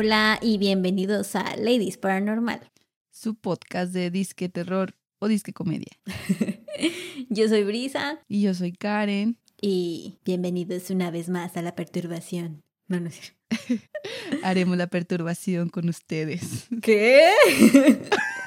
Hola 0.00 0.38
y 0.40 0.58
bienvenidos 0.58 1.34
a 1.34 1.56
Ladies 1.56 1.98
Paranormal. 1.98 2.60
Su 3.10 3.34
podcast 3.34 3.92
de 3.92 4.12
disque 4.12 4.48
terror 4.48 4.94
o 5.18 5.26
disque 5.26 5.52
comedia. 5.52 5.90
yo 7.30 7.48
soy 7.48 7.64
Brisa. 7.64 8.20
Y 8.28 8.42
yo 8.42 8.54
soy 8.54 8.70
Karen. 8.70 9.38
Y 9.60 10.18
bienvenidos 10.24 10.90
una 10.90 11.10
vez 11.10 11.28
más 11.28 11.56
a 11.56 11.62
la 11.62 11.74
perturbación. 11.74 12.62
No, 12.86 13.00
no 13.00 13.10
sé. 13.10 13.34
Haremos 14.44 14.78
la 14.78 14.86
perturbación 14.86 15.68
con 15.68 15.88
ustedes. 15.88 16.68
¿Qué? 16.80 17.32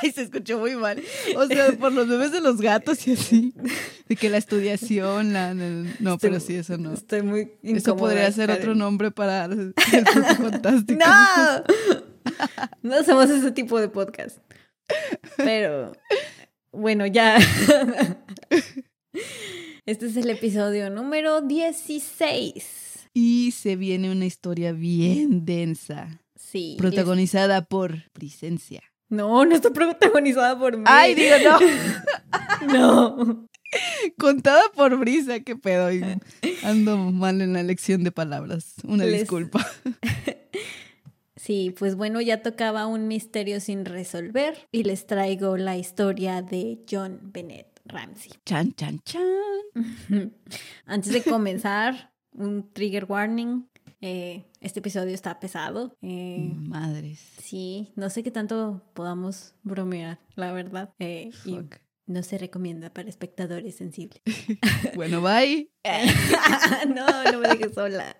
Ay, 0.02 0.12
se 0.12 0.22
escuchó 0.22 0.58
muy 0.58 0.76
mal. 0.76 1.02
O 1.36 1.46
sea, 1.46 1.72
por 1.72 1.92
los 1.92 2.08
bebés 2.08 2.32
de 2.32 2.40
los 2.40 2.60
gatos 2.60 3.06
y 3.06 3.12
así. 3.12 3.54
De 4.08 4.16
que 4.16 4.30
la 4.30 4.38
estudiación, 4.38 5.32
la... 5.32 5.54
No, 5.54 6.18
pero 6.18 6.40
sí, 6.40 6.54
eso 6.56 6.78
no. 6.78 6.92
Estoy 6.92 7.22
muy 7.22 7.52
Eso 7.62 7.96
podría 7.96 8.30
ser 8.32 8.50
otro 8.50 8.74
nombre 8.74 9.10
para 9.10 9.44
el 9.44 9.74
fantástico. 9.74 11.00
¡No! 11.04 11.64
No 12.82 12.96
hacemos 12.96 13.30
ese 13.30 13.52
tipo 13.52 13.80
de 13.80 13.88
podcast. 13.88 14.38
Pero, 15.36 15.92
bueno, 16.72 17.06
ya. 17.06 17.38
Este 19.86 20.06
es 20.06 20.16
el 20.16 20.30
episodio 20.30 20.90
número 20.90 21.40
16. 21.40 23.08
Y 23.14 23.52
se 23.52 23.76
viene 23.76 24.12
una 24.12 24.26
historia 24.26 24.72
bien 24.72 25.44
densa. 25.44 26.20
Sí. 26.36 26.76
Protagonizada 26.78 27.64
por 27.64 28.10
Presencia. 28.12 28.82
No, 29.10 29.44
no 29.44 29.54
está 29.54 29.70
protagonizada 29.70 30.58
por 30.58 30.76
mí. 30.76 30.84
Ay, 30.86 31.14
digo, 31.14 31.34
no. 31.44 32.72
no. 32.72 33.48
Contada 34.18 34.62
por 34.74 34.96
Brisa, 34.98 35.40
qué 35.40 35.56
pedo. 35.56 35.88
Ando 36.62 36.96
mal 36.96 37.40
en 37.40 37.52
la 37.52 37.60
elección 37.60 38.04
de 38.04 38.12
palabras. 38.12 38.74
Una 38.84 39.04
disculpa. 39.04 39.66
Sí, 41.36 41.74
pues 41.76 41.94
bueno, 41.94 42.20
ya 42.20 42.42
tocaba 42.42 42.86
un 42.86 43.08
misterio 43.08 43.60
sin 43.60 43.86
resolver 43.86 44.68
y 44.70 44.82
les 44.82 45.06
traigo 45.06 45.56
la 45.56 45.78
historia 45.78 46.42
de 46.42 46.84
John 46.88 47.18
Bennett 47.22 47.80
Ramsey. 47.86 48.32
Chan, 48.44 48.74
chan, 48.74 49.00
chan. 49.04 50.32
Antes 50.84 51.12
de 51.14 51.22
comenzar, 51.22 52.12
un 52.32 52.70
trigger 52.70 53.06
warning. 53.06 53.69
Eh, 54.00 54.46
este 54.60 54.80
episodio 54.80 55.14
está 55.14 55.38
pesado. 55.40 55.96
Eh, 56.02 56.52
Madres. 56.54 57.20
Sí, 57.38 57.92
no 57.96 58.10
sé 58.10 58.22
qué 58.22 58.30
tanto 58.30 58.82
podamos 58.94 59.54
bromear, 59.62 60.20
la 60.36 60.52
verdad. 60.52 60.94
Eh, 60.98 61.30
y 61.44 61.58
no 62.06 62.22
se 62.22 62.38
recomienda 62.38 62.92
para 62.92 63.08
espectadores 63.08 63.76
sensibles. 63.76 64.22
bueno, 64.96 65.20
bye. 65.20 65.70
no, 66.88 67.24
no 67.24 67.38
me 67.40 67.48
dejes 67.48 67.74
sola. 67.74 68.16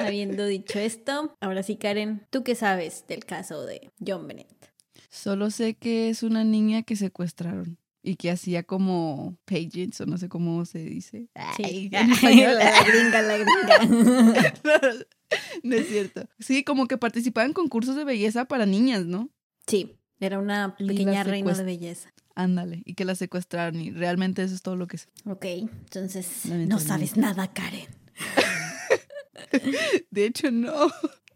Habiendo 0.00 0.46
dicho 0.46 0.78
esto, 0.78 1.36
ahora 1.40 1.62
sí, 1.62 1.76
Karen, 1.76 2.26
¿tú 2.30 2.44
qué 2.44 2.54
sabes 2.54 3.04
del 3.08 3.24
caso 3.24 3.66
de 3.66 3.90
John 4.04 4.26
Bennett? 4.26 4.72
Solo 5.10 5.50
sé 5.50 5.74
que 5.74 6.08
es 6.08 6.22
una 6.22 6.44
niña 6.44 6.82
que 6.82 6.94
secuestraron 6.94 7.78
y 8.08 8.16
que 8.16 8.30
hacía 8.30 8.62
como 8.62 9.36
pages 9.44 10.00
o 10.00 10.06
no 10.06 10.16
sé 10.16 10.30
cómo 10.30 10.64
se 10.64 10.78
dice. 10.78 11.28
Sí, 11.56 11.90
la 11.92 12.02
gringa, 12.06 13.22
la 13.22 13.36
gringa. 13.36 14.56
no, 15.62 15.74
es 15.76 15.88
cierto. 15.88 16.26
Sí, 16.38 16.64
como 16.64 16.86
que 16.86 16.96
participaba 16.96 17.46
en 17.46 17.52
concursos 17.52 17.96
de 17.96 18.04
belleza 18.04 18.46
para 18.46 18.64
niñas, 18.64 19.04
¿no? 19.04 19.28
Sí, 19.66 19.94
era 20.20 20.38
una 20.38 20.74
pequeña 20.76 21.22
reina 21.22 21.52
de 21.52 21.64
belleza. 21.64 22.10
Ándale, 22.34 22.82
y 22.86 22.94
que 22.94 23.04
la 23.04 23.14
secuestraron 23.14 23.80
y 23.80 23.90
realmente 23.90 24.42
eso 24.42 24.54
es 24.54 24.62
todo 24.62 24.76
lo 24.76 24.86
que 24.86 24.96
sé. 24.96 25.08
Ok, 25.26 25.44
entonces 25.44 26.46
no 26.46 26.78
sabes 26.78 27.16
nada, 27.16 27.52
Karen. 27.52 27.88
de 30.10 30.24
hecho, 30.24 30.50
no. 30.50 30.72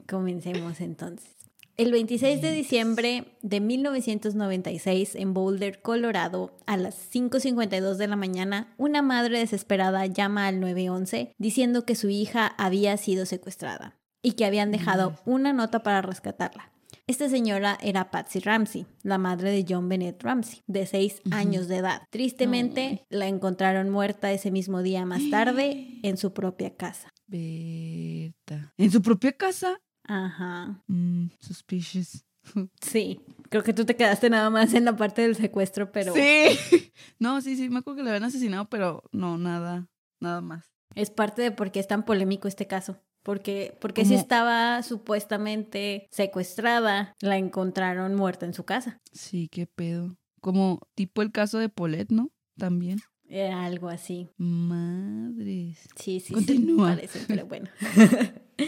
Comencemos 0.08 0.80
entonces. 0.80 1.41
El 1.78 1.90
26 1.90 2.42
de 2.42 2.52
diciembre 2.52 3.24
de 3.40 3.60
1996, 3.60 5.14
en 5.14 5.32
Boulder, 5.32 5.80
Colorado, 5.80 6.54
a 6.66 6.76
las 6.76 7.10
5.52 7.10 7.94
de 7.94 8.08
la 8.08 8.16
mañana, 8.16 8.74
una 8.76 9.00
madre 9.00 9.38
desesperada 9.38 10.04
llama 10.04 10.46
al 10.46 10.60
911 10.60 11.32
diciendo 11.38 11.86
que 11.86 11.94
su 11.94 12.10
hija 12.10 12.46
había 12.46 12.98
sido 12.98 13.24
secuestrada 13.24 13.98
y 14.20 14.32
que 14.32 14.44
habían 14.44 14.70
dejado 14.70 15.16
una 15.24 15.54
nota 15.54 15.82
para 15.82 16.02
rescatarla. 16.02 16.72
Esta 17.06 17.30
señora 17.30 17.78
era 17.82 18.10
Patsy 18.10 18.40
Ramsey, 18.40 18.86
la 19.02 19.16
madre 19.16 19.50
de 19.50 19.64
John 19.66 19.88
Bennett 19.88 20.22
Ramsey, 20.22 20.60
de 20.66 20.84
6 20.84 21.22
años 21.30 21.68
de 21.68 21.78
edad. 21.78 22.02
Tristemente, 22.10 23.06
la 23.08 23.28
encontraron 23.28 23.88
muerta 23.88 24.30
ese 24.30 24.50
mismo 24.50 24.82
día 24.82 25.06
más 25.06 25.22
tarde 25.30 25.98
en 26.02 26.18
su 26.18 26.34
propia 26.34 26.76
casa. 26.76 27.08
Berta. 27.26 28.74
¿En 28.76 28.90
su 28.90 29.00
propia 29.00 29.32
casa? 29.32 29.78
Ajá. 30.04 30.82
Mm, 30.86 31.26
suspicious. 31.40 32.24
Sí, 32.80 33.20
creo 33.50 33.62
que 33.62 33.72
tú 33.72 33.84
te 33.84 33.94
quedaste 33.94 34.28
nada 34.28 34.50
más 34.50 34.74
en 34.74 34.84
la 34.84 34.96
parte 34.96 35.22
del 35.22 35.36
secuestro, 35.36 35.92
pero... 35.92 36.12
Sí. 36.12 36.90
No, 37.20 37.40
sí, 37.40 37.54
sí, 37.56 37.68
me 37.68 37.78
acuerdo 37.78 37.98
que 37.98 38.02
la 38.02 38.10
habían 38.10 38.24
asesinado, 38.24 38.68
pero 38.68 39.04
no, 39.12 39.38
nada, 39.38 39.86
nada 40.18 40.40
más. 40.40 40.72
Es 40.96 41.10
parte 41.10 41.40
de 41.40 41.52
por 41.52 41.70
qué 41.70 41.78
es 41.78 41.86
tan 41.86 42.04
polémico 42.04 42.48
este 42.48 42.66
caso. 42.66 43.00
Porque, 43.22 43.78
porque 43.80 44.04
si 44.04 44.14
estaba 44.14 44.82
supuestamente 44.82 46.08
secuestrada, 46.10 47.14
la 47.20 47.38
encontraron 47.38 48.16
muerta 48.16 48.44
en 48.46 48.54
su 48.54 48.64
casa. 48.64 49.00
Sí, 49.12 49.48
qué 49.48 49.69
pedo. 49.69 50.16
Como 50.40 50.80
tipo 50.96 51.22
el 51.22 51.30
caso 51.30 51.58
de 51.58 51.69
Paulette, 51.69 52.10
¿no? 52.10 52.32
También. 52.58 52.98
Era 53.28 53.64
algo 53.64 53.88
así. 53.88 54.28
Madres. 54.36 55.88
Sí, 55.94 56.19
sí, 56.19 56.34
Continúa. 56.34 56.90
sí, 56.90 56.96
parece, 56.96 57.24
pero 57.28 57.46
bueno. 57.46 57.70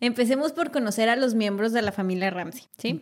Empecemos 0.00 0.52
por 0.52 0.70
conocer 0.70 1.08
a 1.08 1.16
los 1.16 1.34
miembros 1.34 1.72
de 1.72 1.82
la 1.82 1.92
familia 1.92 2.30
Ramsey, 2.30 2.64
¿sí? 2.76 3.00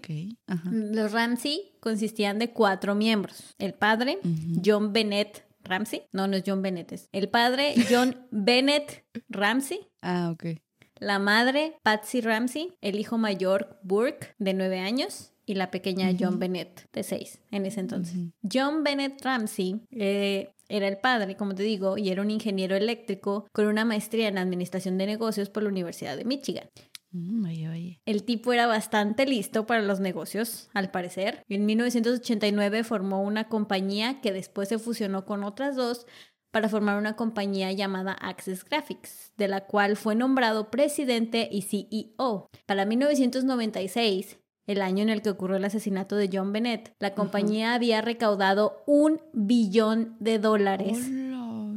Los 0.71 1.13
Ramsey 1.13 1.73
consistían 1.81 2.39
de 2.39 2.51
cuatro 2.53 2.95
miembros. 2.95 3.55
El 3.59 3.75
padre, 3.75 4.19
John 4.65 4.93
Bennett 4.93 5.45
Ramsey. 5.65 6.03
No, 6.13 6.27
no 6.29 6.37
es 6.37 6.45
John 6.47 6.63
Bennett, 6.63 6.93
es 6.93 7.09
el 7.13 7.29
padre, 7.29 7.75
John 7.91 8.27
Bennett 8.31 9.05
Ramsey. 9.29 9.81
Ah, 10.03 10.31
ok. 10.33 10.61
La 10.97 11.19
madre, 11.19 11.79
Patsy 11.83 12.21
Ramsey. 12.21 12.77
El 12.81 12.99
hijo 12.99 13.19
mayor, 13.19 13.79
Burke, 13.83 14.35
de 14.39 14.55
nueve 14.55 14.79
años. 14.79 15.34
Y 15.47 15.55
la 15.55 15.71
pequeña 15.71 16.11
John 16.19 16.39
Bennett, 16.39 16.91
de 16.93 17.03
seis, 17.03 17.41
en 17.51 17.67
ese 17.67 17.81
entonces. 17.81 18.17
John 18.51 18.83
Bennett 18.83 19.23
Ramsey 19.23 19.83
eh, 19.91 20.51
era 20.69 20.89
el 20.89 20.99
padre, 20.99 21.37
como 21.37 21.55
te 21.55 21.63
digo, 21.63 21.99
y 21.99 22.09
era 22.09 22.23
un 22.23 22.31
ingeniero 22.31 22.77
eléctrico 22.77 23.47
con 23.53 23.67
una 23.67 23.85
maestría 23.85 24.29
en 24.29 24.39
administración 24.39 24.97
de 24.99 25.07
negocios 25.07 25.51
por 25.51 25.63
la 25.63 25.69
Universidad 25.69 26.17
de 26.17 26.25
Michigan. 26.25 26.69
Mm, 27.15 27.47
el 28.07 28.25
tipo 28.25 28.53
era 28.53 28.67
bastante 28.67 29.25
listo 29.25 29.67
para 29.67 29.83
los 29.83 30.01
negocios, 30.01 30.69
al 30.75 30.91
parecer. 30.91 31.45
En 31.49 31.65
1989 31.65 32.83
formó 32.83 33.23
una 33.23 33.49
compañía 33.49 34.21
que 34.21 34.33
después 34.33 34.69
se 34.69 34.81
fusionó 34.81 35.25
con 35.25 35.45
otras 35.45 35.77
dos 35.77 36.07
para 36.51 36.69
formar 36.69 36.99
una 36.99 37.15
compañía 37.15 37.71
llamada 37.73 38.13
Access 38.13 38.65
Graphics, 38.65 39.33
de 39.37 39.49
la 39.49 39.67
cual 39.67 39.97
fue 39.97 40.15
nombrado 40.15 40.71
presidente 40.71 41.49
y 41.51 41.63
CEO. 41.63 42.49
Para 42.67 42.85
1996, 42.85 44.39
el 44.67 44.83
año 44.83 45.03
en 45.03 45.11
el 45.11 45.23
que 45.23 45.31
ocurrió 45.31 45.57
el 45.57 45.65
asesinato 45.65 46.17
de 46.17 46.31
John 46.33 46.53
Bennett, 46.53 46.95
la 46.99 47.15
compañía 47.15 47.75
había 47.75 48.01
recaudado 48.01 48.83
un 48.87 49.21
billón 49.33 50.17
de 50.21 50.39
dólares 50.39 51.11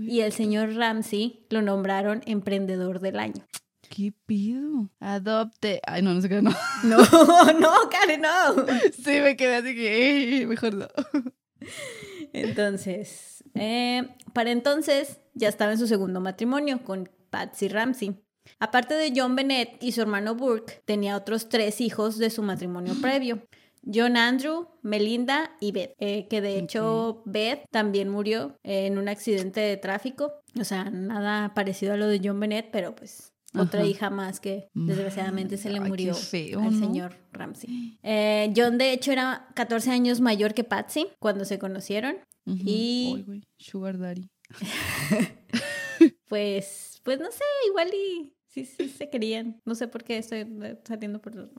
y 0.02 0.22
el 0.22 0.32
señor 0.32 0.76
Ramsey 0.76 1.46
lo 1.50 1.62
nombraron 1.62 2.22
emprendedor 2.26 3.00
del 3.00 3.20
año. 3.20 3.46
¿Qué 3.90 4.14
pido? 4.26 4.90
Adopte. 5.00 5.82
Ay, 5.86 6.02
no, 6.02 6.14
no 6.14 6.22
sé 6.22 6.30
qué, 6.30 6.42
no. 6.42 6.52
No, 6.84 6.98
no, 7.60 7.90
Karen, 7.90 8.22
no. 8.22 8.66
Sí, 8.92 9.22
me 9.22 9.36
quedé 9.36 9.56
así 9.56 9.76
que, 9.76 10.46
mejor 10.48 10.74
no. 10.74 10.88
Entonces, 12.34 13.44
eh, 13.54 14.16
para 14.34 14.52
entonces 14.52 15.20
ya 15.34 15.48
estaba 15.48 15.72
en 15.72 15.78
su 15.78 15.88
segundo 15.88 16.20
matrimonio 16.20 16.84
con 16.84 17.10
Patsy 17.30 17.68
Ramsey. 17.70 18.16
Aparte 18.60 18.94
de 18.94 19.14
John 19.16 19.36
Bennett 19.36 19.82
y 19.82 19.92
su 19.92 20.02
hermano 20.02 20.36
Burke, 20.36 20.82
tenía 20.86 21.16
otros 21.16 21.50
tres 21.50 21.82
hijos 21.82 22.18
de 22.18 22.30
su 22.30 22.44
matrimonio 22.44 22.94
previo. 23.02 23.42
John 23.94 24.18
Andrew, 24.18 24.68
Melinda 24.82 25.56
y 25.62 25.72
Beth, 25.72 25.94
eh, 26.00 26.28
que 26.28 26.42
de 26.42 26.60
hecho 26.60 27.22
Beth 27.26 27.64
también 27.72 28.10
murió 28.10 28.58
en 28.64 28.98
un 28.98 29.08
accidente 29.08 29.62
de 29.62 29.78
tráfico. 29.78 30.34
O 30.60 30.64
sea, 30.64 30.90
nada 30.90 31.54
parecido 31.54 31.94
a 31.94 31.98
lo 31.98 32.08
de 32.08 32.20
John 32.24 32.40
Bennett, 32.40 32.70
pero 32.72 32.96
pues 32.96 33.34
otra 33.58 33.86
hija 33.86 34.10
más 34.10 34.40
que 34.40 34.70
desgraciadamente 34.74 35.58
se 35.58 35.70
le 35.70 35.80
murió 35.80 36.14
al 36.14 36.80
señor 36.80 37.16
Ramsey. 37.32 37.98
Eh, 38.04 38.54
John 38.56 38.78
de 38.78 38.92
hecho 38.92 39.12
era 39.12 39.48
14 39.56 39.92
años 39.92 40.22
mayor 40.22 40.54
que 40.54 40.64
Patsy 40.64 41.08
cuando 41.20 41.46
se 41.46 41.58
conocieron. 41.58 42.18
Y... 42.46 43.44
Sugar 43.58 43.98
Daddy. 43.98 44.30
pues, 46.30 47.02
pues 47.04 47.20
no 47.20 47.32
sé, 47.32 47.44
igual 47.68 47.90
y 47.94 48.37
sí, 48.66 48.66
sí 48.78 48.90
se 48.90 49.10
querían. 49.10 49.60
No 49.66 49.76
sé 49.76 49.88
por 49.88 50.04
qué 50.04 50.18
estoy 50.18 50.46
saliendo 50.88 51.20
por 51.22 51.36
los 51.36 51.50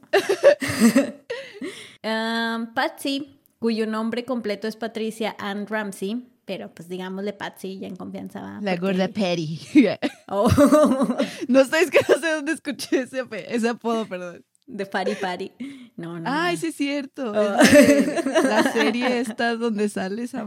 um, 2.02 2.66
Patsy, 2.74 3.40
cuyo 3.58 3.86
nombre 3.86 4.24
completo 4.24 4.68
es 4.68 4.76
Patricia 4.76 5.36
Ann 5.38 5.66
Ramsey, 5.66 6.28
pero 6.44 6.72
pues 6.74 6.88
digámosle 6.88 7.32
Patsy 7.32 7.78
ya 7.78 7.88
en 7.88 7.96
confianza. 7.96 8.40
¿va? 8.40 8.60
La 8.62 8.72
Porque- 8.72 8.78
gorda 8.80 9.08
Patty. 9.08 9.60
Oh, 10.30 10.46
no 11.48 11.64
sé, 11.64 11.80
es 11.80 11.90
que 11.90 12.00
no 12.06 12.14
sé 12.16 12.30
dónde 12.32 12.52
escuché 12.52 13.00
ese, 13.00 13.68
apodo, 13.68 14.06
perdón. 14.06 14.44
de 14.66 14.84
Pari 14.84 15.14
Pari. 15.14 15.52
No, 15.96 16.20
no. 16.20 16.28
Ay, 16.30 16.54
no. 16.56 16.60
sí 16.60 16.66
es 16.66 16.74
cierto. 16.74 17.32
Oh. 17.32 17.60
es 17.62 18.44
la 18.44 18.72
serie 18.72 19.20
esta 19.20 19.56
donde 19.56 19.88
sale 19.88 20.24
esa, 20.24 20.46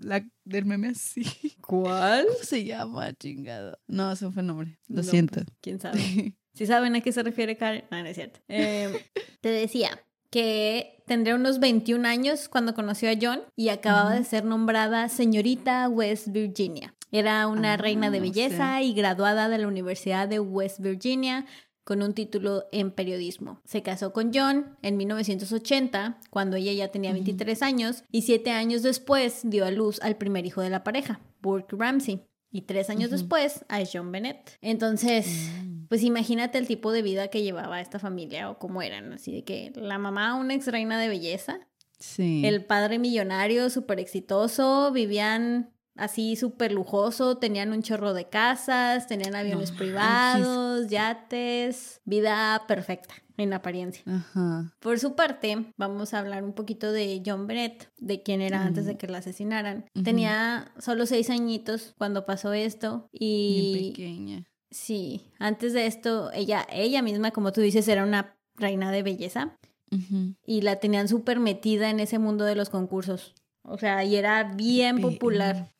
la 0.00 0.24
del 0.44 0.64
meme 0.66 0.88
así. 0.88 1.22
¿Cuál? 1.60 2.26
¿Cómo 2.26 2.38
se 2.42 2.64
llama, 2.64 3.12
chingado? 3.14 3.78
No, 3.86 4.10
ese 4.12 4.30
fue 4.30 4.42
el 4.42 4.48
nombre. 4.48 4.78
Lo 4.88 4.96
No, 4.96 5.02
siento. 5.02 5.34
pues, 5.44 5.56
¿Quién 5.60 5.80
sabe? 5.80 6.34
Si 6.52 6.66
saben 6.66 6.96
a 6.96 7.00
qué 7.00 7.12
se 7.12 7.22
refiere 7.22 7.56
Karen. 7.56 7.84
No, 7.92 8.02
no 8.02 8.08
es 8.08 8.16
cierto. 8.16 8.40
Eh, 8.48 8.90
te 9.40 9.50
decía 9.50 10.02
que 10.30 11.02
tendría 11.06 11.36
unos 11.36 11.60
21 11.60 12.06
años 12.06 12.48
cuando 12.48 12.74
conoció 12.74 13.08
a 13.08 13.14
John 13.20 13.40
y 13.56 13.68
acababa 13.68 14.14
de 14.14 14.24
ser 14.24 14.44
nombrada 14.44 15.08
señorita 15.08 15.88
West 15.88 16.28
Virginia. 16.28 16.94
Era 17.12 17.46
una 17.46 17.74
Ah, 17.74 17.76
reina 17.76 18.10
de 18.10 18.18
o 18.18 18.22
belleza 18.22 18.82
y 18.82 18.94
graduada 18.94 19.48
de 19.48 19.58
la 19.58 19.68
Universidad 19.68 20.28
de 20.28 20.40
West 20.40 20.80
Virginia 20.80 21.46
con 21.90 22.02
un 22.02 22.14
título 22.14 22.68
en 22.70 22.92
periodismo. 22.92 23.60
Se 23.64 23.82
casó 23.82 24.12
con 24.12 24.30
John 24.32 24.76
en 24.80 24.96
1980, 24.96 26.20
cuando 26.30 26.56
ella 26.56 26.72
ya 26.72 26.92
tenía 26.92 27.10
Ujú. 27.10 27.16
23 27.24 27.62
años, 27.62 28.04
y 28.12 28.22
siete 28.22 28.52
años 28.52 28.84
después 28.84 29.40
dio 29.42 29.64
a 29.64 29.72
luz 29.72 29.98
al 30.00 30.16
primer 30.16 30.46
hijo 30.46 30.60
de 30.62 30.70
la 30.70 30.84
pareja, 30.84 31.18
Burke 31.42 31.74
Ramsey. 31.76 32.20
Y 32.52 32.62
tres 32.62 32.90
años 32.90 33.10
después 33.10 33.64
a 33.68 33.80
John 33.92 34.12
Bennett. 34.12 34.56
Entonces, 34.62 35.50
Mm. 35.64 35.86
pues 35.88 36.04
imagínate 36.04 36.58
el 36.58 36.68
tipo 36.68 36.92
de 36.92 37.02
vida 37.02 37.26
que 37.26 37.42
llevaba 37.42 37.80
esta 37.80 37.98
familia 37.98 38.50
o 38.50 38.58
cómo 38.60 38.82
eran. 38.82 39.12
Así 39.12 39.32
de 39.32 39.42
que 39.42 39.72
la 39.74 39.98
mamá, 39.98 40.36
una 40.36 40.54
ex 40.54 40.68
reina 40.68 41.00
de 41.00 41.08
belleza, 41.08 41.58
Sí. 41.98 42.42
el 42.44 42.64
padre 42.64 43.00
millonario, 43.00 43.68
súper 43.68 43.98
exitoso, 43.98 44.92
vivían 44.92 45.70
así 46.00 46.36
súper 46.36 46.72
lujoso, 46.72 47.36
tenían 47.38 47.72
un 47.72 47.82
chorro 47.82 48.14
de 48.14 48.28
casas, 48.28 49.06
tenían 49.06 49.34
aviones 49.34 49.70
privados, 49.72 50.88
yates, 50.88 52.00
vida 52.04 52.62
perfecta 52.66 53.14
en 53.36 53.52
apariencia. 53.52 54.02
Ajá. 54.06 54.74
Por 54.80 54.98
su 54.98 55.14
parte, 55.14 55.72
vamos 55.76 56.12
a 56.12 56.18
hablar 56.18 56.44
un 56.44 56.52
poquito 56.52 56.92
de 56.92 57.22
John 57.24 57.46
Bennett, 57.46 57.90
de 57.98 58.22
quién 58.22 58.40
era 58.42 58.62
antes 58.62 58.84
de 58.86 58.94
Mm. 58.94 58.96
que 58.98 59.06
la 59.06 59.18
asesinaran. 59.18 59.86
Tenía 60.04 60.72
solo 60.78 61.06
seis 61.06 61.30
añitos 61.30 61.94
cuando 61.96 62.26
pasó 62.26 62.52
esto 62.52 63.08
Bien 63.12 63.22
y 63.22 63.90
pequeña. 63.92 64.46
Sí, 64.70 65.22
antes 65.38 65.72
de 65.72 65.86
esto, 65.86 66.30
ella, 66.32 66.66
ella 66.70 67.02
misma, 67.02 67.30
como 67.30 67.52
tú 67.52 67.60
dices, 67.60 67.88
era 67.88 68.04
una 68.04 68.36
reina 68.56 68.92
de 68.92 69.02
belleza 69.02 69.56
Ujú. 69.90 70.34
y 70.46 70.60
la 70.60 70.76
tenían 70.76 71.08
súper 71.08 71.40
metida 71.40 71.88
en 71.90 71.98
ese 71.98 72.18
mundo 72.18 72.44
de 72.44 72.54
los 72.56 72.68
concursos. 72.68 73.34
O 73.62 73.78
sea, 73.78 74.04
y 74.04 74.16
era 74.16 74.44
bien 74.54 74.96
Pe- 74.96 75.02
popular, 75.02 75.70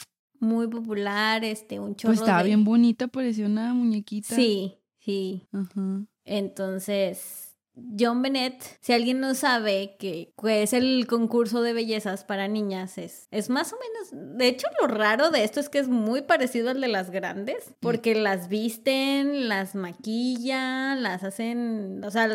muy 0.40 0.66
popular, 0.68 1.44
este, 1.44 1.78
un 1.78 1.94
chorro 1.96 2.10
Pues 2.14 2.20
estaba 2.20 2.42
de- 2.42 2.48
bien 2.48 2.64
bonita, 2.64 3.06
parecía 3.08 3.46
una 3.46 3.72
muñequita. 3.74 4.34
Sí, 4.34 4.78
sí. 4.98 5.46
Ajá. 5.52 6.04
Entonces, 6.24 7.56
John 7.98 8.22
Bennett, 8.22 8.62
si 8.80 8.92
alguien 8.92 9.20
no 9.20 9.34
sabe 9.34 9.96
que, 9.98 10.32
que 10.40 10.62
es 10.62 10.72
el 10.72 11.06
concurso 11.06 11.62
de 11.62 11.72
bellezas 11.72 12.24
para 12.24 12.48
niñas, 12.48 12.98
es, 12.98 13.28
es 13.30 13.48
más 13.48 13.72
o 13.72 13.76
menos, 13.76 14.36
de 14.38 14.48
hecho 14.48 14.66
lo 14.80 14.86
raro 14.88 15.30
de 15.30 15.44
esto 15.44 15.60
es 15.60 15.68
que 15.68 15.78
es 15.78 15.88
muy 15.88 16.22
parecido 16.22 16.70
al 16.70 16.80
de 16.80 16.88
las 16.88 17.10
grandes, 17.10 17.74
porque 17.80 18.14
las 18.14 18.48
visten, 18.48 19.48
las 19.48 19.74
maquillan, 19.74 21.02
las 21.02 21.22
hacen, 21.22 22.02
o 22.04 22.10
sea, 22.10 22.28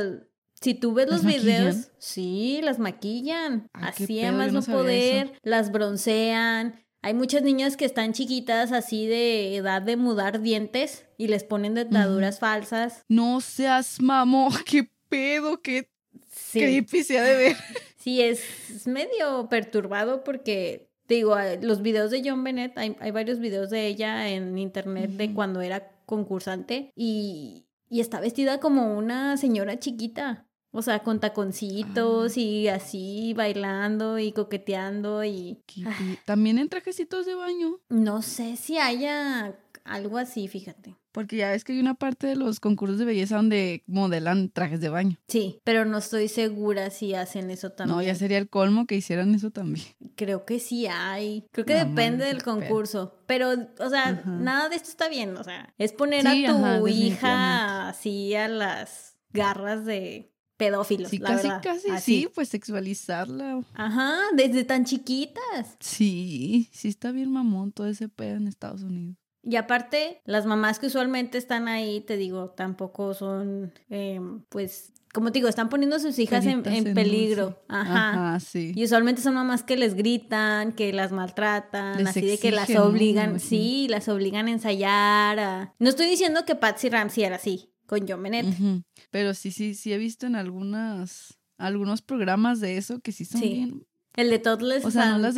si 0.61 0.73
tú 0.73 0.93
ves 0.93 1.09
¿Las 1.09 1.23
los 1.23 1.33
videos, 1.33 1.91
sí, 1.97 2.61
las 2.63 2.79
maquillan, 2.79 3.67
así 3.73 4.21
más 4.31 4.53
no 4.53 4.61
poder, 4.61 5.25
eso. 5.27 5.33
las 5.43 5.71
broncean. 5.71 6.81
Hay 7.05 7.13
muchas 7.13 7.43
niñas 7.43 7.77
que 7.77 7.85
están 7.85 8.13
chiquitas 8.13 8.71
así 8.71 9.05
de 9.05 9.55
edad 9.57 9.83
de 9.83 9.95
mudar 9.95 10.41
dientes 10.41 11.05
y 11.19 11.27
les 11.27 11.43
ponen 11.43 11.75
dentaduras 11.75 12.39
falsas. 12.39 13.03
No 13.07 13.41
seas 13.41 14.01
mamón, 14.01 14.51
qué 14.65 14.89
pedo, 15.07 15.61
qué 15.61 15.87
Sí. 16.31 16.61
creepy 16.61 17.03
se 17.03 17.19
ha 17.19 17.23
de 17.23 17.35
ver. 17.35 17.55
Sí, 17.99 18.21
es, 18.23 18.41
es 18.71 18.87
medio 18.87 19.47
perturbado 19.49 20.23
porque, 20.23 20.89
te 21.05 21.13
digo, 21.15 21.35
los 21.61 21.83
videos 21.83 22.09
de 22.09 22.23
John 22.27 22.43
Bennett, 22.43 22.75
hay, 22.77 22.95
hay 22.99 23.11
varios 23.11 23.37
videos 23.39 23.69
de 23.69 23.85
ella 23.85 24.27
en 24.29 24.57
internet 24.57 25.11
de 25.11 25.31
cuando 25.33 25.61
era 25.61 25.91
concursante 26.07 26.91
y, 26.95 27.65
y 27.87 27.99
está 28.01 28.19
vestida 28.19 28.59
como 28.59 28.97
una 28.97 29.37
señora 29.37 29.77
chiquita. 29.79 30.44
O 30.77 30.81
sea, 30.81 30.99
con 30.99 31.19
taconcitos 31.19 32.37
y 32.37 32.67
así 32.67 33.33
bailando 33.35 34.19
y 34.19 34.31
coqueteando 34.33 35.23
y... 35.23 35.63
Ah, 35.85 35.97
También 36.25 36.57
en 36.59 36.69
trajecitos 36.69 37.25
de 37.25 37.35
baño. 37.35 37.79
no 37.89 38.21
sé 38.21 38.57
si 38.57 38.77
haya 38.77 39.55
algo 39.85 40.17
así, 40.17 40.47
fíjate. 40.47 40.95
Porque 41.11 41.37
ya 41.37 41.51
ves 41.51 41.63
que 41.63 41.71
hay 41.71 41.79
una 41.79 41.93
parte 41.93 42.27
de 42.27 42.35
los 42.35 42.59
concursos 42.59 42.97
de 42.99 43.05
belleza 43.05 43.37
donde 43.37 43.83
modelan 43.87 44.49
trajes 44.49 44.81
de 44.81 44.89
baño. 44.89 45.17
Sí, 45.29 45.61
pero 45.63 45.85
no 45.85 45.99
estoy 45.99 46.27
segura 46.27 46.89
si 46.89 47.13
hacen 47.13 47.49
eso 47.51 47.69
también. 47.69 47.95
No, 47.97 48.03
ya 48.03 48.15
sería 48.15 48.37
el 48.37 48.49
colmo 48.49 48.85
que 48.85 48.95
hicieran 48.95 49.33
eso 49.33 49.51
también. 49.51 49.85
Creo 50.15 50.43
que 50.43 50.59
sí 50.59 50.87
hay. 50.87 51.45
Creo 51.53 51.65
que 51.65 51.75
No 51.75 51.85
depende 51.85 52.25
del 52.25 52.43
concurso. 52.43 53.15
Pero, 53.27 53.51
o 53.79 53.89
sea, 53.89 54.09
Ajá. 54.09 54.29
nada 54.29 54.67
de 54.67 54.75
esto 54.75 54.89
está 54.89 55.07
bien. 55.07 55.37
O 55.37 55.43
sea, 55.45 55.73
es 55.77 55.93
poner 55.93 56.23
Sí, 56.23 56.45
a 56.45 56.49
tu 56.51 56.65
ajá, 56.65 56.89
hija 56.89 57.87
así 57.89 58.35
a 58.35 58.49
las 58.49 59.15
garras 59.31 59.85
de 59.85 60.33
pedófilos, 60.57 61.09
Sí, 61.09 61.17
la 61.19 61.29
casi, 61.29 61.47
verdad. 61.47 61.61
casi, 61.63 61.89
Así. 61.89 62.21
sí, 62.21 62.27
pues 62.33 62.49
sexualizarla. 62.49 63.61
Ajá, 63.73 64.17
desde 64.35 64.63
tan 64.63 64.85
chiquitas. 64.85 65.77
Sí, 65.79 66.69
sí 66.71 66.87
está 66.87 67.11
bien 67.11 67.31
mamón 67.31 67.71
todo 67.71 67.87
ese 67.87 68.07
pedo 68.09 68.37
en 68.37 68.47
Estados 68.47 68.83
Unidos. 68.83 69.17
Y 69.43 69.57
aparte, 69.57 70.21
las 70.25 70.45
mamás 70.47 70.79
que 70.79 70.87
usualmente 70.87 71.37
están 71.37 71.67
ahí, 71.67 72.01
te 72.01 72.17
digo, 72.17 72.49
tampoco 72.51 73.13
son, 73.13 73.71
eh, 73.89 74.19
pues, 74.49 74.91
como 75.13 75.31
te 75.31 75.37
digo, 75.37 75.47
están 75.47 75.69
poniendo 75.69 75.97
a 75.97 75.99
sus 75.99 76.17
hijas 76.19 76.45
en, 76.47 76.65
en 76.67 76.93
peligro. 76.95 77.61
Ajá. 77.69 78.09
Ajá, 78.09 78.39
sí. 78.39 78.71
Y 78.75 78.83
usualmente 78.83 79.21
son 79.21 79.35
mamás 79.35 79.61
que 79.63 79.77
les 79.77 79.93
gritan, 79.93 80.71
que 80.73 80.91
las 80.93 81.11
maltratan, 81.11 81.99
Les 81.99 82.07
así 82.07 82.21
de 82.25 82.37
que 82.39 82.51
las 82.51 82.69
obligan, 82.75 83.39
sí, 83.39 83.87
las 83.87 84.09
obligan 84.09 84.47
a 84.47 84.51
ensayar. 84.51 85.39
a- 85.39 85.73
No 85.79 85.89
estoy 85.89 86.07
diciendo 86.07 86.43
que 86.45 86.55
Patsy 86.55 86.89
Ramsey 86.89 87.23
era 87.23 87.35
así, 87.35 87.69
con 87.85 88.07
John 88.07 88.23
Bennett. 88.23 88.45
Ujú. 88.47 88.83
Pero 89.11 89.33
sí, 89.33 89.51
sí, 89.51 89.75
sí 89.75 89.93
he 89.93 89.97
visto 89.97 90.25
en 90.27 90.35
algunas, 90.35 91.37
algunos 91.57 92.01
programas 92.01 92.59
de 92.59 92.77
eso 92.77 92.99
que 92.99 93.11
sí 93.11 93.25
son 93.25 93.41
Sí. 93.41 93.49
bien. 93.49 93.87
El 94.15 94.29
de 94.29 94.39
Toddlers 94.39 94.85
O 94.85 94.91
sea, 94.91 95.11
no 95.11 95.17
las 95.17 95.35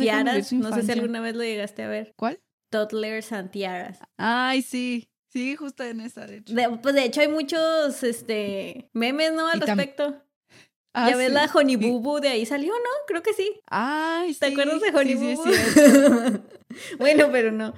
su 0.48 0.56
no 0.56 0.72
sé 0.72 0.82
si 0.82 0.92
alguna 0.92 1.20
vez 1.20 1.34
lo 1.34 1.42
llegaste 1.42 1.82
a 1.82 1.88
ver. 1.88 2.12
¿Cuál? 2.16 2.40
Toddlers 2.70 3.26
Santiaras. 3.26 3.98
Ay, 4.16 4.62
sí. 4.62 5.08
Sí, 5.30 5.56
justo 5.56 5.82
en 5.84 6.00
esa, 6.00 6.26
de 6.26 6.38
hecho. 6.38 6.54
De- 6.54 6.78
pues 6.82 6.94
de 6.94 7.04
hecho 7.04 7.20
hay 7.20 7.28
muchos 7.28 8.02
este 8.02 8.88
memes, 8.94 9.32
¿no? 9.34 9.46
Al 9.48 9.58
Y 9.58 9.60
respecto. 9.60 10.22
Ah, 10.94 11.10
ya 11.10 11.16
ves 11.16 11.28
sí. 11.28 11.34
la 11.34 11.50
Honey 11.52 11.76
Boo 11.76 12.00
Boo 12.00 12.20
de 12.20 12.28
ahí 12.28 12.46
salió, 12.46 12.72
¿no? 12.72 12.90
Creo 13.06 13.22
que 13.22 13.34
sí. 13.34 13.60
Ay, 13.66 14.32
sí. 14.32 14.40
¿Te 14.40 14.46
acuerdas 14.46 14.80
de 14.80 14.88
Honey 14.88 15.16
sí, 15.18 15.34
Boo 15.34 15.34
Boo? 15.44 16.42
bueno, 16.98 17.28
pero 17.30 17.52
no. 17.52 17.74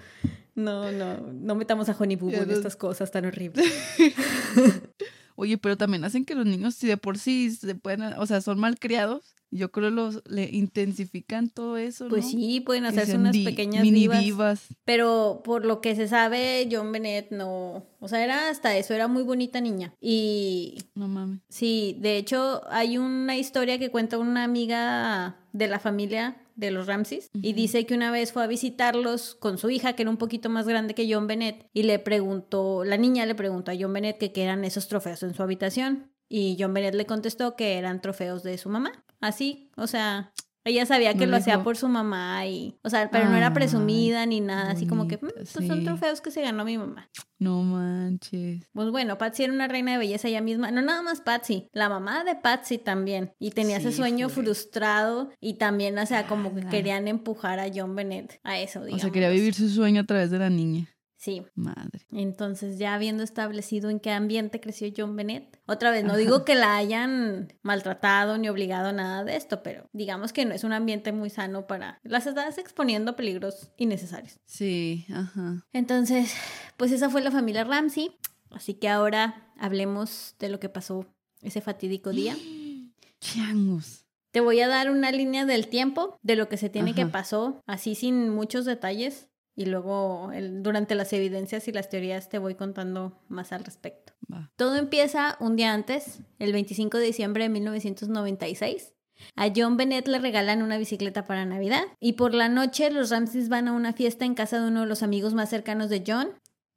No, 0.54 0.90
no, 0.92 1.16
no 1.32 1.54
metamos 1.54 1.88
a 1.88 1.96
Honey 1.98 2.16
Boo 2.16 2.30
en 2.30 2.50
estas 2.50 2.76
cosas 2.76 3.10
tan 3.10 3.24
horribles. 3.26 3.66
Oye, 5.36 5.56
pero 5.56 5.76
también 5.76 6.04
hacen 6.04 6.24
que 6.24 6.34
los 6.34 6.44
niños, 6.44 6.74
si 6.74 6.86
de 6.86 6.96
por 6.98 7.16
sí 7.16 7.50
se 7.50 7.74
pueden, 7.74 8.02
o 8.02 8.26
sea, 8.26 8.40
son 8.42 8.58
malcriados, 8.58 9.34
yo 9.50 9.72
creo 9.72 9.90
los 9.90 10.22
le 10.28 10.48
intensifican 10.50 11.48
todo 11.48 11.76
eso, 11.78 12.04
¿no? 12.04 12.10
Pues 12.10 12.30
sí, 12.30 12.60
pueden 12.60 12.84
hacerse 12.84 13.16
unas 13.16 13.32
di- 13.32 13.44
pequeñas 13.44 13.82
mini 13.82 14.00
divas. 14.00 14.20
divas. 14.20 14.66
Pero 14.84 15.40
por 15.42 15.64
lo 15.64 15.80
que 15.80 15.96
se 15.96 16.08
sabe, 16.08 16.68
John 16.70 16.92
Bennett 16.92 17.30
no. 17.32 17.86
O 18.00 18.08
sea, 18.08 18.22
era 18.22 18.50
hasta 18.50 18.76
eso, 18.76 18.92
era 18.94 19.08
muy 19.08 19.22
bonita 19.22 19.60
niña. 19.60 19.94
Y 20.00 20.76
No 20.94 21.08
mames. 21.08 21.40
sí, 21.48 21.96
de 22.00 22.16
hecho, 22.18 22.60
hay 22.70 22.98
una 22.98 23.36
historia 23.38 23.78
que 23.78 23.90
cuenta 23.90 24.18
una 24.18 24.44
amiga 24.44 25.38
de 25.52 25.68
la 25.68 25.80
familia 25.80 26.36
de 26.60 26.70
los 26.70 26.86
Ramses 26.86 27.30
y 27.32 27.54
dice 27.54 27.86
que 27.86 27.94
una 27.94 28.12
vez 28.12 28.32
fue 28.32 28.44
a 28.44 28.46
visitarlos 28.46 29.34
con 29.34 29.58
su 29.58 29.70
hija, 29.70 29.94
que 29.94 30.02
era 30.02 30.10
un 30.10 30.18
poquito 30.18 30.48
más 30.50 30.68
grande 30.68 30.94
que 30.94 31.12
John 31.12 31.26
Bennett, 31.26 31.66
y 31.72 31.82
le 31.82 31.98
preguntó, 31.98 32.84
la 32.84 32.96
niña 32.96 33.26
le 33.26 33.34
preguntó 33.34 33.72
a 33.72 33.74
John 33.78 33.92
Bennett 33.92 34.18
que 34.18 34.32
qué 34.32 34.44
eran 34.44 34.64
esos 34.64 34.86
trofeos 34.86 35.22
en 35.22 35.34
su 35.34 35.42
habitación. 35.42 36.12
Y 36.28 36.56
John 36.60 36.72
Bennett 36.72 36.94
le 36.94 37.06
contestó 37.06 37.56
que 37.56 37.76
eran 37.76 38.00
trofeos 38.00 38.44
de 38.44 38.56
su 38.56 38.68
mamá. 38.68 39.04
Así, 39.20 39.70
o 39.76 39.88
sea, 39.88 40.32
ella 40.64 40.84
sabía 40.86 41.14
que 41.14 41.26
No 41.26 41.32
lo 41.32 41.36
hacía 41.38 41.54
dijo- 41.54 41.64
por 41.64 41.76
su 41.76 41.88
mamá 41.88 42.46
y, 42.46 42.78
o 42.82 42.90
sea, 42.90 43.10
pero 43.10 43.28
no 43.28 43.36
era 43.36 43.48
Ay, 43.48 43.54
presumida 43.54 44.26
ni 44.26 44.40
nada, 44.40 44.70
así 44.72 44.86
como 44.86 45.08
que, 45.08 45.16
"Mm, 45.16 45.28
estos 45.42 45.64
son 45.66 45.78
sí. 45.78 45.84
trofeos 45.84 46.20
que 46.20 46.30
se 46.30 46.42
ganó 46.42 46.64
mi 46.64 46.76
mamá. 46.78 47.08
No 47.38 47.62
manches. 47.62 48.68
Pues 48.72 48.90
bueno, 48.90 49.16
Patsy 49.16 49.44
era 49.44 49.52
una 49.52 49.66
reina 49.68 49.92
de 49.92 49.98
belleza 49.98 50.28
ella 50.28 50.40
misma. 50.42 50.70
No 50.70 50.82
nada 50.82 51.00
más 51.02 51.20
Patsy, 51.22 51.68
la 51.72 51.88
mamá 51.88 52.22
de 52.24 52.34
Patsy 52.36 52.76
también. 52.78 53.32
Y 53.38 53.50
tenía 53.52 53.78
ese 53.78 53.92
sueño 53.92 54.28
fue. 54.28 54.44
frustrado 54.44 55.30
y 55.40 55.54
también, 55.54 55.98
o 55.98 56.04
sea, 56.06 56.26
como 56.26 56.54
que 56.54 56.66
querían 56.66 57.08
empujar 57.08 57.58
a 57.58 57.68
John 57.74 57.94
Bennett 57.96 58.40
a 58.44 58.58
eso, 58.58 58.80
O 58.80 58.84
digamos. 58.84 59.00
sea, 59.02 59.10
quería 59.10 59.30
vivir 59.30 59.54
su 59.54 59.68
sueño 59.70 60.02
a 60.02 60.04
través 60.04 60.30
de 60.30 60.38
la 60.38 60.50
niña. 60.50 60.86
Sí. 61.20 61.42
Madre. 61.54 62.06
Entonces, 62.10 62.78
ya 62.78 62.94
habiendo 62.94 63.22
establecido 63.22 63.90
en 63.90 64.00
qué 64.00 64.10
ambiente 64.10 64.58
creció 64.58 64.90
John 64.96 65.16
Bennett, 65.16 65.60
otra 65.66 65.90
vez, 65.90 66.02
no 66.02 66.16
digo 66.16 66.46
que 66.46 66.54
la 66.54 66.76
hayan 66.76 67.52
maltratado 67.60 68.38
ni 68.38 68.48
obligado 68.48 68.88
a 68.88 68.92
nada 68.92 69.22
de 69.22 69.36
esto, 69.36 69.62
pero 69.62 69.86
digamos 69.92 70.32
que 70.32 70.46
no 70.46 70.54
es 70.54 70.64
un 70.64 70.72
ambiente 70.72 71.12
muy 71.12 71.28
sano 71.28 71.66
para... 71.66 72.00
Las 72.04 72.26
estás 72.26 72.56
exponiendo 72.56 73.10
a 73.10 73.16
peligros 73.16 73.70
innecesarios. 73.76 74.40
Sí, 74.46 75.04
ajá. 75.12 75.66
Entonces, 75.74 76.34
pues 76.78 76.90
esa 76.90 77.10
fue 77.10 77.20
la 77.20 77.30
familia 77.30 77.64
Ramsey. 77.64 78.16
Así 78.50 78.72
que 78.72 78.88
ahora 78.88 79.52
hablemos 79.58 80.36
de 80.38 80.48
lo 80.48 80.58
que 80.58 80.70
pasó 80.70 81.06
ese 81.42 81.60
fatídico 81.60 82.10
día. 82.10 82.34
Changos. 83.20 84.06
Te 84.30 84.40
voy 84.40 84.60
a 84.60 84.68
dar 84.68 84.90
una 84.90 85.10
línea 85.10 85.44
del 85.44 85.66
tiempo 85.66 86.18
de 86.22 86.36
lo 86.36 86.48
que 86.48 86.56
se 86.56 86.70
tiene 86.70 86.94
que 86.94 87.04
pasó, 87.04 87.60
así 87.66 87.96
sin 87.96 88.28
muchos 88.30 88.64
detalles, 88.64 89.28
y 89.56 89.66
luego 89.66 90.30
el- 90.32 90.62
durante 90.62 90.94
las 90.94 91.12
evidencias 91.12 91.68
y 91.68 91.72
las 91.72 91.88
teorías 91.88 92.28
te 92.28 92.38
voy 92.38 92.54
contando 92.54 93.18
más 93.28 93.52
al 93.52 93.64
respecto. 93.64 94.12
Todo 94.56 94.76
empieza 94.76 95.36
un 95.40 95.56
día 95.56 95.72
antes, 95.72 96.20
el 96.38 96.52
25 96.52 96.98
de 96.98 97.06
diciembre 97.06 97.44
de 97.44 97.48
1996. 97.48 98.94
A 99.36 99.48
John 99.54 99.76
Bennett 99.76 100.08
le 100.08 100.18
regalan 100.18 100.62
una 100.62 100.78
bicicleta 100.78 101.26
para 101.26 101.44
Navidad 101.44 101.82
y 102.00 102.14
por 102.14 102.32
la 102.32 102.48
noche 102.48 102.90
los 102.90 103.10
Ramses 103.10 103.48
van 103.48 103.68
a 103.68 103.72
una 103.72 103.92
fiesta 103.92 104.24
en 104.24 104.34
casa 104.34 104.60
de 104.60 104.68
uno 104.68 104.80
de 104.80 104.86
los 104.86 105.02
amigos 105.02 105.34
más 105.34 105.50
cercanos 105.50 105.90
de 105.90 106.02
John, 106.06 106.28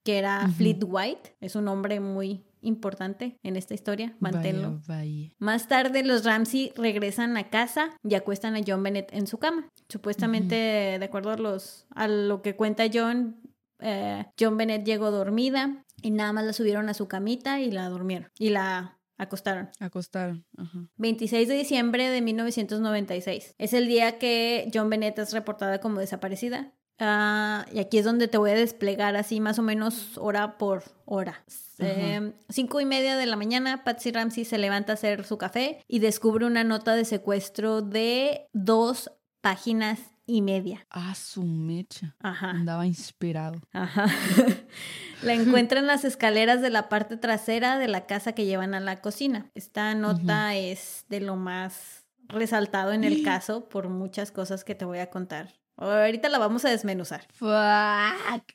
que 0.04 0.18
era. 0.18 0.50
Fleet 0.58 0.80
White. 0.86 1.36
Es 1.40 1.56
un 1.56 1.68
hombre 1.70 2.00
muy 2.02 2.44
importante 2.64 3.38
en 3.44 3.56
esta 3.56 3.74
historia, 3.74 4.16
manténlo. 4.20 4.82
Vaya, 4.88 5.02
vaya. 5.02 5.30
Más 5.40 5.68
tarde 5.68 6.04
los 6.04 6.26
Ramsey 6.26 6.72
regresan 6.76 7.38
a 7.38 7.50
casa 7.50 7.98
y 8.04 8.16
acuestan 8.16 8.56
a 8.56 8.62
John 8.66 8.84
Bennett 8.84 9.14
en 9.14 9.28
su 9.28 9.38
cama. 9.38 9.70
Supuestamente, 9.90 10.56
de 10.56 11.06
acuerdo 11.06 11.32
a, 11.32 11.38
los, 11.38 11.86
a 11.92 12.08
lo 12.08 12.42
que 12.42 12.56
cuenta 12.56 12.86
John, 12.92 13.42
eh, 13.80 14.26
John 14.40 14.58
Bennett 14.58 14.86
llegó 14.86 15.12
dormida 15.12 15.84
y 16.02 16.12
nada 16.12 16.34
más 16.34 16.46
la 16.46 16.54
subieron 16.54 16.90
a 16.90 16.94
su 16.94 17.08
camita 17.08 17.60
y 17.60 17.72
la 17.72 17.90
durmieron 17.90 18.30
y 18.38 18.50
la 18.50 19.00
acostaron. 19.18 19.70
Acostaron. 19.80 20.46
Ajá. 20.58 20.90
26 20.98 21.48
de 21.48 21.56
diciembre 21.56 22.10
de 22.10 22.22
1996. 22.22 23.56
Es 23.58 23.74
el 23.74 23.88
día 23.88 24.18
que 24.18 24.70
John 24.74 24.90
Bennett 24.90 25.20
es 25.20 25.34
reportada 25.34 25.80
como 25.80 26.00
desaparecida. 26.00 26.74
Ah, 27.00 27.66
y 27.72 27.80
aquí 27.80 27.98
es 27.98 28.06
donde 28.06 28.28
te 28.28 28.38
voy 28.38 28.52
a 28.52 28.56
desplegar 28.56 29.16
así 29.16 29.40
más 29.40 29.60
o 29.60 29.62
menos 29.62 30.18
hora 30.18 30.58
por 30.58 30.84
hora. 31.06 31.44
Eh, 31.80 32.34
cinco 32.50 32.80
y 32.82 32.86
media 32.86 33.18
de 33.18 33.26
la 33.26 33.36
mañana, 33.36 33.84
Patsy 33.84 34.12
Ramsey 34.12 34.46
se 34.46 34.58
levanta 34.58 34.94
a 34.94 34.96
hacer 34.96 35.26
su 35.26 35.38
café 35.38 35.84
y 35.88 36.00
descubre 36.00 36.46
una 36.46 36.64
nota 36.64 36.96
de 36.96 37.06
secuestro 37.06 37.82
de 37.82 38.48
dos 38.54 39.12
páginas 39.42 40.00
y 40.26 40.42
media. 40.42 40.86
Ah, 40.90 41.16
su 41.16 41.44
mecha. 41.44 42.16
Ajá. 42.20 42.52
Andaba 42.52 42.86
inspirado. 42.86 43.60
Ajá. 43.74 44.06
la 45.24 45.34
encuentra 45.34 45.80
en 45.80 45.88
las 45.88 46.06
escaleras 46.06 46.62
de 46.62 46.70
la 46.70 46.88
parte 46.88 47.18
trasera 47.18 47.78
de 47.78 47.88
la 47.88 48.06
casa 48.06 48.34
que 48.34 48.46
llevan 48.46 48.74
a 48.74 48.80
la 48.80 49.02
cocina. 49.02 49.52
Esta 49.54 49.94
nota 49.96 50.56
es 50.56 51.06
de 51.10 51.20
lo 51.20 51.36
más 51.36 52.06
resaltado 52.30 52.94
en 52.94 53.04
el 53.04 53.24
caso 53.26 53.68
por 53.68 53.90
muchas 53.90 54.32
cosas 54.32 54.64
que 54.64 54.76
te 54.76 54.86
voy 54.86 55.00
a 55.00 55.10
contar. 55.10 55.54
Ahorita 55.78 56.30
la 56.30 56.38
vamos 56.38 56.66
a 56.66 56.70
desmenuzar. 56.70 57.28
Fuck. 57.34 57.50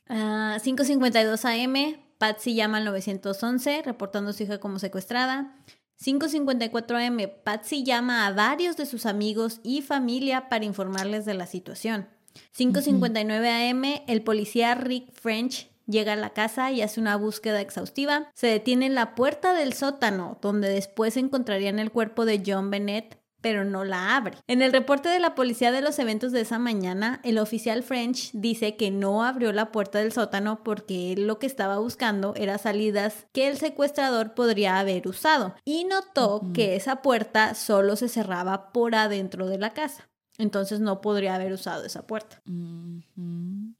Ah, 0.08 0.58
5.52 0.60 1.64
am, 1.64 2.00
Patsy 2.18 2.54
llama 2.54 2.78
al 2.78 2.84
911 2.84 3.82
reportando 3.82 4.30
a 4.30 4.32
su 4.32 4.44
hija 4.44 4.58
como 4.58 4.78
secuestrada. 4.78 5.56
5.54 6.00 7.06
am, 7.06 7.18
Patsy 7.44 7.84
llama 7.84 8.26
a 8.26 8.32
varios 8.32 8.76
de 8.76 8.86
sus 8.86 9.06
amigos 9.06 9.60
y 9.62 9.82
familia 9.82 10.48
para 10.48 10.64
informarles 10.64 11.24
de 11.24 11.34
la 11.34 11.46
situación. 11.46 12.08
5.59 12.56 13.70
am, 13.70 14.02
el 14.06 14.22
policía 14.22 14.74
Rick 14.74 15.12
French 15.12 15.68
llega 15.88 16.12
a 16.12 16.16
la 16.16 16.30
casa 16.30 16.70
y 16.70 16.82
hace 16.82 17.00
una 17.00 17.16
búsqueda 17.16 17.60
exhaustiva. 17.60 18.30
Se 18.34 18.46
detiene 18.46 18.86
en 18.86 18.94
la 18.94 19.14
puerta 19.14 19.54
del 19.54 19.72
sótano, 19.72 20.38
donde 20.40 20.68
después 20.68 21.16
encontrarían 21.16 21.78
el 21.78 21.90
cuerpo 21.90 22.24
de 22.26 22.42
John 22.46 22.70
Bennett, 22.70 23.17
pero 23.40 23.64
no 23.64 23.84
la 23.84 24.16
abre. 24.16 24.38
En 24.46 24.62
el 24.62 24.72
reporte 24.72 25.08
de 25.08 25.20
la 25.20 25.34
policía 25.34 25.72
de 25.72 25.80
los 25.80 25.98
eventos 25.98 26.32
de 26.32 26.40
esa 26.40 26.58
mañana, 26.58 27.20
el 27.24 27.38
oficial 27.38 27.82
French 27.82 28.30
dice 28.32 28.76
que 28.76 28.90
no 28.90 29.24
abrió 29.24 29.52
la 29.52 29.72
puerta 29.72 29.98
del 29.98 30.12
sótano 30.12 30.62
porque 30.64 31.12
él 31.12 31.26
lo 31.26 31.38
que 31.38 31.46
estaba 31.46 31.78
buscando 31.78 32.34
era 32.36 32.58
salidas 32.58 33.26
que 33.32 33.48
el 33.48 33.58
secuestrador 33.58 34.34
podría 34.34 34.78
haber 34.78 35.06
usado 35.08 35.54
y 35.64 35.84
notó 35.84 36.42
que 36.52 36.76
esa 36.76 37.02
puerta 37.02 37.54
solo 37.54 37.96
se 37.96 38.08
cerraba 38.08 38.72
por 38.72 38.94
adentro 38.94 39.46
de 39.48 39.58
la 39.58 39.72
casa. 39.72 40.08
Entonces 40.38 40.78
no 40.78 41.00
podría 41.00 41.34
haber 41.34 41.52
usado 41.52 41.84
esa 41.84 42.06
puerta. 42.06 42.40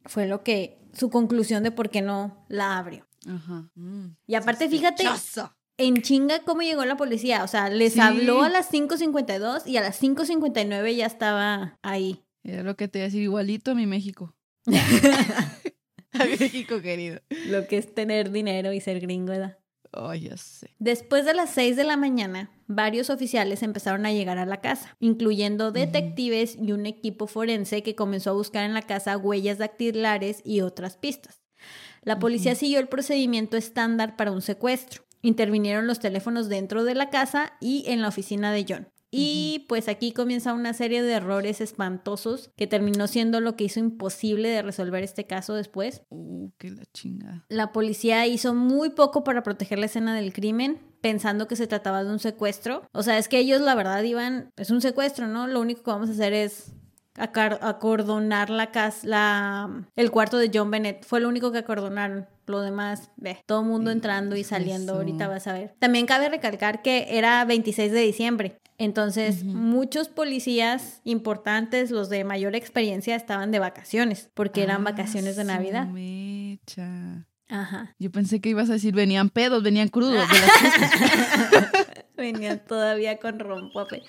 Fue 0.05 0.27
lo 0.27 0.43
que 0.43 0.79
su 0.93 1.09
conclusión 1.09 1.62
de 1.62 1.71
por 1.71 1.88
qué 1.88 2.03
no 2.03 2.45
la 2.49 2.79
abrió. 2.79 3.07
Ajá. 3.27 3.71
Mm. 3.75 4.17
Y 4.27 4.35
aparte, 4.35 4.69
fíjate. 4.69 5.05
En 5.78 6.02
chinga 6.02 6.40
cómo 6.44 6.62
llegó 6.62 6.85
la 6.85 6.97
policía. 6.97 7.42
O 7.44 7.49
sea, 7.49 7.70
les 7.70 7.94
Sí. 7.94 8.00
habló 8.00 8.42
a 8.42 8.49
las 8.49 8.68
5.52 8.70 9.66
y 9.66 9.76
a 9.76 9.80
las 9.80 9.97
5.59 10.00 10.94
ya 10.94 11.06
estaba 11.06 11.78
ahí. 11.82 12.23
Era 12.44 12.62
lo 12.62 12.76
que 12.76 12.88
te 12.88 12.99
iba 12.99 13.04
a 13.04 13.08
decir 13.08 13.23
igualito 13.23 13.70
a 13.70 13.75
mi 13.75 13.87
México. 13.87 14.35
a 16.12 16.25
mi 16.25 16.37
México 16.38 16.80
querido. 16.80 17.20
Lo 17.47 17.66
que 17.66 17.78
es 17.78 17.94
tener 17.94 18.30
dinero 18.30 18.73
y 18.73 18.80
ser 18.80 19.00
gringo, 19.00 19.32
¿verdad? 19.32 19.58
Oh, 19.92 20.12
ya 20.14 20.37
sé. 20.37 20.75
Después 20.78 21.25
de 21.25 21.32
las 21.35 21.50
6 21.50 21.75
de 21.76 21.85
la 21.85 21.97
mañana, 21.97 22.50
varios 22.66 23.08
oficiales 23.08 23.62
empezaron 23.62 24.04
a 24.04 24.12
llegar 24.12 24.37
a 24.37 24.44
la 24.44 24.61
casa, 24.61 24.97
incluyendo 25.00 25.73
detectives 25.73 26.56
y 26.61 26.73
un 26.73 26.85
equipo 26.85 27.26
forense 27.26 27.82
que 27.82 27.94
comenzó 27.94 28.30
a 28.30 28.35
buscar 28.35 28.64
en 28.64 28.75
la 28.75 28.82
casa 28.82 29.16
huellas 29.16 29.56
dactilares 29.58 30.42
y 30.44 30.61
otras 30.61 30.97
pistas. 30.99 31.42
La 32.02 32.18
policía 32.18 32.54
siguió 32.54 32.78
el 32.80 32.88
procedimiento 32.88 33.56
estándar 33.56 34.14
para 34.16 34.30
un 34.30 34.42
secuestro. 34.42 35.02
Intervinieron 35.22 35.87
los 35.87 36.00
teléfonos 36.00 36.48
dentro 36.48 36.84
de 36.84 36.94
la 36.94 37.10
casa 37.10 37.52
y 37.60 37.84
en 37.87 38.02
la 38.02 38.08
oficina 38.08 38.52
de 38.52 38.66
John. 38.68 38.88
Y 39.10 39.64
pues 39.68 39.88
aquí 39.88 40.12
comienza 40.12 40.52
una 40.52 40.75
serie 40.75 41.02
de 41.02 41.12
errores 41.12 41.60
espantosos 41.62 42.50
que 42.56 42.66
terminó 42.66 43.06
siendo 43.06 43.40
lo 43.40 43.56
que 43.56 43.64
hizo 43.64 43.80
imposible 43.80 44.50
de 44.50 44.62
resolver 44.62 45.02
este 45.02 45.25
caso 45.25 45.54
después. 45.54 46.02
Uh, 46.10 46.50
que 46.58 46.70
la 46.70 46.84
chingada. 46.92 47.46
La 47.48 47.72
policía 47.72 48.26
hizo 48.26 48.54
muy 48.54 48.90
poco 48.90 49.25
para 49.25 49.42
proteger 49.42 49.78
la 49.78 49.87
escena 49.87 50.14
del 50.14 50.34
crimen, 50.34 50.78
pensando 51.00 51.48
que 51.48 51.56
se 51.56 51.66
trataba 51.66 52.04
de 52.04 52.10
un 52.10 52.18
secuestro. 52.18 52.82
O 52.92 53.02
sea, 53.02 53.16
es 53.16 53.28
que 53.28 53.38
ellos 53.38 53.62
la 53.62 53.75
verdad 53.75 54.02
iban, 54.02 54.52
es 54.56 54.70
un 54.70 54.82
secuestro, 54.82 55.26
¿no? 55.26 55.46
Lo 55.46 55.60
único 55.60 55.82
que 55.82 55.90
vamos 55.90 56.10
a 56.10 56.12
hacer 56.12 56.34
es 56.34 56.72
acordonar 57.16 58.50
la 58.50 58.70
casa, 58.70 59.06
la, 59.06 59.87
el 59.96 60.10
cuarto 60.10 60.37
de 60.37 60.50
John 60.52 60.70
Bennett. 60.70 61.04
Fue 61.04 61.20
lo 61.20 61.28
único 61.28 61.50
que 61.50 61.58
acordonaron. 61.58 62.26
Lo 62.49 62.61
demás, 62.61 63.11
ve, 63.17 63.38
todo 63.47 63.62
mundo 63.62 63.90
entrando 63.90 64.37
y 64.37 64.45
saliendo, 64.45 64.93
Eso. 64.93 65.00
ahorita 65.00 65.28
vas 65.28 65.47
a 65.47 65.52
ver. 65.52 65.75
También 65.78 66.07
cabe 66.07 66.28
recalcar 66.28 66.83
que 66.83 67.07
era 67.19 67.45
26 67.45 67.93
de 67.93 68.00
diciembre. 68.00 68.59
Entonces, 68.78 69.43
muchos 69.45 70.09
policías 70.09 71.00
importantes, 71.05 71.90
los 71.90 72.09
de 72.09 72.23
mayor 72.25 72.55
experiencia, 72.55 73.17
estaban 73.17 73.50
de 73.50 73.59
vacaciones, 73.59 74.31
porque 74.35 74.62
eran 74.62 74.83
Ah, 74.83 74.90
vacaciones 74.93 75.35
de 75.37 75.45
Navidad. 75.45 75.87
mecha. 75.88 77.26
Ajá. 77.49 77.95
Yo 77.99 78.11
pensé 78.12 78.40
que 78.40 78.50
ibas 78.50 78.69
a 78.71 78.75
decir 78.75 78.95
venían 78.95 79.31
pedos, 79.31 79.62
venían 79.62 79.88
crudos. 79.88 80.26
de 80.28 80.38
las. 80.40 81.69
Venían 82.17 82.59
todavía 82.67 83.19
con 83.19 83.38
rompope. 83.38 84.02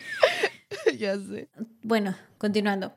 ya 0.98 1.15
sé. 1.17 1.48
Bueno, 1.84 2.15
continuando. 2.38 2.93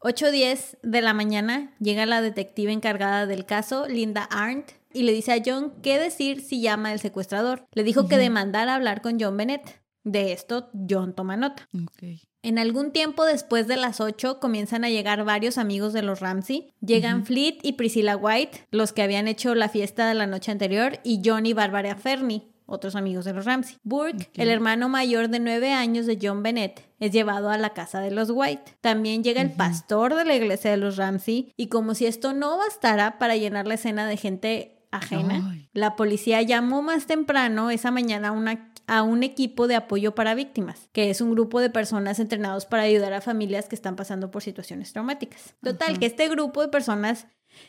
8.10 0.00 0.78
de 0.82 1.00
la 1.02 1.14
mañana 1.14 1.72
llega 1.80 2.06
la 2.06 2.20
detective 2.22 2.72
encargada 2.72 3.26
del 3.26 3.44
caso, 3.46 3.86
Linda 3.88 4.22
Arndt, 4.24 4.72
y 4.92 5.02
le 5.02 5.12
dice 5.12 5.32
a 5.32 5.42
John 5.44 5.72
qué 5.82 5.98
decir 5.98 6.40
si 6.40 6.60
llama 6.60 6.90
al 6.90 7.00
secuestrador. 7.00 7.66
Le 7.72 7.84
dijo 7.84 8.08
que 8.08 8.18
demandara 8.18 8.74
hablar 8.74 9.02
con 9.02 9.18
John 9.20 9.36
Bennett. 9.36 9.82
De 10.04 10.32
esto, 10.32 10.70
John 10.88 11.14
toma 11.14 11.36
nota. 11.36 11.68
En 12.42 12.58
algún 12.58 12.92
tiempo 12.92 13.24
después 13.24 13.66
de 13.66 13.76
las 13.76 14.00
8 14.00 14.38
comienzan 14.40 14.84
a 14.84 14.90
llegar 14.90 15.24
varios 15.24 15.58
amigos 15.58 15.92
de 15.92 16.02
los 16.02 16.20
Ramsey. 16.20 16.72
Llegan. 16.80 17.26
Fleet 17.26 17.58
y 17.62 17.72
Priscilla 17.72 18.16
White, 18.16 18.68
los 18.70 18.92
que 18.92 19.02
habían 19.02 19.28
hecho 19.28 19.54
la 19.54 19.68
fiesta 19.68 20.08
de 20.08 20.14
la 20.14 20.26
noche 20.26 20.52
anterior, 20.52 21.00
y 21.02 21.20
John 21.24 21.46
y 21.46 21.52
Barbara 21.52 21.96
Fernie, 21.96 22.48
otros 22.64 22.94
amigos 22.94 23.24
de 23.24 23.32
los 23.32 23.44
Ramsey. 23.44 23.76
Burke, 23.82 24.30
el 24.34 24.48
hermano 24.50 24.88
mayor 24.88 25.28
de 25.28 25.40
9 25.40 25.72
años 25.72 26.06
de 26.06 26.18
John 26.22 26.42
Bennett, 26.42 26.86
es 27.00 27.10
llevado 27.10 27.50
a 27.50 27.58
la 27.58 27.74
casa 27.74 28.00
de 28.00 28.12
los 28.12 28.30
White. 28.30 28.76
También 28.80 29.24
llega 29.24 29.42
el 29.42 29.50
pastor 29.50 30.14
de 30.14 30.24
la 30.24 30.36
iglesia 30.36 30.70
de 30.70 30.76
los 30.76 30.96
Ramsey, 30.96 31.52
y 31.56 31.66
como 31.66 31.94
si 31.94 32.06
esto 32.06 32.32
no 32.32 32.56
bastara 32.56 33.18
para 33.18 33.36
llenar 33.36 33.66
la 33.66 33.74
escena 33.74 34.06
de 34.06 34.16
gente 34.16 34.77
ajena, 34.90 35.50
Ay. 35.52 35.68
la 35.72 35.96
policía 35.96 36.42
llamó 36.42 36.82
más 36.82 37.06
temprano 37.06 37.70
esa 37.70 37.90
mañana 37.90 38.28
a, 38.28 38.32
una- 38.32 38.72
a 38.86 39.02
un 39.02 39.22
equipo 39.22 39.66
de 39.68 39.76
apoyo 39.76 40.14
para 40.14 40.34
víctimas, 40.34 40.88
que 40.92 41.10
es 41.10 41.20
un 41.20 41.30
grupo 41.32 41.60
de 41.60 41.70
personas 41.70 42.18
entrenados 42.20 42.64
para 42.66 42.84
ayudar 42.84 43.12
a 43.12 43.20
familias 43.20 43.68
que 43.68 43.74
están 43.74 43.96
pasando 43.96 44.30
por 44.30 44.42
situaciones 44.42 44.92
traumáticas. 44.92 45.54
Total, 45.62 45.90
Ajá. 45.90 45.98
que 46.00 46.06
este 46.06 46.28
grupo 46.28 46.62
de 46.62 46.68
personas 46.68 47.26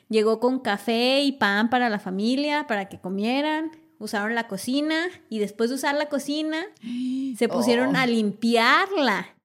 llegó 0.10 0.40
con 0.40 0.60
café 0.60 1.22
y 1.22 1.34
pan 1.34 1.70
para 1.70 1.90
la 1.90 2.00
familia, 2.00 2.68
para 2.68 2.88
que 2.90 3.00
comieran, 3.00 3.72
usaron 3.98 4.34
la 4.36 4.48
cocina 4.48 4.96
y 5.30 5.40
después 5.40 5.70
de 5.70 5.76
usar 5.76 5.96
la 5.96 6.08
cocina 6.08 6.66
se 7.38 7.50
pusieron 7.50 7.96
Oh. 7.96 8.00
a 8.00 8.06
limpiarla. 8.06 9.36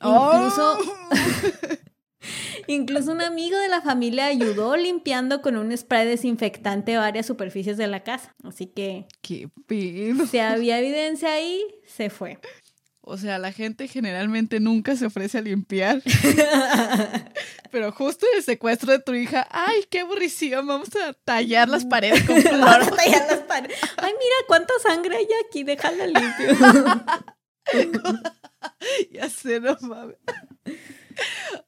Oh. 0.00 0.32
Incluso, 0.34 0.78
Incluso 2.66 3.12
un 3.12 3.20
amigo 3.20 3.58
de 3.58 3.68
la 3.68 3.80
familia 3.80 4.26
ayudó 4.26 4.76
limpiando 4.76 5.42
con 5.42 5.56
un 5.56 5.76
spray 5.76 6.06
desinfectante 6.06 6.96
varias 6.96 7.26
superficies 7.26 7.76
de 7.76 7.86
la 7.86 8.02
casa. 8.02 8.34
Así 8.42 8.66
que... 8.66 9.06
¿Qué 9.22 9.48
pedo? 9.66 10.26
Si 10.26 10.38
había 10.38 10.78
evidencia 10.78 11.32
ahí, 11.32 11.62
se 11.86 12.10
fue. 12.10 12.38
O 13.08 13.16
sea, 13.16 13.38
la 13.38 13.52
gente 13.52 13.86
generalmente 13.86 14.58
nunca 14.58 14.96
se 14.96 15.06
ofrece 15.06 15.38
a 15.38 15.40
limpiar. 15.40 16.02
Pero 17.70 17.92
justo 17.92 18.26
en 18.32 18.38
el 18.38 18.42
secuestro 18.42 18.90
de 18.90 18.98
tu 18.98 19.14
hija, 19.14 19.46
ay, 19.52 19.84
qué 19.88 20.00
aburrición, 20.00 20.66
vamos 20.66 20.88
a 20.96 21.12
tallar 21.12 21.68
las 21.68 21.84
paredes 21.84 22.24
con 22.24 22.42
flor. 22.42 22.58
Vamos 22.58 22.88
a 22.88 22.96
tallar 22.96 23.26
las 23.30 23.40
paredes. 23.42 23.78
Ay, 23.96 24.12
mira 24.12 24.34
cuánta 24.48 24.74
sangre 24.82 25.18
hay 25.18 25.28
aquí, 25.46 25.62
déjala 25.62 26.08
limpio. 26.08 26.48
ya 29.12 29.28
sé, 29.28 29.60
no 29.60 29.76
mames. 29.82 30.16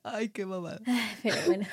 Ay, 0.03 0.29
qué 0.31 0.47
mamada. 0.47 0.81
Pero 1.23 1.37
bueno. 1.47 1.67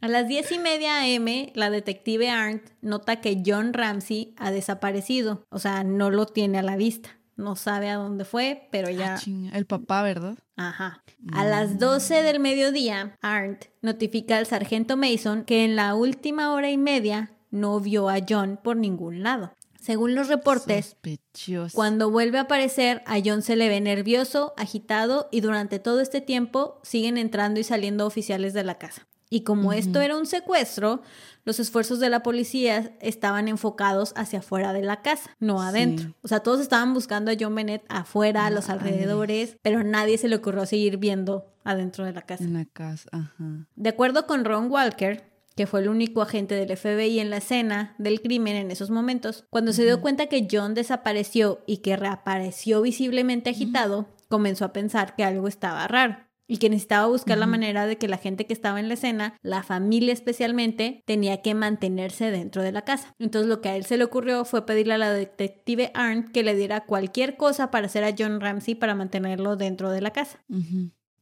A 0.00 0.08
las 0.08 0.28
diez 0.28 0.52
y 0.52 0.58
media 0.58 1.02
AM, 1.02 1.50
la 1.54 1.70
detective 1.70 2.28
Arndt 2.28 2.70
nota 2.82 3.20
que 3.20 3.42
John 3.44 3.72
Ramsey 3.72 4.34
ha 4.36 4.50
desaparecido. 4.50 5.44
O 5.48 5.58
sea, 5.58 5.82
no 5.82 6.10
lo 6.10 6.26
tiene 6.26 6.58
a 6.58 6.62
la 6.62 6.76
vista. 6.76 7.10
No 7.36 7.56
sabe 7.56 7.88
a 7.88 7.96
dónde 7.96 8.24
fue, 8.24 8.68
pero 8.70 8.90
ya. 8.90 9.14
Ah, 9.14 9.18
chinga, 9.18 9.56
El 9.56 9.66
papá, 9.66 10.02
¿verdad? 10.02 10.36
Ajá. 10.56 11.02
A 11.32 11.44
las 11.44 11.78
12 11.78 12.22
del 12.22 12.38
mediodía, 12.38 13.16
Arndt 13.22 13.70
notifica 13.82 14.36
al 14.36 14.46
sargento 14.46 14.96
Mason 14.96 15.44
que 15.44 15.64
en 15.64 15.74
la 15.74 15.94
última 15.94 16.52
hora 16.52 16.70
y 16.70 16.76
media 16.76 17.32
no 17.50 17.80
vio 17.80 18.08
a 18.08 18.18
John 18.28 18.60
por 18.62 18.76
ningún 18.76 19.22
lado. 19.22 19.52
Según 19.84 20.14
los 20.14 20.28
reportes, 20.28 20.86
Sospechoso. 20.86 21.74
cuando 21.76 22.10
vuelve 22.10 22.38
a 22.38 22.42
aparecer, 22.42 23.02
a 23.06 23.18
John 23.22 23.42
se 23.42 23.54
le 23.54 23.68
ve 23.68 23.80
nervioso, 23.82 24.54
agitado 24.56 25.28
y 25.30 25.40
durante 25.42 25.78
todo 25.78 26.00
este 26.00 26.20
tiempo 26.22 26.80
siguen 26.82 27.18
entrando 27.18 27.60
y 27.60 27.64
saliendo 27.64 28.06
oficiales 28.06 28.54
de 28.54 28.64
la 28.64 28.78
casa. 28.78 29.06
Y 29.28 29.40
como 29.42 29.72
esto 29.72 30.00
era 30.00 30.16
un 30.16 30.26
secuestro, 30.26 31.02
los 31.44 31.58
esfuerzos 31.58 31.98
de 31.98 32.08
la 32.08 32.22
policía 32.22 32.96
estaban 33.00 33.48
enfocados 33.48 34.12
hacia 34.16 34.38
afuera 34.38 34.72
de 34.72 34.82
la 34.82 35.02
casa, 35.02 35.30
no 35.40 35.60
Sí. 35.60 35.66
adentro. 35.68 36.14
O 36.22 36.28
sea, 36.28 36.40
todos 36.40 36.60
estaban 36.60 36.94
buscando 36.94 37.30
a 37.30 37.34
John 37.38 37.54
Bennett 37.54 37.82
afuera, 37.88 38.46
a 38.46 38.50
los 38.50 38.68
alrededores, 38.70 39.56
pero 39.60 39.82
nadie 39.82 40.16
se 40.18 40.28
le 40.28 40.36
ocurrió 40.36 40.64
seguir 40.66 40.98
viendo 40.98 41.46
adentro 41.64 42.04
de 42.04 42.12
la 42.12 42.22
casa. 42.22 42.44
En 42.44 42.54
la 42.54 42.64
casa, 42.64 43.08
ajá. 43.12 43.66
De 43.74 43.88
acuerdo 43.90 44.26
con 44.26 44.44
Ron 44.44 44.70
Walker, 44.70 45.33
que 45.56 45.66
fue 45.66 45.80
el 45.80 45.88
único 45.88 46.22
agente 46.22 46.54
del 46.54 46.76
FBI 46.76 47.20
en 47.20 47.30
la 47.30 47.38
escena 47.38 47.94
del 47.98 48.20
crimen 48.20 48.56
en 48.56 48.70
esos 48.70 48.90
momentos, 48.90 49.44
cuando 49.50 49.72
se 49.72 49.84
dio 49.84 50.00
cuenta 50.00 50.26
que 50.26 50.46
John 50.50 50.74
desapareció 50.74 51.62
y 51.66 51.78
que 51.78 51.96
reapareció 51.96 52.82
visiblemente 52.82 53.50
agitado, 53.50 54.08
comenzó 54.28 54.64
a 54.64 54.72
pensar 54.72 55.14
que 55.16 55.24
algo 55.24 55.48
estaba 55.48 55.86
raro 55.86 56.16
y 56.46 56.58
que 56.58 56.68
necesitaba 56.68 57.06
buscar 57.06 57.38
la 57.38 57.46
manera 57.46 57.86
de 57.86 57.96
que 57.96 58.08
la 58.08 58.18
gente 58.18 58.46
que 58.46 58.52
estaba 58.52 58.78
en 58.78 58.88
la 58.88 58.94
escena, 58.94 59.38
la 59.42 59.62
familia 59.62 60.12
especialmente, 60.12 61.02
tenía 61.06 61.40
que 61.40 61.54
mantenerse 61.54 62.30
dentro 62.30 62.62
de 62.62 62.72
la 62.72 62.82
casa. 62.82 63.14
Entonces 63.18 63.48
lo 63.48 63.60
que 63.60 63.70
a 63.70 63.76
él 63.76 63.84
se 63.84 63.96
le 63.96 64.04
ocurrió 64.04 64.44
fue 64.44 64.66
pedirle 64.66 64.94
a 64.94 64.98
la 64.98 65.12
detective 65.12 65.90
Arndt 65.94 66.32
que 66.32 66.42
le 66.42 66.54
diera 66.54 66.84
cualquier 66.84 67.36
cosa 67.36 67.70
para 67.70 67.86
hacer 67.86 68.04
a 68.04 68.14
John 68.16 68.40
Ramsey 68.40 68.74
para 68.74 68.94
mantenerlo 68.94 69.56
dentro 69.56 69.90
de 69.90 70.02
la 70.02 70.10
casa. 70.10 70.44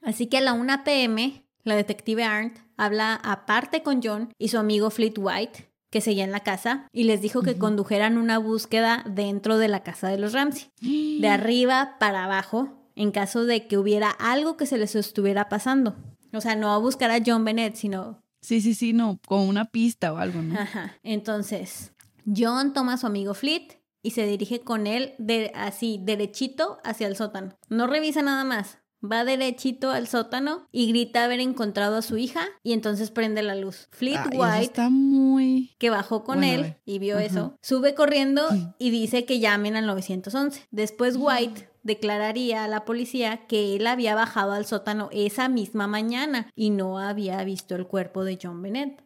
Así 0.03 0.27
que 0.27 0.39
a 0.39 0.41
la 0.41 0.55
1 0.55 0.83
pm, 0.85 1.47
la 1.65 1.77
detective 1.77 2.25
Arndt 2.25 2.59
habla 2.77 3.15
aparte 3.15 3.83
con 3.83 4.01
John 4.03 4.33
y 4.39 4.49
su 4.49 4.59
amigo 4.59 4.91
Fleet 4.91 5.15
White, 5.17 5.71
que 5.91 6.01
seguía 6.01 6.25
en 6.25 6.33
la 6.33 6.41
casa, 6.41 6.89
y 6.93 7.05
les 7.05 7.21
dijo 7.21 7.43
que 7.43 7.59
condujeran 7.59 8.19
una 8.19 8.39
búsqueda 8.39 9.05
dentro 9.09 9.59
de 9.59 9.69
la 9.69 9.83
casa 9.83 10.09
de 10.09 10.19
los 10.19 10.33
Ramsey, 10.33 10.71
de 10.81 11.29
arriba 11.29 11.97
para 11.99 12.25
abajo, 12.25 12.91
en 12.97 13.11
caso 13.11 13.45
de 13.45 13.67
que 13.67 13.79
hubiera 13.79 14.11
algo 14.11 14.57
que 14.57 14.67
se 14.67 14.79
les 14.79 14.95
estuviera 14.95 15.49
pasando. 15.49 15.97
O 16.33 16.41
sea, 16.41 16.57
no 16.57 16.73
a 16.73 16.79
buscar 16.79 17.11
a 17.11 17.21
John 17.25 17.45
Bennett, 17.45 17.75
sino 17.75 18.23
Sí, 18.43 18.61
sí, 18.61 18.75
sí, 18.75 18.93
no, 18.93 19.21
con 19.27 19.41
una 19.49 19.67
pista 19.67 20.13
o 20.13 20.17
algo, 20.17 20.43
¿no? 20.43 20.59
Ajá. 20.59 20.99
Entonces, 21.05 21.93
John 22.27 22.73
toma 22.73 22.95
a 22.95 22.97
su 22.97 23.07
amigo 23.07 23.35
Fleet 23.35 23.81
y 24.03 24.11
se 24.11 24.27
dirige 24.27 24.61
con 24.61 24.89
él 24.89 25.15
de, 25.19 25.53
así, 25.55 26.01
derechito 26.03 26.79
hacia 26.83 27.07
el 27.07 27.15
sótano. 27.15 27.57
No 27.69 27.87
revisa 27.87 28.21
nada 28.21 28.43
más. 28.43 28.79
Va 29.05 29.25
derechito 29.25 29.91
al 29.91 30.07
sótano 30.07 30.69
y 30.71 30.87
grita 30.89 31.25
haber 31.25 31.41
encontrado 31.41 31.97
a 31.97 32.03
su 32.03 32.17
hija 32.17 32.47
y 32.63 32.73
entonces 32.73 33.11
prende 33.11 33.43
la 33.43 33.55
luz. 33.57 33.89
Fleet 33.91 34.21
eso 34.31 34.41
White, 34.41 34.63
está 34.63 34.91
muy... 34.91 35.75
que 35.79 35.91
bajó 35.91 36.23
con 36.23 36.39
Bueno, 36.39 36.53
él 36.55 36.63
ver. 36.63 36.81
y 36.85 36.99
vio 36.99 37.19
eso, 37.19 37.57
sube 37.61 37.95
corriendo 37.95 38.43
y 38.79 38.91
dice 38.91 39.25
que 39.25 39.41
llamen 39.41 39.75
al 39.77 39.87
911. 39.87 40.69
Después 40.71 41.17
White 41.19 41.69
declararía 41.83 42.63
a 42.63 42.69
la 42.69 42.85
policía 42.85 43.47
que 43.49 43.75
él 43.75 43.89
había 43.89 44.15
bajado 44.15 44.53
al 44.53 44.67
sótano 44.67 45.09
esa 45.13 45.49
misma 45.49 45.89
mañana 45.89 46.49
y 46.55 46.71
no 46.71 46.99
había 46.99 47.43
visto 47.43 47.75
el 47.75 47.89
cuerpo 47.89 48.25
de 48.25 48.39
John 48.41 48.63
Bennett. 48.63 49.03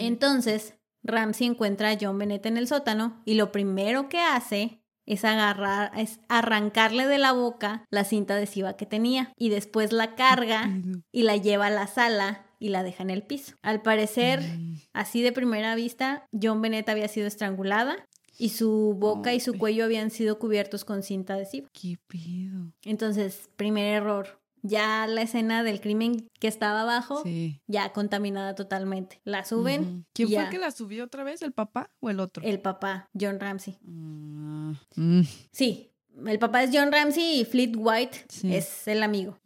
Entonces, 0.00 0.74
Ramsey 1.02 1.46
encuentra 1.46 1.90
a 1.90 1.98
John 2.00 2.18
Bennett 2.18 2.46
en 2.46 2.56
el 2.56 2.68
sótano 2.68 3.22
y 3.24 3.34
lo 3.34 3.52
primero 3.52 4.08
que 4.08 4.18
hace 4.20 4.79
es 5.12 5.24
agarrar, 5.24 5.90
es 5.98 6.20
arrancarle 6.28 7.06
de 7.06 7.18
la 7.18 7.32
boca 7.32 7.84
la 7.90 8.04
cinta 8.04 8.34
adhesiva 8.34 8.76
que 8.76 8.86
tenía 8.86 9.32
y 9.36 9.48
después 9.48 9.92
la 9.92 10.14
carga 10.14 10.70
y 11.12 11.22
la 11.22 11.36
lleva 11.36 11.66
a 11.66 11.70
la 11.70 11.86
sala 11.86 12.46
y 12.58 12.68
la 12.68 12.82
deja 12.82 13.02
en 13.02 13.10
el 13.10 13.22
piso. 13.22 13.56
Al 13.62 13.80
parecer, 13.82 14.40
Mm. 14.40 14.74
así 14.92 15.22
de 15.22 15.32
primera 15.32 15.74
vista, 15.74 16.26
John 16.40 16.60
Bennett 16.62 16.88
había 16.88 17.08
sido 17.08 17.26
estrangulada 17.26 17.96
y 18.38 18.50
su 18.50 18.94
boca 18.98 19.34
y 19.34 19.40
su 19.40 19.58
cuello 19.58 19.84
habían 19.84 20.10
sido 20.10 20.38
cubiertos 20.38 20.84
con 20.84 21.02
cinta 21.02 21.34
adhesiva. 21.34 21.68
¿Qué 21.72 21.96
pedo? 22.06 22.72
Entonces, 22.84 23.48
primer 23.56 23.94
error. 23.94 24.40
Ya 24.62 25.06
la 25.06 25.22
escena 25.22 25.62
del 25.62 25.80
crimen 25.80 26.28
que 26.38 26.48
estaba 26.48 26.82
abajo, 26.82 27.22
Sí. 27.22 27.60
ya 27.66 27.92
contaminada 27.92 28.54
totalmente. 28.54 29.20
La 29.24 29.44
suben. 29.44 30.06
¿Quién 30.12 30.28
y 30.30 30.34
fue 30.34 30.48
que 30.50 30.58
la 30.58 30.70
subió 30.70 31.04
otra 31.04 31.24
vez? 31.24 31.42
¿El 31.42 31.52
papá 31.52 31.90
o 32.00 32.10
el 32.10 32.20
otro? 32.20 32.44
El 32.44 32.60
papá, 32.60 33.08
John 33.18 33.40
Ramsey. 33.40 33.78
Ah, 33.86 34.72
mm, 34.96 35.22
Sí, 35.52 35.92
el 36.26 36.38
papá 36.38 36.62
es 36.62 36.70
John 36.72 36.92
Ramsey 36.92 37.40
y 37.40 37.44
Fleet 37.44 37.72
White 37.76 38.24
Sí. 38.28 38.54
es 38.54 38.86
el 38.88 39.02
amigo. 39.02 39.38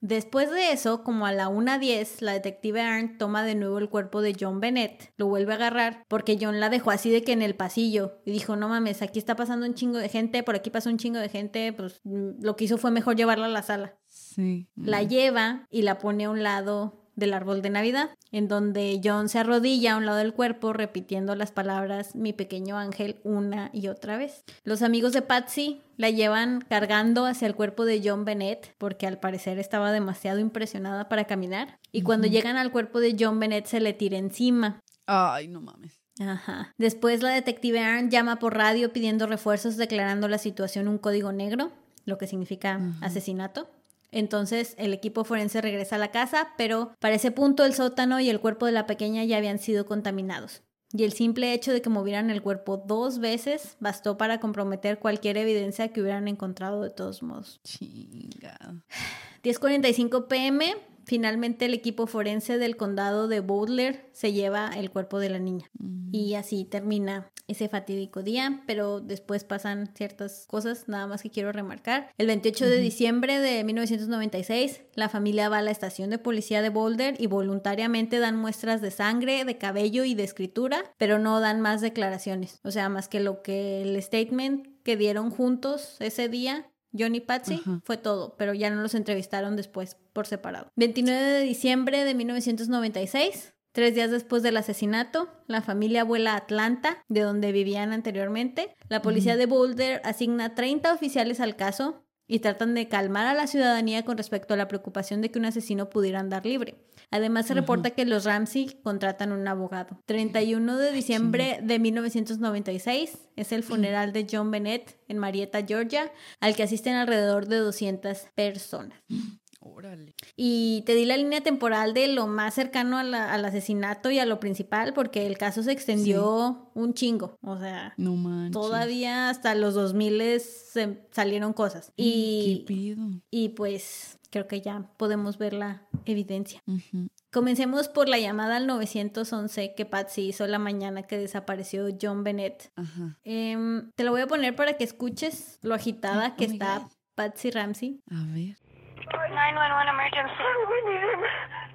Después 0.00 0.50
de 0.50 0.70
eso, 0.70 1.02
como 1.02 1.24
a 1.24 1.32
la 1.32 1.48
1.10, 1.48 2.20
la 2.20 2.32
detective 2.34 2.82
Arndt 2.82 3.16
toma 3.16 3.42
de 3.42 3.54
nuevo 3.54 3.78
el 3.78 3.88
cuerpo 3.88 4.20
de 4.20 4.36
John 4.38 4.60
Bennett, 4.60 5.10
lo 5.16 5.28
vuelve 5.28 5.52
a 5.52 5.56
agarrar, 5.56 6.04
porque 6.08 6.36
John 6.38 6.60
la 6.60 6.68
dejó 6.68 6.90
así 6.90 7.10
de 7.10 7.22
que 7.24 7.32
en 7.32 7.40
el 7.40 7.54
pasillo, 7.56 8.20
y 8.26 8.32
dijo, 8.32 8.54
no 8.54 8.68
mames, 8.68 9.00
aquí 9.00 9.18
está 9.18 9.34
pasando 9.34 9.64
un 9.64 9.72
chingo 9.72 9.96
de 9.96 10.10
gente, 10.10 10.42
por 10.42 10.56
aquí 10.56 10.68
pasa 10.68 10.90
un 10.90 10.98
chingo 10.98 11.18
de 11.20 11.30
gente, 11.30 11.72
pues 11.72 12.00
mm, 12.04 12.42
lo 12.42 12.54
que 12.54 12.64
hizo 12.64 12.76
fue 12.76 12.90
mejor 12.90 13.16
llevarla 13.16 13.46
a 13.46 13.48
la 13.48 13.62
sala. 13.62 13.96
Sí. 14.34 14.68
La 14.76 15.02
lleva 15.02 15.66
y 15.70 15.82
la 15.82 15.98
pone 15.98 16.24
a 16.24 16.30
un 16.30 16.42
lado 16.42 17.04
del 17.16 17.32
árbol 17.32 17.62
de 17.62 17.70
Navidad, 17.70 18.10
en 18.32 18.48
donde 18.48 19.00
John 19.02 19.28
se 19.28 19.38
arrodilla 19.38 19.94
a 19.94 19.96
un 19.96 20.06
lado 20.06 20.18
del 20.18 20.34
cuerpo 20.34 20.72
repitiendo 20.72 21.34
las 21.34 21.52
palabras 21.52 22.14
mi 22.14 22.32
pequeño 22.32 22.76
ángel 22.76 23.20
una 23.22 23.70
y 23.72 23.88
otra 23.88 24.16
vez. 24.16 24.44
Los 24.64 24.82
amigos 24.82 25.12
de 25.12 25.22
Patsy 25.22 25.80
la 25.96 26.10
llevan 26.10 26.60
cargando 26.68 27.26
hacia 27.26 27.46
el 27.46 27.54
cuerpo 27.54 27.84
de 27.84 28.02
John 28.04 28.24
Bennett 28.24 28.74
porque 28.78 29.06
al 29.06 29.20
parecer 29.20 29.58
estaba 29.58 29.92
demasiado 29.92 30.40
impresionada 30.40 31.08
para 31.08 31.24
caminar 31.24 31.78
y 31.92 32.02
cuando 32.02 32.26
llegan 32.26 32.56
al 32.56 32.72
cuerpo 32.72 33.00
de 33.00 33.16
John 33.18 33.38
Bennett 33.38 33.66
se 33.66 33.80
le 33.80 33.92
tira 33.92 34.18
encima. 34.18 34.80
Ay, 35.06 35.48
no 35.48 35.60
mames. 35.60 36.00
Ajá. 36.20 36.72
Después 36.78 37.22
la 37.22 37.30
detective 37.30 37.80
Arndt 37.80 38.10
llama 38.10 38.38
por 38.38 38.56
radio 38.56 38.92
pidiendo 38.92 39.26
refuerzos 39.26 39.76
declarando 39.76 40.28
la 40.28 40.38
situación 40.38 40.88
un 40.88 40.98
código 40.98 41.32
negro, 41.32 41.72
lo 42.04 42.18
que 42.18 42.26
significa 42.26 42.80
asesinato. 43.00 43.68
Entonces 44.14 44.76
el 44.78 44.92
equipo 44.92 45.24
forense 45.24 45.60
regresa 45.60 45.96
a 45.96 45.98
la 45.98 46.12
casa, 46.12 46.54
pero 46.56 46.94
para 47.00 47.16
ese 47.16 47.32
punto 47.32 47.64
el 47.64 47.74
sótano 47.74 48.20
y 48.20 48.30
el 48.30 48.40
cuerpo 48.40 48.64
de 48.64 48.72
la 48.72 48.86
pequeña 48.86 49.24
ya 49.24 49.36
habían 49.36 49.58
sido 49.58 49.86
contaminados. 49.86 50.62
Y 50.92 51.02
el 51.02 51.12
simple 51.12 51.52
hecho 51.52 51.72
de 51.72 51.82
que 51.82 51.90
movieran 51.90 52.30
el 52.30 52.40
cuerpo 52.40 52.76
dos 52.76 53.18
veces 53.18 53.76
bastó 53.80 54.16
para 54.16 54.38
comprometer 54.38 55.00
cualquier 55.00 55.36
evidencia 55.36 55.88
que 55.88 56.00
hubieran 56.00 56.28
encontrado 56.28 56.82
de 56.82 56.90
todos 56.90 57.24
modos. 57.24 57.60
Chingado. 57.64 58.84
10:45 59.42 60.28
pm, 60.28 60.76
finalmente 61.04 61.66
el 61.66 61.74
equipo 61.74 62.06
forense 62.06 62.58
del 62.58 62.76
condado 62.76 63.28
de 63.28 63.40
Boulder 63.40 64.08
se 64.12 64.32
lleva 64.32 64.70
el 64.76 64.90
cuerpo 64.90 65.18
de 65.18 65.30
la 65.30 65.38
niña. 65.38 65.70
Mm. 65.78 66.14
Y 66.14 66.34
así 66.34 66.64
termina 66.64 67.30
ese 67.46 67.68
fatídico 67.68 68.22
día, 68.22 68.62
pero 68.66 69.00
después 69.00 69.44
pasan 69.44 69.90
ciertas 69.94 70.46
cosas, 70.46 70.88
nada 70.88 71.06
más 71.06 71.22
que 71.22 71.30
quiero 71.30 71.52
remarcar. 71.52 72.10
El 72.16 72.26
28 72.26 72.66
de 72.66 72.78
diciembre 72.78 73.40
de 73.40 73.62
1996, 73.64 74.82
la 74.94 75.08
familia 75.08 75.48
va 75.48 75.58
a 75.58 75.62
la 75.62 75.70
estación 75.70 76.10
de 76.10 76.18
policía 76.18 76.62
de 76.62 76.70
Boulder 76.70 77.16
y 77.18 77.26
voluntariamente 77.26 78.18
dan 78.18 78.36
muestras 78.36 78.80
de 78.80 78.90
sangre, 78.90 79.44
de 79.44 79.58
cabello 79.58 80.04
y 80.04 80.14
de 80.14 80.24
escritura, 80.24 80.84
pero 80.96 81.18
no 81.18 81.40
dan 81.40 81.60
más 81.60 81.80
declaraciones. 81.80 82.60
O 82.64 82.70
sea, 82.70 82.88
más 82.88 83.08
que 83.08 83.20
lo 83.20 83.42
que 83.42 83.82
el 83.82 84.00
statement 84.02 84.68
que 84.82 84.96
dieron 84.96 85.30
juntos 85.30 85.96
ese 86.00 86.28
día 86.28 86.66
John 86.96 87.14
y 87.14 87.20
Patsy 87.20 87.60
Ajá. 87.60 87.80
fue 87.84 87.96
todo, 87.96 88.36
pero 88.38 88.54
ya 88.54 88.70
no 88.70 88.80
los 88.80 88.94
entrevistaron 88.94 89.56
después 89.56 89.96
por 90.12 90.26
separado. 90.26 90.68
29 90.76 91.20
de 91.20 91.40
diciembre 91.40 92.04
de 92.04 92.14
1996, 92.14 93.54
tres 93.72 93.94
días 93.94 94.10
después 94.10 94.42
del 94.42 94.56
asesinato, 94.56 95.28
la 95.46 95.60
familia 95.60 96.04
vuela 96.04 96.34
a 96.34 96.36
Atlanta, 96.36 97.04
de 97.08 97.20
donde 97.20 97.52
vivían 97.52 97.92
anteriormente. 97.92 98.74
La 98.88 99.02
policía 99.02 99.36
de 99.36 99.46
Boulder 99.46 100.00
asigna 100.04 100.54
30 100.54 100.92
oficiales 100.92 101.40
al 101.40 101.56
caso 101.56 102.04
y 102.26 102.38
tratan 102.38 102.74
de 102.74 102.88
calmar 102.88 103.26
a 103.26 103.34
la 103.34 103.46
ciudadanía 103.46 104.04
con 104.04 104.16
respecto 104.16 104.54
a 104.54 104.56
la 104.56 104.68
preocupación 104.68 105.20
de 105.20 105.30
que 105.30 105.38
un 105.38 105.44
asesino 105.44 105.90
pudiera 105.90 106.20
andar 106.20 106.46
libre. 106.46 106.76
Además, 107.10 107.46
se 107.46 107.54
reporta 107.54 107.90
que 107.90 108.04
los 108.04 108.24
Ramsey 108.24 108.80
contratan 108.82 109.32
un 109.32 109.46
abogado. 109.46 110.00
31 110.06 110.76
de 110.78 110.92
diciembre 110.92 111.60
de 111.62 111.78
1996 111.78 113.18
es 113.36 113.52
el 113.52 113.62
funeral 113.62 114.12
de 114.12 114.26
John 114.30 114.50
Bennett 114.50 114.98
en 115.08 115.18
Marietta, 115.18 115.64
Georgia, 115.66 116.10
al 116.40 116.54
que 116.56 116.62
asisten 116.64 116.94
alrededor 116.94 117.46
de 117.46 117.56
200 117.58 118.26
personas. 118.34 118.98
Órale. 119.66 120.14
Y 120.36 120.82
te 120.84 120.94
di 120.94 121.06
la 121.06 121.16
línea 121.16 121.40
temporal 121.40 121.94
de 121.94 122.08
lo 122.08 122.26
más 122.26 122.52
cercano 122.52 123.02
la- 123.02 123.32
al 123.32 123.46
asesinato 123.46 124.10
y 124.10 124.18
a 124.18 124.26
lo 124.26 124.38
principal, 124.38 124.92
porque 124.92 125.26
el 125.26 125.38
caso 125.38 125.62
se 125.62 125.72
extendió 125.72 126.70
un 126.74 126.92
chingo. 126.92 127.38
O 127.42 127.58
sea, 127.58 127.94
No 127.96 128.14
manches. 128.14 128.52
todavía 128.52 129.30
hasta 129.30 129.54
los 129.54 129.72
2000 129.72 130.38
se 130.40 131.06
salieron 131.12 131.54
cosas. 131.54 131.92
¿Qué 131.96 132.02
Y, 132.04 132.64
pido? 132.66 133.06
y 133.30 133.48
pues 133.50 134.18
creo 134.34 134.48
que 134.48 134.60
ya 134.60 134.82
podemos 134.96 135.38
ver 135.38 135.52
la 135.52 135.82
evidencia. 136.06 136.60
Ujú. 136.66 137.06
Comencemos 137.32 137.86
por 137.88 138.08
la 138.08 138.18
llamada 138.18 138.56
al 138.56 138.66
911 138.66 139.76
que 139.76 139.86
Patsy 139.86 140.26
hizo 140.30 140.44
la 140.48 140.58
mañana 140.58 141.04
que 141.04 141.16
desapareció 141.16 141.86
John 142.02 142.24
Bennett. 142.24 142.72
Ajá. 142.74 143.14
Em, 143.22 143.92
te 143.94 144.02
lo 144.02 144.10
voy 144.10 144.22
a 144.22 144.26
poner 144.26 144.56
para 144.56 144.72
que 144.74 144.82
escuches 144.82 145.60
lo 145.62 145.72
agitada 145.76 146.32
Oh 146.34 146.36
que 146.36 146.48
my 146.48 146.54
está. 146.54 146.82
Patsy 147.14 147.52
Ramsey. 147.52 148.02
A 148.10 148.26
ver. 148.34 148.58
911 149.06 149.86
emergency. 149.94 150.50
We 150.66 150.78
need 150.90 150.98
him. 151.14 151.22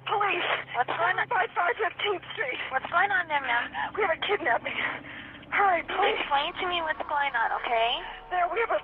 Police. 0.04 0.50
What's 0.76 0.92
going 1.00 1.16
on? 1.16 1.28
By 1.32 1.48
515th 1.56 2.26
Street. 2.36 2.60
What's 2.72 2.90
going 2.92 3.08
on 3.08 3.24
there, 3.28 3.40
ma'am? 3.40 3.64
We 3.96 4.02
have 4.04 4.12
a 4.12 4.20
kidnapping. 4.20 4.76
Hurry, 5.48 5.80
please. 5.88 6.20
Explain 6.20 6.52
to 6.60 6.64
me 6.68 6.82
what's 6.84 7.00
going 7.08 7.32
on, 7.32 7.48
okay? 7.64 7.90
There, 8.28 8.44
we 8.52 8.60
have 8.60 8.72
a. 8.76 8.80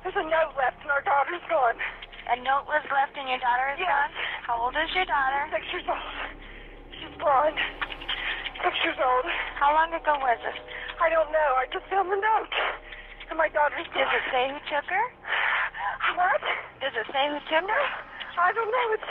There's 0.00 0.16
a 0.16 0.24
note 0.24 0.56
left, 0.56 0.80
and 0.80 0.90
our 0.90 1.02
daughter's 1.04 1.44
gone. 1.52 1.76
A 2.30 2.36
note 2.46 2.66
was 2.70 2.84
left 2.92 3.16
and 3.18 3.26
your 3.28 3.38
daughter 3.42 3.74
is 3.74 3.80
Yes. 3.82 3.88
gone? 3.88 4.12
How 4.46 4.54
old 4.62 4.76
is 4.76 4.94
your 4.94 5.04
daughter? 5.04 5.48
Six 5.50 5.66
years 5.72 5.88
old. 5.88 6.14
She's 6.94 7.14
blonde. 7.18 7.58
Six 8.62 8.74
years 8.84 8.98
old. 9.02 9.26
How 9.58 9.74
long 9.74 9.92
ago 9.92 10.14
was 10.22 10.38
this? 10.46 10.58
I 11.02 11.10
don't 11.10 11.30
know. 11.32 11.50
I 11.58 11.66
just 11.72 11.84
found 11.86 12.10
the 12.10 12.16
note. 12.16 12.54
And 13.28 13.38
my 13.38 13.48
daughter's 13.48 13.86
gone. 13.88 14.06
Does 14.06 14.14
it 14.14 14.26
say 14.30 14.48
who 14.50 14.58
took 14.70 14.86
her? 14.86 15.04
What? 16.14 16.40
Does 16.80 16.94
it 16.94 17.06
say 17.10 17.28
who 17.28 17.40
took 17.50 17.66
her? 17.68 17.84
I 18.38 18.52
don't 18.52 18.70
know. 18.70 18.86
It's 18.94 19.10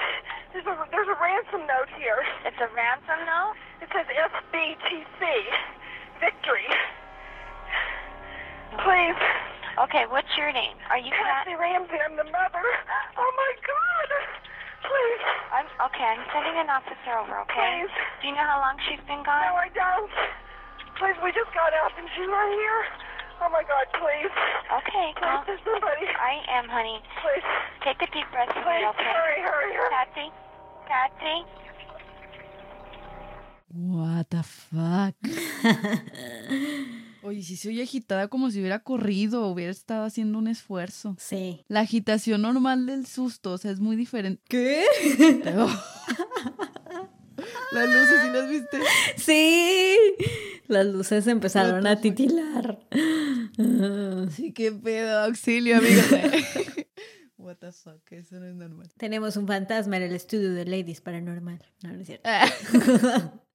there's 0.53 0.65
a 0.67 0.75
there's 0.91 1.07
a 1.07 1.15
ransom 1.21 1.67
note 1.67 1.89
here. 1.97 2.23
It's 2.45 2.59
a 2.59 2.67
ransom 2.73 3.19
note? 3.25 3.55
It 3.81 3.89
says 3.93 4.05
SBTC. 4.07 5.21
Victory. 6.19 6.67
Please. 8.83 9.19
Okay, 9.79 10.03
what's 10.11 10.27
your 10.37 10.51
name? 10.51 10.75
Are 10.91 10.99
you 10.99 11.11
Patsy 11.15 11.51
Pat? 11.55 11.59
Ramsey, 11.59 11.99
I'm 12.03 12.15
the 12.19 12.27
mother. 12.27 12.65
Oh 13.17 13.31
my 13.39 13.51
God! 13.63 14.09
Please, 14.83 15.23
I'm 15.53 15.67
okay, 15.89 16.07
I'm 16.11 16.23
sending 16.35 16.57
an 16.59 16.67
officer 16.69 17.13
over, 17.15 17.39
okay? 17.47 17.85
please. 17.87 17.93
Do 18.21 18.27
you 18.29 18.35
know 18.35 18.43
how 18.45 18.59
long 18.59 18.75
she's 18.89 18.99
been 19.07 19.23
gone? 19.23 19.41
No. 19.47 19.55
I 19.55 19.69
don't. 19.71 20.11
Please, 20.99 21.15
we 21.23 21.31
just 21.31 21.49
got 21.55 21.71
out 21.73 21.91
and 21.97 22.07
she's 22.13 22.27
not 22.27 22.47
here. 22.51 22.81
Oh 23.41 23.49
my 23.49 23.63
God, 23.65 23.87
please. 23.97 24.29
Okay, 24.83 25.07
Please, 25.17 25.23
calm. 25.23 25.43
there's 25.47 25.63
somebody. 25.65 26.05
I 26.05 26.45
am, 26.51 26.67
honey. 26.69 26.99
Please, 27.23 27.45
Take 27.81 27.97
a 28.05 28.09
deep 28.13 28.27
breath 28.31 28.51
for 28.53 28.61
me, 28.61 28.85
okay? 28.85 29.09
hurry, 29.09 29.41
hurry, 29.41 29.73
hurry. 29.73 29.89
Patsy? 29.89 30.27
Patsy? 30.85 31.37
What 33.73 34.29
the 34.29 34.43
fuck. 34.43 35.15
Oye, 37.23 37.43
sí 37.43 37.55
se 37.55 37.69
oye 37.69 37.83
agitada 37.83 38.27
como 38.27 38.49
si 38.49 38.59
hubiera 38.59 38.79
corrido 38.79 39.47
hubiera 39.47 39.71
estado 39.71 40.05
haciendo 40.05 40.39
un 40.39 40.47
esfuerzo. 40.47 41.15
Sí. 41.19 41.63
La 41.67 41.81
agitación 41.81 42.41
normal 42.41 42.85
del 42.85 43.05
susto, 43.05 43.53
o 43.53 43.57
sea, 43.57 43.71
es 43.71 43.79
muy 43.79 43.95
diferente. 43.95 44.41
¿Qué? 44.47 44.83
Las 47.71 47.87
luces, 47.87 48.21
¿sí 48.21 48.29
las 48.33 48.49
viste? 48.49 48.79
Sí. 49.17 49.97
Las 50.67 50.85
luces 50.85 51.25
empezaron 51.27 51.87
a 51.87 51.99
titilar. 51.99 52.79
Sí, 54.35 54.53
qué 54.53 54.71
pedo, 54.71 55.19
auxilio, 55.21 55.77
amigo. 55.77 56.01
What 57.37 57.57
the 57.57 57.71
fuck, 57.71 58.11
eso 58.11 58.39
no 58.39 58.45
es 58.45 58.55
normal. 58.55 58.91
Tenemos 58.97 59.35
un 59.35 59.47
fantasma 59.47 59.97
en 59.97 60.03
el 60.03 60.13
estudio 60.13 60.53
de 60.53 60.65
Ladies 60.65 61.01
Paranormal. 61.01 61.59
No, 61.81 61.93
no 61.93 62.01
es 62.01 62.07
cierto. 62.07 62.29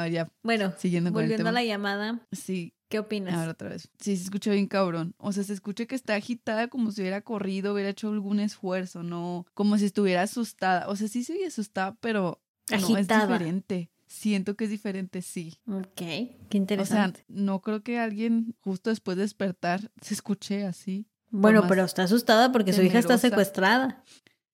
A 0.00 0.04
ver, 0.04 0.12
ya, 0.12 0.32
Bueno, 0.42 0.72
siguiendo 0.78 1.12
con 1.12 1.22
el 1.22 1.26
volviendo 1.28 1.40
tema. 1.44 1.50
a 1.50 1.52
la 1.52 1.64
llamada, 1.64 2.26
Sí, 2.32 2.74
¿qué 2.88 2.98
opinas? 2.98 3.34
a 3.34 3.40
ver 3.40 3.48
otra 3.50 3.68
vez. 3.68 3.88
Sí, 3.98 4.16
se 4.16 4.24
escucha 4.24 4.50
bien 4.52 4.66
cabrón. 4.66 5.14
O 5.18 5.32
sea, 5.32 5.44
se 5.44 5.52
escucha 5.52 5.86
que 5.86 5.94
está 5.94 6.14
agitada 6.14 6.68
como 6.68 6.90
si 6.92 7.00
hubiera 7.02 7.20
corrido, 7.22 7.74
hubiera 7.74 7.90
hecho 7.90 8.08
algún 8.08 8.40
esfuerzo, 8.40 9.02
no 9.02 9.46
como 9.54 9.76
si 9.78 9.84
estuviera 9.86 10.22
asustada. 10.22 10.88
O 10.88 10.96
sea, 10.96 11.08
sí 11.08 11.24
se 11.24 11.34
oye 11.34 11.46
asustada, 11.46 11.96
pero 12.00 12.42
no, 12.70 12.76
es 12.76 12.84
Agitada. 12.84 13.26
diferente. 13.26 13.90
Siento 14.06 14.56
que 14.56 14.64
es 14.64 14.70
diferente, 14.70 15.22
sí. 15.22 15.56
Ok, 15.68 15.94
qué 15.94 16.28
O 16.48 16.50
sea, 16.50 16.56
interesante. 16.58 17.24
no 17.28 17.60
creo 17.60 17.82
que 17.82 17.98
alguien 18.00 18.56
justo 18.60 18.90
después 18.90 19.16
de 19.16 19.22
despertar 19.22 19.90
se 20.00 20.14
escuche 20.14 20.64
así. 20.66 21.06
bueno, 21.30 21.64
pero 21.68 21.84
está 21.84 22.02
asustada 22.04 22.50
porque 22.50 22.72
su 22.72 22.82
hija 22.82 22.98
está 22.98 23.18
secuestrada. 23.18 24.02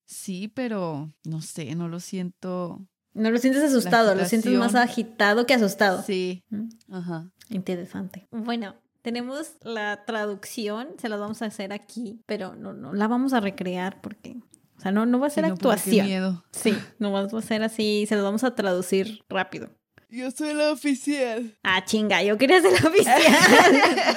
Sí, 0.05 0.49
pero 0.49 1.11
no 1.25 1.41
sé, 1.41 1.75
no 1.75 1.89
lo 1.89 2.01
siento. 2.01 2.87
No 3.17 3.31
lo 3.31 3.39
sientes 3.39 3.63
asustado, 3.63 4.15
lo 4.15 4.25
sientes 4.27 4.53
más 4.53 4.75
agitado 4.75 5.47
que 5.47 5.55
asustado. 5.55 6.03
Sí. 6.03 6.45
Mm, 6.51 6.69
Ajá. 6.93 7.31
Interesante. 7.49 8.29
Bueno, 8.31 8.77
tenemos 9.03 9.53
la 9.63 10.05
traducción, 10.05 10.89
se 10.99 11.09
la 11.09 11.17
vamos 11.17 11.43
a 11.43 11.47
hacer 11.47 11.73
aquí, 11.73 12.21
pero 12.27 12.55
no, 12.57 12.73
no 12.73 12.93
la 12.93 13.09
vamos 13.09 13.33
a 13.33 13.41
recrear 13.41 14.01
porque, 14.01 14.37
o 14.77 14.81
sea, 14.81 14.93
no, 14.93 15.07
no 15.07 15.19
va 15.19 15.29
a 15.29 15.31
ser 15.31 15.45
Sí, 15.45 15.49
no, 15.49 15.55
actuación. 15.55 16.07
miedo. 16.07 16.45
Sí, 16.53 16.77
no 16.99 17.13
va 17.13 17.21
a 17.21 17.43
ser 17.43 17.63
así, 17.63 18.05
se 18.09 18.17
lo 18.17 18.25
vamos 18.25 18.45
a 18.45 18.55
traducir 18.55 19.21
rápido. 19.29 19.71
Yo 20.11 20.31
soy 20.31 20.55
la 20.55 20.73
oficial. 20.73 21.57
Ah, 21.63 21.85
chinga, 21.85 22.23
yo 22.23 22.37
quería 22.39 22.61
ser 22.61 22.81
la 22.83 22.89
oficial. 22.89 23.23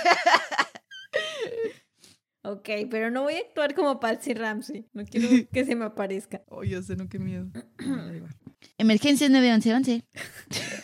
ok, 2.43 2.69
pero 2.89 3.11
no 3.11 3.23
voy 3.23 3.35
a 3.35 3.39
actuar 3.39 3.75
como 3.75 3.99
Patsy 3.99 4.33
Ramsey. 4.33 4.87
No 4.93 5.03
quiero 5.05 5.27
que 5.53 5.65
se 5.65 5.75
me 5.75 5.85
aparezca. 5.85 6.41
Oh, 6.47 6.63
yo 6.63 6.81
sé, 6.81 6.95
no, 6.95 7.07
qué 7.09 7.19
miedo. 7.19 7.47
Emergencia 8.77 9.29
911. 9.29 10.03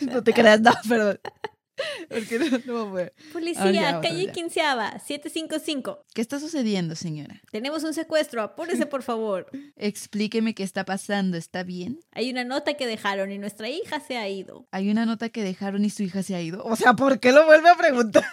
no 0.12 0.22
te 0.22 0.32
creas, 0.32 0.60
no, 0.60 0.72
perdón. 0.88 1.20
Porque 2.08 2.38
no, 2.38 2.46
no 2.64 2.90
poder. 2.90 3.14
Policía, 3.34 3.64
Ah, 3.64 3.70
ya, 3.70 4.00
calle 4.00 4.32
quinceava, 4.32 4.98
755. 4.98 6.06
¿Qué 6.14 6.22
está 6.22 6.40
sucediendo, 6.40 6.96
señora? 6.96 7.42
Tenemos 7.50 7.84
un 7.84 7.92
secuestro, 7.92 8.40
apúrese 8.42 8.86
por 8.86 9.02
favor. 9.02 9.46
Explíqueme 9.76 10.54
qué 10.54 10.62
está 10.62 10.84
pasando, 10.86 11.36
¿está 11.36 11.64
bien? 11.64 12.00
Hay 12.12 12.30
una 12.30 12.44
nota 12.44 12.74
que 12.74 12.86
dejaron 12.86 13.30
y 13.30 13.38
nuestra 13.38 13.68
hija 13.68 14.00
se 14.00 14.16
ha 14.16 14.26
ido. 14.28 14.66
Hay 14.70 14.88
una 14.90 15.04
nota 15.04 15.28
que 15.28 15.42
dejaron 15.42 15.84
y 15.84 15.90
su 15.90 16.02
hija 16.02 16.22
se 16.22 16.34
ha 16.34 16.40
ido. 16.40 16.64
O 16.64 16.76
sea, 16.76 16.94
¿por 16.94 17.20
qué 17.20 17.32
lo 17.32 17.44
vuelve 17.44 17.68
a 17.68 17.74
preguntar? 17.76 18.24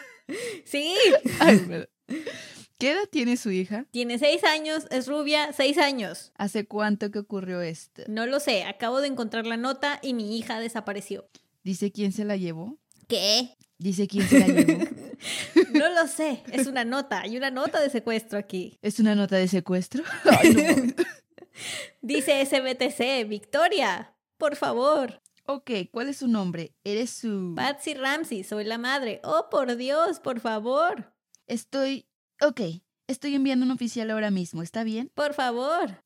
Sí, 0.63 0.95
Ay, 1.41 1.58
perdón. 1.60 1.89
¿Qué 2.78 2.91
edad 2.91 3.08
tiene 3.10 3.38
su 3.38 3.52
hija? 3.52 3.86
tiene 3.91 4.19
seis 4.19 4.43
años, 4.43 4.86
es 4.91 5.08
rubia, 5.08 5.54
seis 5.54 5.78
años. 5.78 6.32
¿Hace 6.36 6.65
cuánto 6.65 7.12
que 7.12 7.19
ocurrió 7.19 7.62
esto? 7.62 8.04
No 8.08 8.26
lo 8.26 8.39
sé, 8.39 8.63
acabo 8.65 8.99
de 8.99 9.08
encontrar 9.08 9.45
la 9.45 9.56
nota 9.58 9.99
y 10.02 10.13
mi 10.13 10.38
hija 10.38 10.60
desapareció. 10.60 11.30
¿Dice 11.63 11.91
quién 11.91 12.12
se 12.12 12.26
la 12.26 12.36
llevó? 12.36 12.78
¿Qué? 13.08 13.56
¿Dice 13.78 14.08
quién 14.08 14.28
se 14.28 14.39
la 14.39 14.47
llevó? 14.47 14.84
No 15.71 15.88
lo 15.89 16.06
sé, 16.08 16.43
es 16.52 16.67
una 16.67 16.84
nota, 16.84 17.21
hay 17.21 17.38
una 17.38 17.49
nota 17.49 17.80
de 17.80 17.89
secuestro 17.89 18.38
aquí. 18.38 18.78
¿Es 18.82 18.99
una 18.99 19.15
nota 19.15 19.38
de 19.38 19.47
secuestro? 19.47 20.04
Ay, 20.26 20.54
no 20.54 20.63
mames. 20.63 20.95
Dice 22.02 22.45
SBTC, 22.45 23.28
Victoria, 23.30 24.13
por 24.38 24.56
favor. 24.58 25.21
ok, 25.45 25.71
¿cuál 25.91 26.10
es 26.10 26.17
su 26.17 26.28
nombre? 26.28 26.73
¿Eres 26.84 27.12
su...? 27.12 27.54
Patsy 27.56 27.93
Ramsey, 27.93 28.43
soy 28.43 28.65
la 28.65 28.78
madre. 28.78 29.21
Oh, 29.23 29.47
por 29.49 29.78
Dios, 29.78 30.19
por 30.19 30.41
favor, 30.41 31.12
Estoy... 31.47 32.08
Ok, 32.41 32.62
estoy 33.08 33.36
enviando 33.36 33.65
un 33.65 33.71
oficial 33.71 34.12
ahora 34.12 34.32
mismo, 34.32 34.62
¿está 34.63 34.84
bien? 34.84 35.12
por 35.13 35.34
favor. 35.34 36.03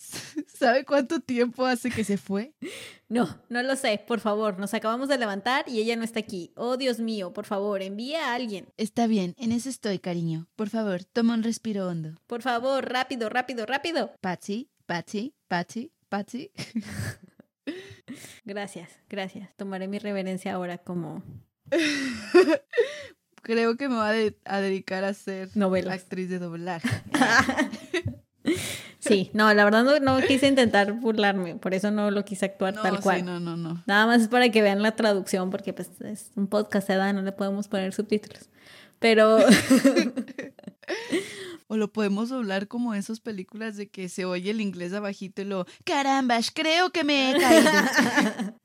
¿Sabe 0.46 0.84
cuánto 0.84 1.20
tiempo 1.20 1.66
hace 1.66 1.90
que 1.90 2.04
se 2.04 2.16
fue? 2.16 2.54
No, 3.10 3.42
no 3.48 3.60
lo 3.64 3.74
sé, 3.74 4.00
por 4.06 4.20
favor, 4.20 4.60
nos 4.60 4.72
acabamos 4.72 5.08
de 5.08 5.18
levantar 5.18 5.68
y 5.68 5.80
ella 5.80 5.96
no 5.96 6.04
está 6.04 6.20
aquí. 6.20 6.52
Oh, 6.54 6.76
Dios 6.76 7.00
mío, 7.00 7.32
por 7.32 7.44
favor, 7.44 7.82
envía 7.82 8.28
a 8.28 8.34
alguien. 8.36 8.68
Está 8.76 9.08
bien, 9.08 9.34
en 9.36 9.50
eso 9.50 9.68
estoy, 9.68 9.98
cariño. 9.98 10.46
Por 10.54 10.68
favor, 10.68 11.02
toma 11.02 11.34
un 11.34 11.42
respiro 11.42 11.88
hondo. 11.88 12.14
Por 12.28 12.42
favor, 12.42 12.88
rápido, 12.88 13.28
rápido, 13.28 13.66
rápido. 13.66 14.12
Patsy, 14.20 14.70
Patsy, 14.86 15.34
Patsy, 15.48 15.90
Patsy. 16.08 16.52
Gracias, 18.44 18.90
gracias. 19.08 19.54
Tomaré 19.56 19.88
mi 19.88 19.98
reverencia 19.98 20.54
ahora 20.54 20.78
como 20.78 21.24
Creo 23.42 23.76
que 23.76 23.88
me 23.88 23.96
va 23.96 24.08
a, 24.08 24.12
de- 24.12 24.36
a 24.44 24.60
dedicar 24.60 25.04
a 25.04 25.14
ser 25.14 25.48
Novelas. 25.54 25.94
actriz 25.94 26.28
de 26.28 26.38
doblaje. 26.38 26.88
Sí, 29.00 29.30
no, 29.32 29.52
la 29.54 29.64
verdad 29.64 29.82
no, 29.84 29.98
no 29.98 30.20
quise 30.26 30.46
intentar 30.46 30.92
burlarme, 30.92 31.56
por 31.56 31.72
eso 31.74 31.90
no 31.90 32.10
lo 32.10 32.24
quise 32.24 32.44
actuar 32.46 32.74
No, 32.74 32.82
tal 32.82 32.96
sí, 32.96 33.02
cual. 33.02 33.24
no, 33.24 33.40
no, 33.40 33.56
no. 33.56 33.82
Nada 33.86 34.06
más 34.06 34.22
es 34.22 34.28
para 34.28 34.50
que 34.50 34.60
vean 34.62 34.82
la 34.82 34.94
traducción, 34.94 35.50
porque 35.50 35.72
pues 35.72 35.90
es 36.00 36.30
un 36.36 36.46
podcast, 36.48 36.88
¿verdad? 36.88 37.14
No 37.14 37.22
le 37.22 37.32
podemos 37.32 37.68
poner 37.68 37.92
subtítulos. 37.94 38.50
Pero, 38.98 39.38
O 41.68 41.76
lo 41.76 41.92
podemos 41.92 42.28
doblar 42.30 42.66
como 42.66 42.94
esas 42.94 43.20
películas 43.20 43.76
de 43.76 43.88
que 43.88 44.08
se 44.08 44.24
oye 44.24 44.50
el 44.50 44.60
inglés 44.60 44.92
abajito 44.92 45.42
y 45.42 45.46
lo, 45.46 45.66
carambas, 45.84 46.50
creo 46.50 46.90
que 46.90 47.04
me 47.04 47.30
he 47.30 47.40
caído. 47.40 47.70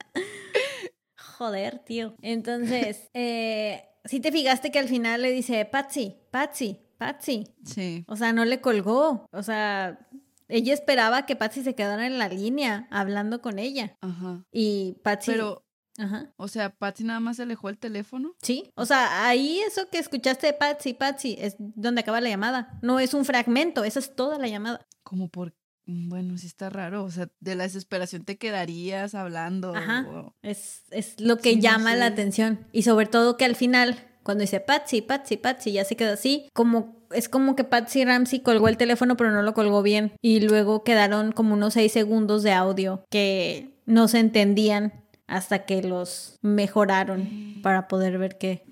Joder, 1.37 1.79
tío. 1.79 2.15
Entonces, 2.21 3.09
eh, 3.13 3.83
si 4.05 4.19
te 4.19 4.31
fijaste 4.31 4.71
que 4.71 4.79
al 4.79 4.87
final 4.87 5.21
le 5.21 5.31
dice, 5.31 5.65
Patsy, 5.65 6.15
Patsy, 6.31 6.79
Patsy. 6.97 7.47
sí. 7.65 8.05
O 8.07 8.15
sea, 8.15 8.33
no 8.33 8.45
le 8.45 8.61
colgó. 8.61 9.27
O 9.31 9.43
sea, 9.43 9.99
ella 10.47 10.73
esperaba 10.73 11.25
que 11.25 11.35
Patsy 11.35 11.63
se 11.63 11.75
quedara 11.75 12.05
en 12.05 12.17
la 12.17 12.29
línea 12.29 12.87
hablando 12.91 13.41
con 13.41 13.59
ella. 13.59 13.97
Ajá. 14.01 14.43
Y 14.51 14.97
Patsy... 15.03 15.31
Pero, 15.31 15.65
Ajá. 15.97 16.33
o 16.37 16.47
sea, 16.47 16.69
Patsy 16.69 17.03
nada 17.03 17.19
más 17.19 17.37
se 17.37 17.43
alejó 17.43 17.69
el 17.69 17.77
teléfono. 17.77 18.35
Sí, 18.41 18.71
o 18.75 18.85
sea, 18.85 19.27
ahí 19.27 19.59
eso 19.59 19.89
que 19.89 19.97
escuchaste 19.97 20.47
de 20.47 20.53
Patsy, 20.53 20.93
Patsy, 20.93 21.35
es 21.39 21.55
donde 21.57 22.01
acaba 22.01 22.21
la 22.21 22.29
llamada. 22.29 22.79
No 22.81 22.99
es 22.99 23.13
un 23.13 23.25
fragmento, 23.25 23.83
esa 23.83 23.99
es 23.99 24.15
toda 24.15 24.37
la 24.37 24.47
llamada. 24.47 24.85
Como 25.03 25.29
por, 25.29 25.53
bueno, 25.87 26.37
sí 26.37 26.47
está 26.47 26.69
raro. 26.69 27.03
O 27.03 27.11
sea, 27.11 27.27
de 27.39 27.55
la 27.55 27.63
desesperación 27.63 28.23
te 28.25 28.37
quedarías 28.37 29.15
hablando. 29.15 29.75
Ajá. 29.75 30.05
o- 30.09 30.35
Es, 30.41 30.83
es 30.91 31.19
lo 31.19 31.37
que 31.37 31.51
Sí, 31.51 31.55
no 31.57 31.61
llama 31.61 31.95
la 31.95 32.07
atención. 32.07 32.67
Y 32.71 32.83
sobre 32.83 33.05
todo 33.05 33.37
que 33.37 33.45
al 33.45 33.55
final, 33.55 33.97
cuando 34.23 34.41
dice 34.41 34.59
Patsy, 34.59 35.01
Patsy, 35.01 35.37
Patsy, 35.37 35.71
ya 35.73 35.83
se 35.85 35.95
quedó 35.95 36.13
así, 36.13 36.49
como 36.53 36.95
es 37.11 37.29
como 37.29 37.55
que 37.55 37.63
Patsy 37.63 38.03
Ramsey 38.03 38.39
colgó 38.41 38.67
el 38.67 38.77
teléfono 38.77 39.15
pero 39.15 39.31
no 39.31 39.41
lo 39.43 39.53
colgó 39.53 39.83
bien. 39.83 40.13
Y 40.21 40.39
luego 40.41 40.83
quedaron 40.83 41.31
como 41.31 41.53
unos 41.53 41.75
seis 41.75 41.91
segundos 41.91 42.41
de 42.43 42.51
audio 42.51 43.03
que 43.11 43.79
no 43.85 44.07
se 44.07 44.19
entendían 44.19 45.05
hasta 45.27 45.65
que 45.65 45.81
los 45.83 46.37
mejoraron 46.41 47.59
para 47.61 47.87
poder 47.87 48.17
ver 48.17 48.37
que 48.37 48.63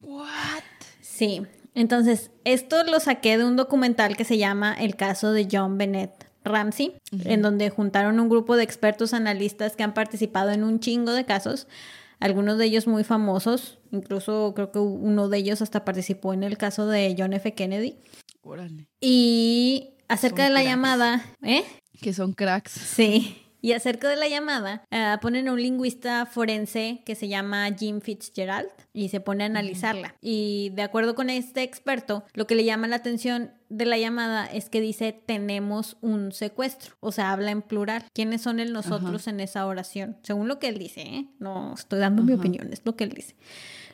What? 0.00 0.62
Sí, 1.00 1.42
entonces 1.74 2.30
esto 2.44 2.82
lo 2.84 3.00
saqué 3.00 3.36
de 3.38 3.44
un 3.44 3.56
documental 3.56 4.16
que 4.16 4.24
se 4.24 4.38
llama 4.38 4.72
El 4.74 4.96
caso 4.96 5.32
de 5.32 5.46
John 5.50 5.76
Bennett 5.78 6.19
Ramsey, 6.44 6.96
en 7.24 7.42
donde 7.42 7.70
juntaron 7.70 8.18
un 8.20 8.28
grupo 8.28 8.56
de 8.56 8.62
expertos 8.64 9.12
analistas 9.14 9.76
que 9.76 9.82
han 9.82 9.94
participado 9.94 10.50
en 10.50 10.64
un 10.64 10.80
chingo 10.80 11.12
de 11.12 11.24
casos, 11.24 11.68
algunos 12.18 12.58
de 12.58 12.66
ellos 12.66 12.86
muy 12.86 13.04
famosos, 13.04 13.78
incluso 13.92 14.52
creo 14.54 14.70
que 14.72 14.78
uno 14.78 15.28
de 15.28 15.38
ellos 15.38 15.62
hasta 15.62 15.84
participó 15.84 16.32
en 16.34 16.42
el 16.42 16.58
caso 16.58 16.86
de 16.86 17.14
John 17.18 17.32
F. 17.32 17.54
Kennedy. 17.54 17.96
Órale. 18.42 18.88
Y 19.00 19.94
acerca 20.08 20.44
Son 20.44 20.48
de 20.48 20.54
la 20.54 20.60
cracks. 20.60 20.70
llamada, 20.70 21.24
¿eh? 21.42 21.64
Que 22.00 22.12
son 22.12 22.32
cracks. 22.32 22.72
Sí. 22.72 23.42
Y 23.60 23.72
acerca 23.72 24.08
de 24.08 24.16
la 24.16 24.28
llamada, 24.28 24.84
ah, 24.90 25.18
ponen 25.20 25.48
a 25.48 25.52
un 25.52 25.62
lingüista 25.62 26.26
forense 26.26 27.02
que 27.04 27.14
se 27.14 27.28
llama 27.28 27.68
Jim 27.76 28.00
Fitzgerald 28.00 28.70
y 28.92 29.08
se 29.10 29.20
pone 29.20 29.44
a 29.44 29.46
analizarla. 29.46 30.14
Y 30.20 30.70
de 30.74 30.82
acuerdo 30.82 31.14
con 31.14 31.30
este 31.30 31.62
experto, 31.62 32.24
lo 32.34 32.46
que 32.46 32.54
le 32.54 32.64
llama 32.64 32.88
la 32.88 32.96
atención 32.96 33.52
de 33.68 33.86
la 33.86 33.98
llamada 33.98 34.46
es 34.46 34.68
que 34.68 34.80
dice 34.80 35.12
tenemos 35.12 35.96
un 36.00 36.32
secuestro, 36.32 36.94
o 37.00 37.12
sea, 37.12 37.32
habla 37.32 37.50
en 37.50 37.62
plural. 37.62 38.04
¿Quiénes 38.12 38.42
son 38.42 38.60
el 38.60 38.72
nosotros 38.72 39.28
en 39.28 39.40
esa 39.40 39.66
oración? 39.66 40.16
Según 40.22 40.48
lo 40.48 40.58
que 40.58 40.68
él 40.68 40.78
dice, 40.78 41.02
¿eh? 41.02 41.28
No 41.38 41.74
estoy 41.74 42.00
dando 42.00 42.22
mi 42.22 42.32
opinión, 42.32 42.72
es 42.72 42.82
lo 42.84 42.96
que 42.96 43.04
él 43.04 43.10
dice. 43.10 43.36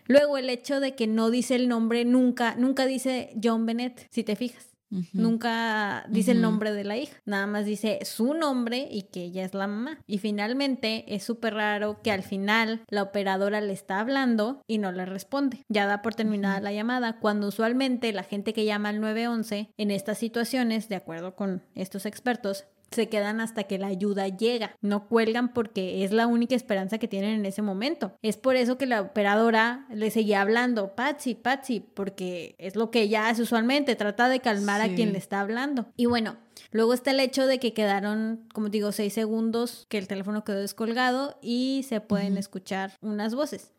Luego 0.06 0.38
el 0.38 0.48
hecho 0.50 0.80
de 0.80 0.94
que 0.94 1.06
no 1.06 1.30
dice 1.30 1.56
el 1.56 1.68
nombre 1.68 2.04
nunca, 2.04 2.54
nunca 2.56 2.86
dice 2.86 3.32
John 3.42 3.66
Bennett, 3.66 4.06
si 4.10 4.22
te 4.22 4.36
fijas. 4.36 4.75
Nunca 5.12 6.06
dice 6.08 6.32
el 6.32 6.40
nombre 6.40 6.72
de 6.72 6.84
la 6.84 6.96
hija, 6.96 7.16
nada 7.24 7.46
más 7.46 7.66
dice 7.66 7.98
su 8.04 8.34
nombre 8.34 8.88
y 8.90 9.02
que 9.02 9.24
ella 9.24 9.44
es 9.44 9.54
la 9.54 9.66
mamá. 9.66 9.98
Y 10.06 10.18
finalmente 10.18 11.04
es 11.14 11.24
súper 11.24 11.54
raro 11.54 12.00
que 12.02 12.12
al 12.12 12.22
final 12.22 12.82
la 12.88 13.02
operadora 13.02 13.60
le 13.60 13.72
está 13.72 14.00
hablando 14.00 14.62
y 14.66 14.78
no 14.78 14.92
le 14.92 15.06
responde. 15.06 15.64
Ya 15.68 15.86
da 15.86 16.02
por 16.02 16.14
terminada 16.14 16.60
la 16.60 16.72
llamada, 16.72 17.18
cuando 17.18 17.48
usualmente 17.48 18.12
la 18.12 18.22
gente 18.22 18.52
que 18.52 18.64
llama 18.64 18.90
al 18.90 19.00
911 19.00 19.70
en 19.76 19.90
estas 19.90 20.18
situaciones, 20.18 20.88
de 20.88 20.96
acuerdo 20.96 21.34
con 21.34 21.62
estos 21.74 22.06
expertos, 22.06 22.66
se 22.90 23.08
quedan 23.08 23.40
hasta 23.40 23.64
que 23.64 23.78
la 23.78 23.88
ayuda 23.88 24.28
llega. 24.28 24.76
No 24.80 25.08
cuelgan 25.08 25.52
porque 25.52 26.04
es 26.04 26.12
la 26.12 26.26
única 26.26 26.54
esperanza 26.54 26.98
que 26.98 27.08
tienen 27.08 27.40
en 27.40 27.46
ese 27.46 27.62
momento. 27.62 28.16
Es 28.22 28.36
por 28.36 28.56
eso 28.56 28.78
que 28.78 28.86
la 28.86 29.00
operadora 29.00 29.86
le 29.90 30.10
seguía 30.10 30.40
hablando, 30.40 30.94
Patsy, 30.94 31.34
Patsy, 31.34 31.80
porque 31.80 32.54
es 32.58 32.76
lo 32.76 32.90
que 32.90 33.02
ella 33.02 33.28
hace 33.28 33.42
usualmente, 33.42 33.96
trata 33.96 34.28
de 34.28 34.40
calmar 34.40 34.80
a 34.80 34.94
quien 34.94 35.12
le 35.12 35.18
está 35.18 35.40
hablando. 35.40 35.86
Y 35.96 36.06
bueno, 36.06 36.36
luego 36.70 36.94
está 36.94 37.10
el 37.10 37.20
hecho 37.20 37.46
de 37.46 37.58
que 37.58 37.72
quedaron, 37.72 38.46
como 38.52 38.68
digo, 38.68 38.92
seis 38.92 39.12
segundos 39.12 39.86
que 39.88 39.98
el 39.98 40.08
teléfono 40.08 40.44
quedó 40.44 40.60
descolgado 40.60 41.38
y 41.42 41.84
se 41.88 42.00
pueden 42.00 42.36
escuchar 42.38 42.92
unas 43.00 43.34
voces. 43.34 43.72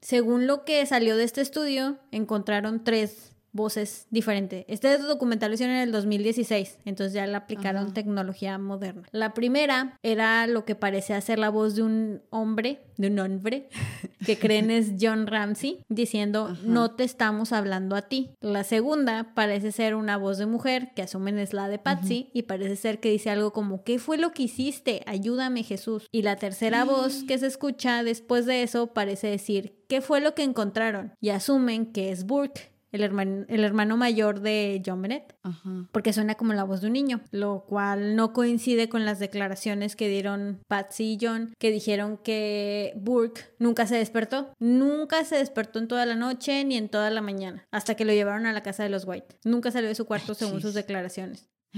Según 0.00 0.46
lo 0.46 0.64
que 0.64 0.84
salió 0.86 1.16
de 1.16 1.24
este 1.24 1.40
estudio, 1.40 1.98
encontraron 2.10 2.84
tres 2.84 3.37
voces 3.52 4.06
diferentes. 4.10 4.64
Este 4.68 4.98
documental 4.98 5.50
lo 5.50 5.54
hicieron 5.54 5.76
en 5.76 5.82
el 5.82 5.92
2016, 5.92 6.78
entonces 6.84 7.12
ya 7.12 7.26
le 7.26 7.36
aplicaron 7.36 7.84
Ajá. 7.84 7.94
tecnología 7.94 8.58
moderna. 8.58 9.08
La 9.12 9.34
primera 9.34 9.98
era 10.02 10.46
lo 10.46 10.64
que 10.64 10.74
parecía 10.74 11.20
ser 11.20 11.38
la 11.38 11.50
voz 11.50 11.74
de 11.76 11.82
un 11.82 12.22
hombre, 12.30 12.80
de 12.96 13.08
un 13.08 13.18
hombre, 13.18 13.68
que 14.26 14.38
creen 14.38 14.70
es 14.70 14.92
John 15.00 15.26
Ramsey, 15.26 15.84
diciendo, 15.88 16.48
Ajá. 16.52 16.60
no 16.64 16.92
te 16.92 17.04
estamos 17.04 17.52
hablando 17.52 17.96
a 17.96 18.02
ti. 18.02 18.30
La 18.40 18.64
segunda 18.64 19.32
parece 19.34 19.72
ser 19.72 19.94
una 19.94 20.16
voz 20.16 20.38
de 20.38 20.46
mujer, 20.46 20.90
que 20.94 21.02
asumen 21.02 21.38
es 21.38 21.52
la 21.52 21.68
de 21.68 21.78
Patsy, 21.78 22.30
y 22.32 22.42
parece 22.42 22.76
ser 22.76 23.00
que 23.00 23.10
dice 23.10 23.30
algo 23.30 23.52
como, 23.52 23.82
¿qué 23.84 23.98
fue 23.98 24.18
lo 24.18 24.32
que 24.32 24.44
hiciste? 24.44 25.02
Ayúdame 25.06 25.62
Jesús. 25.62 26.06
Y 26.12 26.22
la 26.22 26.36
tercera 26.36 26.84
voz 26.84 27.24
que 27.24 27.38
se 27.38 27.46
escucha 27.46 28.02
después 28.02 28.46
de 28.46 28.62
eso 28.62 28.88
parece 28.88 29.28
decir, 29.28 29.84
¿qué 29.88 30.00
fue 30.00 30.20
lo 30.20 30.34
que 30.34 30.42
encontraron? 30.42 31.12
Y 31.20 31.30
asumen 31.30 31.86
que 31.92 32.10
es 32.10 32.24
Burke. 32.24 32.77
El 32.90 33.02
hermano, 33.02 33.44
el 33.48 33.64
hermano 33.64 33.96
mayor 33.96 34.40
de 34.40 34.82
John 34.84 35.02
Bennett, 35.02 35.36
Ajá. 35.42 35.88
porque 35.92 36.12
suena 36.12 36.36
como 36.36 36.54
la 36.54 36.64
voz 36.64 36.80
de 36.80 36.86
un 36.86 36.94
niño, 36.94 37.20
lo 37.30 37.64
cual 37.66 38.16
no 38.16 38.32
coincide 38.32 38.88
con 38.88 39.04
las 39.04 39.18
declaraciones 39.18 39.94
que 39.94 40.08
dieron 40.08 40.60
Patsy 40.68 41.12
y 41.12 41.18
John, 41.20 41.52
que 41.58 41.70
dijeron 41.70 42.16
que 42.16 42.94
Burke 42.96 43.54
nunca 43.58 43.86
se 43.86 43.96
despertó, 43.96 44.52
nunca 44.58 45.24
se 45.24 45.36
despertó 45.36 45.78
en 45.78 45.88
toda 45.88 46.06
la 46.06 46.14
noche 46.16 46.64
ni 46.64 46.76
en 46.76 46.88
toda 46.88 47.10
la 47.10 47.20
mañana, 47.20 47.66
hasta 47.70 47.94
que 47.94 48.04
lo 48.04 48.12
llevaron 48.12 48.46
a 48.46 48.52
la 48.52 48.62
casa 48.62 48.82
de 48.82 48.88
los 48.88 49.04
White. 49.06 49.36
Nunca 49.44 49.70
salió 49.70 49.88
de 49.88 49.94
su 49.94 50.06
cuarto 50.06 50.32
Ay, 50.32 50.36
según 50.36 50.60
sus 50.60 50.74
declaraciones. 50.74 51.48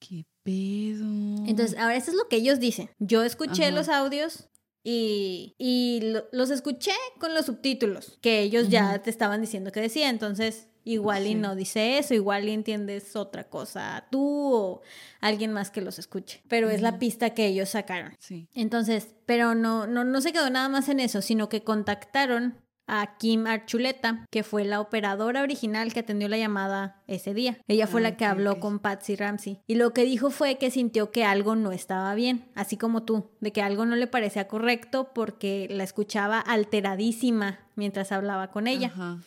¿Qué 0.00 0.24
pedo? 0.42 1.04
Entonces, 1.46 1.78
ahora 1.78 1.94
eso 1.96 2.10
es 2.10 2.16
lo 2.16 2.28
que 2.28 2.36
ellos 2.36 2.58
dicen. 2.58 2.90
Yo 2.98 3.22
escuché 3.22 3.66
Ajá. 3.66 3.74
los 3.74 3.88
audios 3.88 4.48
y, 4.82 5.54
y 5.58 6.00
lo- 6.02 6.24
los 6.32 6.50
escuché 6.50 6.92
con 7.18 7.34
los 7.34 7.46
subtítulos, 7.46 8.18
que 8.20 8.40
ellos 8.40 8.68
ya 8.68 9.00
te 9.02 9.10
estaban 9.10 9.40
diciendo 9.40 9.72
que 9.72 9.80
decía. 9.80 10.08
Entonces, 10.08 10.68
igual 10.84 11.26
y 11.26 11.34
no 11.34 11.54
dice 11.54 11.98
eso, 11.98 12.14
igual 12.14 12.48
y 12.48 12.52
entiendes 12.52 13.14
otra 13.14 13.48
cosa 13.48 14.06
tú 14.10 14.20
o 14.54 14.80
alguien 15.20 15.52
más 15.52 15.70
que 15.70 15.82
los 15.82 15.98
escuche. 15.98 16.42
Pero 16.48 16.70
es 16.70 16.80
la 16.80 16.98
pista 16.98 17.30
que 17.34 17.46
ellos 17.46 17.68
sacaron. 17.70 18.16
Sí. 18.18 18.48
Entonces, 18.54 19.14
pero 19.26 19.54
no, 19.54 19.86
no, 19.86 20.04
no 20.04 20.20
se 20.22 20.32
quedó 20.32 20.48
nada 20.50 20.68
más 20.70 20.88
en 20.88 21.00
eso, 21.00 21.20
sino 21.20 21.48
que 21.50 21.62
contactaron 21.62 22.58
a 22.90 23.16
Kim 23.18 23.46
Archuleta, 23.46 24.26
que 24.30 24.42
fue 24.42 24.64
la 24.64 24.80
operadora 24.80 25.42
original 25.42 25.92
que 25.92 26.00
atendió 26.00 26.28
la 26.28 26.38
llamada 26.38 27.02
ese 27.06 27.34
día. 27.34 27.58
Ella 27.68 27.86
fue 27.86 28.00
Ah, 28.00 28.04
la 28.04 28.16
que 28.16 28.24
habló 28.24 28.58
con 28.60 28.78
Patsy 28.80 29.14
Ramsey. 29.14 29.60
Y 29.66 29.76
lo 29.76 29.92
que 29.92 30.04
dijo 30.04 30.30
fue 30.30 30.58
que 30.58 30.70
sintió 30.70 31.10
que 31.10 31.24
algo 31.24 31.54
no 31.54 31.70
estaba 31.72 32.14
bien, 32.14 32.46
así 32.54 32.76
como 32.76 33.04
tú, 33.04 33.30
de 33.40 33.52
que 33.52 33.62
algo 33.62 33.86
no 33.86 33.94
le 33.94 34.06
parecía 34.06 34.48
correcto 34.48 35.10
porque 35.14 35.68
la 35.70 35.84
escuchaba 35.84 36.40
alteradísima 36.40 37.60
mientras 37.76 38.12
hablaba 38.12 38.50
con 38.50 38.66
ella. 38.66 38.88
Ajá. 38.88 39.18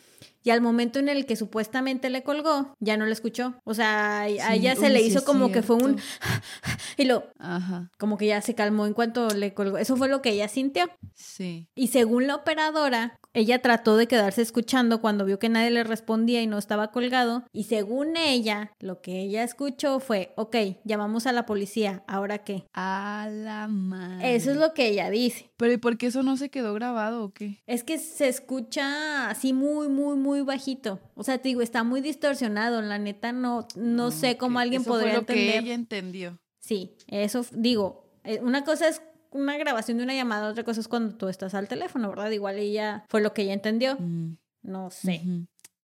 Y 0.42 0.50
al 0.50 0.60
momento 0.60 0.98
en 0.98 1.08
el 1.08 1.24
que 1.24 1.36
supuestamente 1.36 2.10
le 2.10 2.22
colgó, 2.22 2.74
ya 2.78 2.98
no 2.98 3.06
la 3.06 3.12
escuchó. 3.12 3.54
O 3.64 3.72
sea, 3.72 4.20
a 4.20 4.28
ella 4.28 4.76
se 4.76 4.86
uy, 4.86 4.92
le 4.92 5.00
hizo 5.00 5.24
como 5.24 5.50
que 5.50 5.62
fue 5.62 5.76
un... 5.76 5.98
y 6.98 7.04
lo... 7.04 7.24
Ajá. 7.38 7.90
Como 7.98 8.18
que 8.18 8.26
ya 8.26 8.42
se 8.42 8.54
calmó 8.54 8.84
en 8.84 8.92
cuanto 8.92 9.28
le 9.30 9.54
colgó. 9.54 9.78
Eso 9.78 9.96
fue 9.96 10.08
lo 10.08 10.20
que 10.20 10.30
ella 10.32 10.48
sintió. 10.48 10.90
Sí. 11.14 11.66
Y 11.74 11.86
según 11.86 12.26
la 12.26 12.34
operadora, 12.34 13.18
ella 13.34 13.60
trató 13.60 13.96
de 13.96 14.06
quedarse 14.06 14.40
escuchando 14.40 15.00
cuando 15.00 15.24
vio 15.24 15.38
que 15.38 15.48
nadie 15.48 15.70
le 15.70 15.84
respondía 15.84 16.40
y 16.40 16.46
no 16.46 16.56
estaba 16.56 16.90
colgado. 16.92 17.44
Y 17.52 17.64
según 17.64 18.16
ella, 18.16 18.72
lo 18.80 19.02
que 19.02 19.20
ella 19.20 19.42
escuchó 19.42 20.00
fue, 20.00 20.32
ok, 20.36 20.56
llamamos 20.84 21.26
a 21.26 21.32
la 21.32 21.44
policía, 21.44 22.02
¿ahora 22.06 22.38
qué? 22.38 22.64
A 22.72 23.28
la 23.30 23.68
madre. 23.68 24.34
Eso 24.36 24.52
es 24.52 24.56
lo 24.56 24.72
que 24.72 24.86
ella 24.88 25.10
dice. 25.10 25.50
Pero 25.56 25.72
¿y 25.72 25.76
por 25.76 25.98
qué 25.98 26.06
eso 26.06 26.22
no 26.22 26.36
se 26.36 26.48
quedó 26.48 26.72
grabado 26.74 27.24
o 27.24 27.32
qué? 27.32 27.60
Es 27.66 27.84
que 27.84 27.98
se 27.98 28.28
escucha 28.28 29.28
así 29.28 29.52
muy, 29.52 29.88
muy, 29.88 30.16
muy 30.16 30.40
bajito. 30.42 31.00
O 31.14 31.24
sea, 31.24 31.38
te 31.38 31.48
digo, 31.48 31.60
está 31.62 31.82
muy 31.84 32.00
distorsionado. 32.00 32.80
La 32.82 32.98
neta, 32.98 33.32
no, 33.32 33.66
no 33.76 34.06
Ah, 34.06 34.10
sé 34.12 34.36
cómo 34.36 34.58
alguien 34.60 34.82
Eso 34.82 34.90
podría 34.90 35.08
fue 35.08 35.14
lo 35.14 35.20
entender. 35.20 35.52
que 35.52 35.58
ella 35.58 35.74
entendió. 35.74 36.38
Sí, 36.60 36.96
eso 37.08 37.44
digo, 37.52 38.10
eh, 38.24 38.40
una 38.42 38.64
cosa 38.64 38.88
es 38.88 39.02
una 39.34 39.58
grabación 39.58 39.98
de 39.98 40.04
una 40.04 40.14
llamada, 40.14 40.48
otra 40.48 40.64
cosa 40.64 40.80
es 40.80 40.88
cuando 40.88 41.16
tú 41.16 41.28
estás 41.28 41.54
al 41.54 41.68
teléfono, 41.68 42.08
¿verdad? 42.08 42.30
Igual 42.30 42.56
ella 42.58 43.04
fue 43.08 43.20
lo 43.20 43.34
que 43.34 43.42
ella 43.42 43.52
entendió, 43.52 43.96
Mm, 43.98 44.36
no 44.62 44.90
sé. 44.90 45.22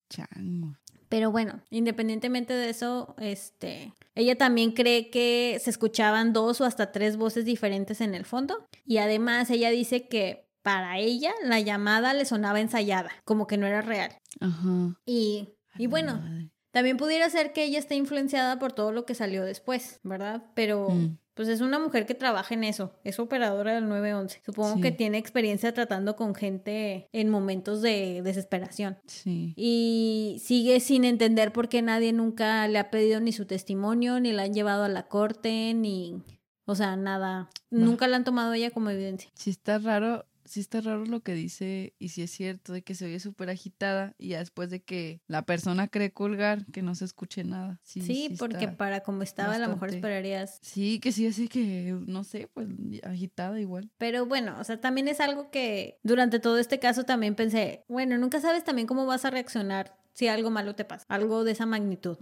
Chango. 0.09 0.77
Pero 1.09 1.33
bueno, 1.33 1.61
independientemente 1.71 2.53
de 2.53 2.71
eso, 2.71 3.17
este, 3.19 3.93
ella 4.15 4.37
también 4.39 4.73
cree 4.73 5.11
que 5.11 5.59
se 5.61 5.71
escuchaban 5.71 6.33
dos 6.33 6.61
o 6.61 6.65
hasta 6.65 6.93
tres 6.93 7.17
voces 7.17 7.45
diferentes 7.45 8.01
en 8.01 8.15
el 8.15 8.25
fondo 8.25 8.69
y 8.85 8.99
además 8.99 9.51
ella 9.51 9.71
dice 9.71 10.07
que 10.07 10.47
para 10.63 10.99
ella 10.99 11.33
la 11.43 11.59
llamada 11.59 12.15
le 12.15 12.25
sonaba 12.27 12.61
ensayada, 12.61 13.11
como 13.25 13.47
que 13.47 13.57
no 13.57 13.67
era 13.67 13.81
real. 13.81 14.13
Ajá. 14.41 14.95
Y, 15.05 15.49
y 15.79 15.87
bueno, 15.89 16.17
madre. 16.21 16.51
También 16.73 16.97
pudiera 16.97 17.29
ser 17.31 17.53
que 17.53 17.65
ella 17.65 17.79
esté 17.79 17.95
influenciada 17.97 18.59
por 18.59 18.73
todo 18.73 18.93
lo 18.93 19.05
que 19.05 19.15
salió 19.15 19.45
después, 19.45 20.01
¿verdad? 20.03 20.45
Pero 20.55 20.91
Mm. 20.91 21.17
pues 21.35 21.49
es 21.49 21.61
una 21.63 21.79
mujer 21.79 22.07
que 22.07 22.15
trabaja 22.15 22.55
en 22.55 22.65
eso, 22.65 22.93
es 23.03 23.19
operadora 23.19 23.75
del 23.75 23.89
911. 23.89 24.43
Supongo 24.45 24.75
Sí. 24.77 24.81
que 24.83 24.93
tiene 24.93 25.17
experiencia 25.19 25.73
tratando 25.73 26.15
con 26.17 26.35
gente 26.35 27.09
en 27.13 27.29
momentos 27.31 27.81
de 27.83 28.21
desesperación. 28.23 28.99
Sí. 29.07 29.55
Y 29.57 30.37
sigue 30.45 30.81
sin 30.81 31.05
entender 31.05 31.53
por 31.53 31.69
qué 31.69 31.83
nadie 31.83 32.13
nunca 32.13 32.69
le 32.69 32.79
ha 32.79 32.91
pedido 32.91 33.21
ni 33.21 33.33
su 33.33 33.47
testimonio, 33.47 34.21
ni 34.21 34.33
la 34.33 34.43
han 34.43 34.53
llevado 34.55 34.85
a 34.85 34.89
la 34.89 35.09
corte, 35.09 35.73
ni... 35.75 36.23
O 36.67 36.77
sea, 36.77 36.95
nada. 36.95 37.51
Nunca 37.71 38.07
la 38.07 38.17
han 38.17 38.23
tomado 38.25 38.53
ella 38.53 38.71
como 38.71 38.91
evidencia. 38.91 39.29
Sí 39.35 39.51
está 39.51 39.79
raro, 39.79 40.25
sí 40.51 40.61
está 40.61 40.81
raro 40.81 41.05
lo 41.05 41.21
que 41.21 41.33
dice 41.35 41.95
y 41.99 42.09
sí 42.09 42.23
es 42.23 42.31
cierto 42.33 42.73
de 42.73 42.83
que 42.83 42.95
se 42.95 43.07
oye 43.07 43.21
súper 43.21 43.51
agitada 43.51 44.15
y 44.19 44.31
ya 44.31 44.41
después 44.41 44.69
de 44.69 44.83
que 44.83 45.21
la 45.29 45.43
persona 45.47 45.87
cree 45.89 46.13
colgar 46.13 46.67
que 46.73 46.83
no 46.83 46.95
se 46.97 47.05
escuche 47.05 47.45
nada. 47.45 47.79
Sí, 47.85 48.01
Sí, 48.01 48.35
porque 48.39 48.67
para 48.69 49.01
como 49.01 49.23
estaba, 49.23 49.55
a 49.55 49.59
lo 49.59 49.69
mejor 49.69 49.91
esperarías 49.91 50.59
Sí, 50.63 50.99
que 50.99 51.13
sí, 51.13 51.27
así 51.27 51.47
que 51.47 51.97
no 52.07 52.25
sé, 52.25 52.49
pues 52.53 52.67
agitada 53.05 53.61
igual. 53.61 53.91
Pero 53.97 54.27
bueno, 54.27 54.57
o 54.59 54.65
sea, 54.65 54.81
también 54.81 55.07
es 55.07 55.21
algo 55.21 55.51
que 55.51 55.99
durante 56.03 56.41
todo 56.41 56.59
este 56.59 56.81
caso 56.81 57.05
también 57.05 57.37
pensé, 57.37 57.85
bueno, 57.89 58.19
nunca 58.19 58.41
sabes 58.41 58.65
también 58.65 58.89
cómo 58.89 59.07
vas 59.07 59.25
a 59.25 59.31
reaccionar 59.31 60.00
si 60.21 60.29
algo 60.29 60.51
malo 60.51 60.75
te 60.75 60.85
pasa, 60.85 61.07
algo 61.09 61.45
de 61.45 61.53
esa 61.53 61.65
magnitud. 61.65 62.19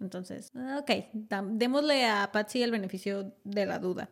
Entonces, 0.00 0.50
ah, 0.54 0.80
ok, 0.82 0.90
démosle 1.52 2.04
a 2.04 2.30
Patsy 2.30 2.62
el 2.62 2.70
beneficio 2.70 3.32
de 3.42 3.64
la 3.64 3.78
duda 3.78 4.10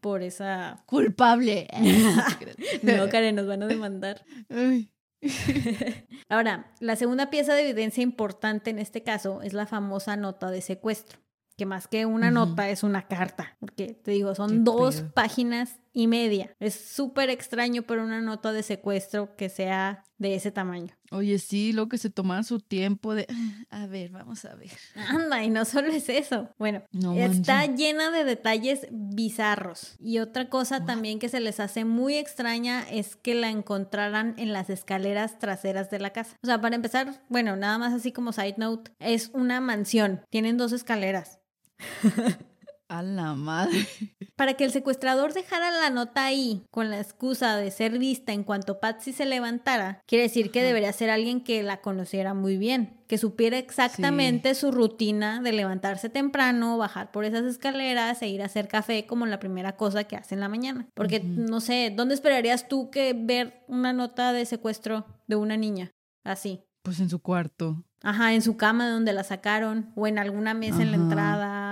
por 0.00 0.22
esa... 0.22 0.82
Culpable. 0.84 1.66
No, 2.82 3.08
Karen, 3.08 3.36
nos 3.36 3.46
van 3.46 3.62
a 3.62 3.66
demandar. 3.66 4.22
Ahora, 6.28 6.70
la 6.80 6.94
segunda 6.96 7.30
pieza 7.30 7.54
de 7.54 7.62
evidencia 7.70 8.02
importante 8.02 8.68
en 8.68 8.78
este 8.78 9.02
caso 9.02 9.40
es 9.40 9.54
la 9.54 9.64
famosa 9.66 10.16
nota 10.18 10.50
de 10.50 10.60
secuestro, 10.60 11.18
que 11.56 11.64
más 11.64 11.88
que 11.88 12.04
una 12.04 12.30
nota 12.30 12.68
es 12.68 12.82
una 12.82 13.08
carta, 13.08 13.56
porque 13.60 13.94
te 13.94 14.10
digo, 14.10 14.34
son 14.34 14.50
Qué 14.50 14.58
dos 14.62 14.96
pedo. 14.96 15.12
páginas 15.12 15.80
y 15.94 16.06
media. 16.06 16.54
Es 16.60 16.74
súper 16.74 17.30
extraño 17.30 17.82
para 17.82 18.04
una 18.04 18.20
nota 18.20 18.52
de 18.52 18.62
secuestro 18.62 19.34
que 19.36 19.48
sea 19.48 20.04
de 20.18 20.34
ese 20.34 20.50
tamaño. 20.52 20.94
Oye, 21.10 21.38
sí, 21.38 21.72
lo 21.72 21.88
que 21.88 21.98
se 21.98 22.10
tomaban 22.10 22.44
su 22.44 22.60
tiempo 22.60 23.14
de... 23.14 23.26
A 23.70 23.86
ver, 23.86 24.10
vamos 24.10 24.44
a 24.44 24.54
ver. 24.54 24.70
Anda, 24.94 25.42
y 25.42 25.50
no 25.50 25.64
solo 25.64 25.88
es 25.88 26.08
eso. 26.08 26.48
Bueno, 26.58 26.82
No 26.92 27.14
está 27.14 27.66
llena 27.66 28.10
de 28.10 28.24
detalles 28.24 28.86
bizarros. 28.90 29.96
Y 30.00 30.18
otra 30.18 30.48
cosa 30.48 30.84
también 30.84 31.18
que 31.18 31.28
se 31.28 31.40
les 31.40 31.60
hace 31.60 31.84
muy 31.84 32.16
extraña 32.16 32.88
es 32.90 33.16
que 33.16 33.34
la 33.34 33.50
encontraran 33.50 34.34
en 34.38 34.52
las 34.52 34.70
escaleras 34.70 35.38
traseras 35.38 35.90
de 35.90 36.00
la 36.00 36.10
casa. 36.10 36.36
O 36.42 36.46
sea, 36.46 36.60
para 36.60 36.76
empezar, 36.76 37.22
bueno, 37.28 37.56
nada 37.56 37.78
más 37.78 37.92
así 37.92 38.12
como 38.12 38.32
side 38.32 38.56
note, 38.58 38.90
es 38.98 39.30
una 39.32 39.60
mansión. 39.60 40.22
Tienen 40.30 40.56
dos 40.56 40.72
escaleras. 40.72 41.38
A 42.88 43.02
la 43.02 43.34
madre. 43.34 43.86
Para 44.36 44.54
que 44.54 44.64
el 44.64 44.70
secuestrador 44.70 45.34
dejara 45.34 45.70
la 45.70 45.90
nota 45.90 46.24
ahí 46.24 46.64
con 46.70 46.90
la 46.90 47.00
excusa 47.00 47.56
de 47.56 47.70
ser 47.70 47.98
vista 47.98 48.32
en 48.32 48.44
cuanto 48.44 48.80
Patsy 48.80 49.12
se 49.12 49.26
levantara, 49.26 50.00
quiere 50.06 50.22
decir 50.22 50.50
que 50.50 50.62
debería 50.62 50.92
ser 50.92 51.10
alguien 51.10 51.42
que 51.42 51.62
la 51.62 51.80
conociera 51.80 52.34
muy 52.34 52.56
bien, 52.56 53.02
que 53.08 53.18
supiera 53.18 53.58
exactamente 53.58 54.54
su 54.54 54.70
rutina 54.70 55.42
de 55.42 55.52
levantarse 55.52 56.08
temprano, 56.08 56.78
bajar 56.78 57.10
por 57.10 57.24
esas 57.24 57.44
escaleras 57.44 58.22
e 58.22 58.28
ir 58.28 58.40
a 58.42 58.46
hacer 58.46 58.68
café 58.68 59.06
como 59.06 59.26
la 59.26 59.40
primera 59.40 59.76
cosa 59.76 60.04
que 60.04 60.16
hace 60.16 60.34
en 60.34 60.40
la 60.40 60.48
mañana. 60.48 60.88
Porque 60.94 61.20
no 61.20 61.60
sé, 61.60 61.92
¿dónde 61.94 62.14
esperarías 62.14 62.68
tú 62.68 62.90
que 62.90 63.12
ver 63.12 63.64
una 63.66 63.92
nota 63.92 64.32
de 64.32 64.46
secuestro 64.46 65.04
de 65.26 65.36
una 65.36 65.56
niña 65.56 65.90
así? 66.24 66.62
Pues 66.82 67.00
en 67.00 67.10
su 67.10 67.20
cuarto. 67.20 67.84
Ajá, 68.02 68.32
en 68.32 68.42
su 68.42 68.56
cama 68.56 68.88
donde 68.88 69.12
la 69.12 69.24
sacaron 69.24 69.92
o 69.96 70.06
en 70.06 70.18
alguna 70.18 70.54
mesa 70.54 70.82
en 70.82 70.92
la 70.92 70.96
entrada 70.96 71.67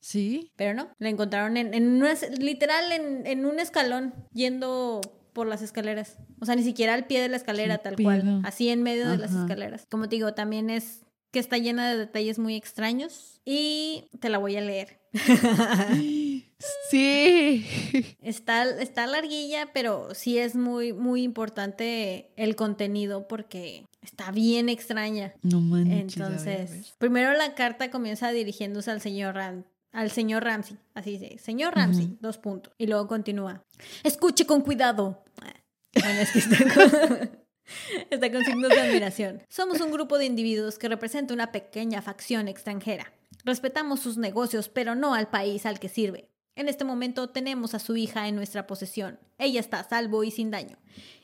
¿Sí? 0.00 0.52
pero 0.56 0.74
no, 0.74 0.88
la 0.98 1.08
encontraron 1.08 1.56
en, 1.56 1.74
en 1.74 1.88
una, 1.88 2.14
literal 2.38 2.92
en, 2.92 3.26
en 3.26 3.46
un 3.46 3.58
escalón 3.58 4.14
yendo 4.32 5.00
por 5.32 5.46
las 5.46 5.62
escaleras. 5.62 6.16
O 6.40 6.46
sea, 6.46 6.56
ni 6.56 6.62
siquiera 6.62 6.94
al 6.94 7.06
pie 7.06 7.20
de 7.20 7.28
la 7.28 7.36
escalera 7.36 7.78
¿Qué 7.78 7.84
tal 7.84 7.96
cual, 8.02 8.42
así 8.44 8.68
en 8.70 8.82
medio 8.82 9.08
de 9.08 9.18
las 9.18 9.32
escaleras. 9.32 9.86
Como 9.88 10.08
te 10.08 10.16
digo, 10.16 10.34
también 10.34 10.68
es 10.68 11.04
que 11.30 11.38
está 11.38 11.58
llena 11.58 11.90
de 11.90 11.98
detalles 11.98 12.38
muy 12.38 12.56
extraños 12.56 13.40
y 13.44 14.08
te 14.20 14.30
la 14.30 14.38
voy 14.38 14.56
a 14.56 14.60
leer. 14.60 15.00
Sí. 16.90 17.64
Está, 18.20 18.64
está 18.80 19.06
larguilla, 19.06 19.70
pero 19.72 20.12
sí 20.14 20.38
es 20.38 20.56
muy, 20.56 20.92
muy 20.92 21.22
importante 21.22 22.32
el 22.36 22.56
contenido 22.56 23.28
porque 23.28 23.86
está 24.02 24.32
bien 24.32 24.68
extraña. 24.68 25.34
No 25.42 25.60
manches. 25.60 26.16
Entonces, 26.16 26.94
primero 26.98 27.32
la 27.34 27.54
carta 27.54 27.90
comienza 27.90 28.32
dirigiéndose 28.32 28.90
al 28.90 29.00
señor 29.00 29.36
Ram, 29.36 29.64
al 29.92 30.10
señor 30.10 30.44
Ramsey, 30.44 30.78
así 30.94 31.18
dice, 31.18 31.38
señor 31.38 31.74
Ramsey, 31.74 32.18
dos 32.20 32.38
puntos. 32.38 32.72
Y 32.78 32.86
luego 32.86 33.06
continúa, 33.06 33.64
escuche 34.04 34.46
con 34.46 34.62
cuidado. 34.62 35.24
Bueno, 35.94 36.20
es 36.20 36.32
que 36.32 36.38
está 36.38 36.56
con, 36.74 37.30
está 38.10 38.32
con 38.32 38.44
signos 38.44 38.70
de 38.70 38.80
admiración. 38.80 39.42
Somos 39.48 39.80
un 39.80 39.90
grupo 39.90 40.18
de 40.18 40.26
individuos 40.26 40.78
que 40.78 40.88
representa 40.88 41.34
una 41.34 41.52
pequeña 41.52 42.02
facción 42.02 42.48
extranjera. 42.48 43.12
Respetamos 43.44 44.00
sus 44.00 44.18
negocios, 44.18 44.68
pero 44.68 44.94
no 44.94 45.14
al 45.14 45.28
país 45.28 45.64
al 45.66 45.80
que 45.80 45.88
sirve. 45.88 46.28
En 46.58 46.68
este 46.68 46.84
momento 46.84 47.28
tenemos 47.28 47.74
a 47.74 47.78
su 47.78 47.96
hija 47.96 48.26
en 48.26 48.34
nuestra 48.34 48.66
posesión. 48.66 49.20
Ella 49.38 49.60
está 49.60 49.78
a 49.78 49.88
salvo 49.88 50.24
y 50.24 50.32
sin 50.32 50.50
daño. 50.50 50.76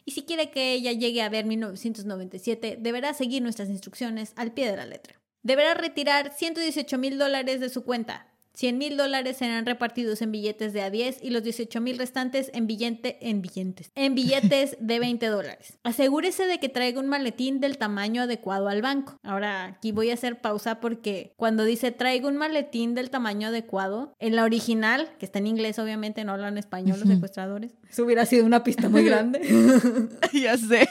Y 0.04 0.12
si 0.12 0.22
quiere 0.22 0.52
que 0.52 0.74
ella 0.74 0.92
llegue 0.92 1.22
a 1.22 1.28
ver 1.28 1.44
1997, 1.44 2.78
deberá 2.80 3.14
seguir 3.14 3.42
nuestras 3.42 3.68
instrucciones 3.68 4.32
al 4.36 4.52
pie 4.52 4.70
de 4.70 4.76
la 4.76 4.86
letra. 4.86 5.20
Deberá 5.42 5.74
retirar 5.74 6.32
118 6.32 6.98
mil 6.98 7.18
dólares 7.18 7.58
de 7.58 7.68
su 7.68 7.84
cuenta. 7.84 8.28
100 8.54 8.78
mil 8.78 8.96
dólares 8.96 9.36
serán 9.36 9.66
repartidos 9.66 10.22
en 10.22 10.32
billetes 10.32 10.72
de 10.72 10.82
a 10.82 10.90
10 10.90 11.18
y 11.22 11.30
los 11.30 11.42
18 11.42 11.80
mil 11.80 11.98
restantes 11.98 12.50
en, 12.54 12.66
billete, 12.66 13.18
en, 13.20 13.42
billetes, 13.42 13.90
en 13.94 14.14
billetes 14.14 14.76
de 14.80 14.98
20 14.98 15.26
dólares. 15.26 15.78
Asegúrese 15.82 16.46
de 16.46 16.58
que 16.60 16.68
traiga 16.68 17.00
un 17.00 17.08
maletín 17.08 17.60
del 17.60 17.78
tamaño 17.78 18.22
adecuado 18.22 18.68
al 18.68 18.82
banco. 18.82 19.18
Ahora 19.22 19.64
aquí 19.64 19.92
voy 19.92 20.10
a 20.10 20.14
hacer 20.14 20.40
pausa 20.40 20.80
porque 20.80 21.34
cuando 21.36 21.64
dice 21.64 21.90
traiga 21.90 22.28
un 22.28 22.36
maletín 22.36 22.94
del 22.94 23.10
tamaño 23.10 23.48
adecuado, 23.48 24.14
en 24.18 24.36
la 24.36 24.44
original, 24.44 25.10
que 25.18 25.26
está 25.26 25.40
en 25.40 25.48
inglés 25.48 25.78
obviamente, 25.78 26.24
no 26.24 26.32
hablan 26.32 26.58
español 26.58 27.00
los 27.00 27.08
secuestradores, 27.08 27.74
eso 27.90 28.04
hubiera 28.04 28.24
sido 28.26 28.44
una 28.44 28.62
pista 28.62 28.88
muy 28.88 29.04
grande. 29.04 29.40
ya 30.32 30.56
sé. 30.56 30.88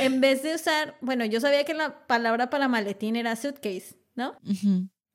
en 0.00 0.20
vez 0.20 0.42
de 0.42 0.54
usar, 0.54 0.96
bueno, 1.00 1.24
yo 1.24 1.40
sabía 1.40 1.64
que 1.64 1.74
la 1.74 2.06
palabra 2.06 2.50
para 2.50 2.68
maletín 2.68 3.16
era 3.16 3.36
suitcase, 3.36 3.98
¿no? 4.14 4.36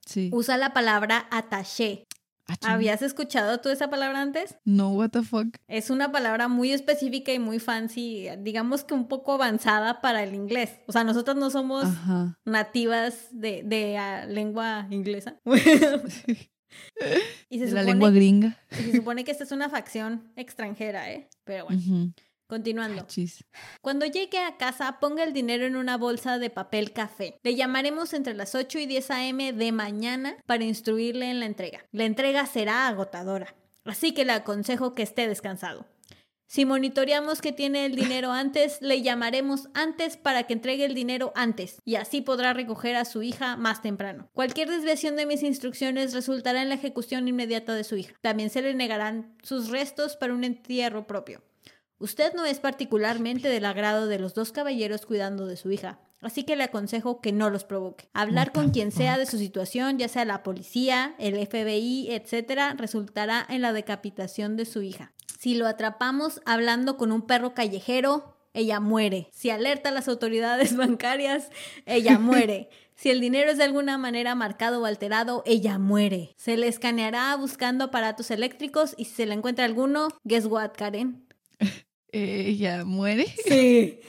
Sí. 0.06 0.30
Usa 0.34 0.58
la 0.58 0.74
palabra 0.74 1.28
attaché. 1.32 2.06
Ah. 2.48 2.74
¿Habías 2.74 3.02
escuchado 3.02 3.60
tú 3.60 3.70
esa 3.70 3.90
palabra 3.90 4.22
antes? 4.22 4.56
No, 4.66 4.92
what 4.92 5.10
the 5.10 5.24
fuck. 5.24 5.48
Es 5.68 5.90
una 5.90 6.12
palabra 6.12 6.48
muy 6.48 6.72
específica 6.72 7.34
y 7.34 7.40
muy 7.40 7.60
fancy, 7.60 8.28
digamos 8.40 8.84
que 8.84 8.94
un 8.94 9.08
poco 9.08 9.34
avanzada 9.34 10.02
para 10.02 10.24
el 10.24 10.36
inglés. 10.36 10.80
O 10.88 10.92
sea, 10.92 11.04
nosotros 11.04 11.36
no 11.38 11.50
somos 11.50 11.86
Ajá. 11.86 12.38
nativas 12.46 13.28
de, 13.32 13.64
de, 13.64 13.98
ah, 13.98 14.26
lengua 14.28 14.88
inglesa. 14.92 15.40
y, 17.50 17.60
se 17.60 17.66
De 17.66 17.72
la 17.72 17.84
lengua 17.84 18.12
gringa. 18.12 18.58
y 18.72 18.76
se 18.76 18.96
supone 18.98 19.24
que 19.24 19.32
esta 19.32 19.44
es 19.44 19.52
una 19.52 19.70
facción 19.70 20.32
extranjera, 20.36 21.12
¿eh? 21.12 21.30
Pero 21.46 21.66
bueno, 21.66 21.82
Ujú. 21.82 22.14
Continuando. 22.48 23.08
Cuando 23.82 24.06
llegue 24.06 24.40
a 24.40 24.58
casa, 24.58 25.00
ponga 25.00 25.24
el 25.24 25.34
dinero 25.34 25.66
en 25.66 25.76
una 25.76 25.98
bolsa 25.98 26.38
de 26.38 26.50
papel 26.50 26.92
café. 26.94 27.40
Le 27.44 27.56
llamaremos 27.56 28.14
entre 28.14 28.34
las 28.34 28.56
8 28.56 28.80
y 28.80 28.86
10 28.86 29.12
a.m. 29.12 29.54
de 29.54 29.72
mañana 29.72 30.38
para 30.46 30.64
instruirle 30.64 31.30
en 31.30 31.40
la 31.40 31.46
entrega. 31.46 31.86
La 31.92 32.06
entrega 32.06 32.46
será 32.46 32.88
agotadora, 32.88 33.56
así 33.84 34.14
que 34.14 34.26
le 34.26 34.34
aconsejo 34.34 34.94
que 34.94 35.04
esté 35.04 35.28
descansado. 35.28 35.86
Si 36.48 36.64
monitoreamos 36.64 37.42
que 37.42 37.52
tiene 37.52 37.86
el 37.86 37.96
dinero 37.96 38.32
antes, 38.32 38.82
le 38.82 39.02
llamaremos 39.02 39.68
antes 39.74 40.16
para 40.18 40.44
que 40.44 40.54
entregue 40.54 40.86
el 40.86 40.94
dinero 40.94 41.34
antes 41.36 41.82
y 41.86 41.96
así 41.96 42.22
podrá 42.22 42.54
recoger 42.54 42.96
a 42.96 43.06
su 43.06 43.24
hija 43.24 43.58
más 43.58 43.82
temprano. 43.82 44.30
Cualquier 44.34 44.70
desviación 44.70 45.16
de 45.16 45.26
mis 45.26 45.44
instrucciones 45.44 46.14
resultará 46.14 46.62
en 46.62 46.70
la 46.70 46.76
ejecución 46.76 47.28
inmediata 47.28 47.74
de 47.74 47.84
su 47.84 47.98
hija. 47.98 48.14
También 48.22 48.50
se 48.50 48.62
le 48.62 48.74
negarán 48.74 49.36
sus 49.42 49.70
restos 49.70 50.16
para 50.16 50.34
un 50.34 50.44
entierro 50.44 51.08
propio. 51.08 51.42
Usted 52.06 52.36
no 52.36 52.46
es 52.46 52.60
particularmente 52.60 53.50
del 53.50 53.66
agrado 53.66 54.06
de 54.06 54.20
los 54.20 54.36
dos 54.36 54.52
caballeros 54.52 55.08
cuidando 55.08 55.48
de 55.48 55.58
su 55.58 55.72
hija, 55.72 55.98
así 56.22 56.44
que 56.44 56.56
le 56.56 56.66
aconsejo 56.66 57.20
que 57.20 57.32
no 57.32 57.50
los 57.50 57.64
provoque. 57.64 58.10
Hablar 58.14 58.52
con 58.52 58.70
quien 58.70 58.92
sea 58.92 59.18
de 59.18 59.26
su 59.26 59.40
situación, 59.40 59.98
ya 59.98 60.08
sea 60.08 60.24
la 60.24 60.44
policía, 60.44 61.16
el 61.18 61.34
FBI, 61.48 62.10
etcétera, 62.12 62.76
resultará 62.78 63.44
en 63.50 63.64
la 63.64 63.74
decapitación 63.74 64.56
de 64.56 64.66
su 64.66 64.84
hija. 64.84 65.14
Si 65.40 65.56
lo 65.56 65.66
atrapamos 65.66 66.42
hablando 66.46 66.96
con 66.96 67.12
un 67.12 67.24
perro 67.24 67.56
callejero, 67.56 68.38
ella 68.54 68.80
muere. 68.80 69.28
Si 69.32 69.50
alerta 69.50 69.90
a 69.90 69.92
las 69.92 70.08
autoridades 70.08 70.78
bancarias, 70.78 71.50
ella 71.88 72.20
muere. 72.20 72.70
Si 72.94 73.10
el 73.10 73.20
dinero 73.20 73.50
es 73.50 73.58
de 73.58 73.64
alguna 73.64 73.98
manera 73.98 74.36
marcado 74.36 74.80
o 74.80 74.86
alterado, 74.86 75.42
ella 75.48 75.80
muere. 75.80 76.36
Se 76.38 76.56
le 76.56 76.68
escaneará 76.68 77.36
buscando 77.36 77.86
aparatos 77.86 78.30
eléctricos 78.30 78.94
y 78.96 79.06
si 79.06 79.16
se 79.16 79.26
le 79.26 79.34
encuentra 79.34 79.66
alguno, 79.66 80.10
guess 80.24 80.46
what, 80.46 80.74
Karen? 80.78 81.26
¿Ella 82.16 82.86
muere? 82.86 83.26
Sí. 83.46 84.00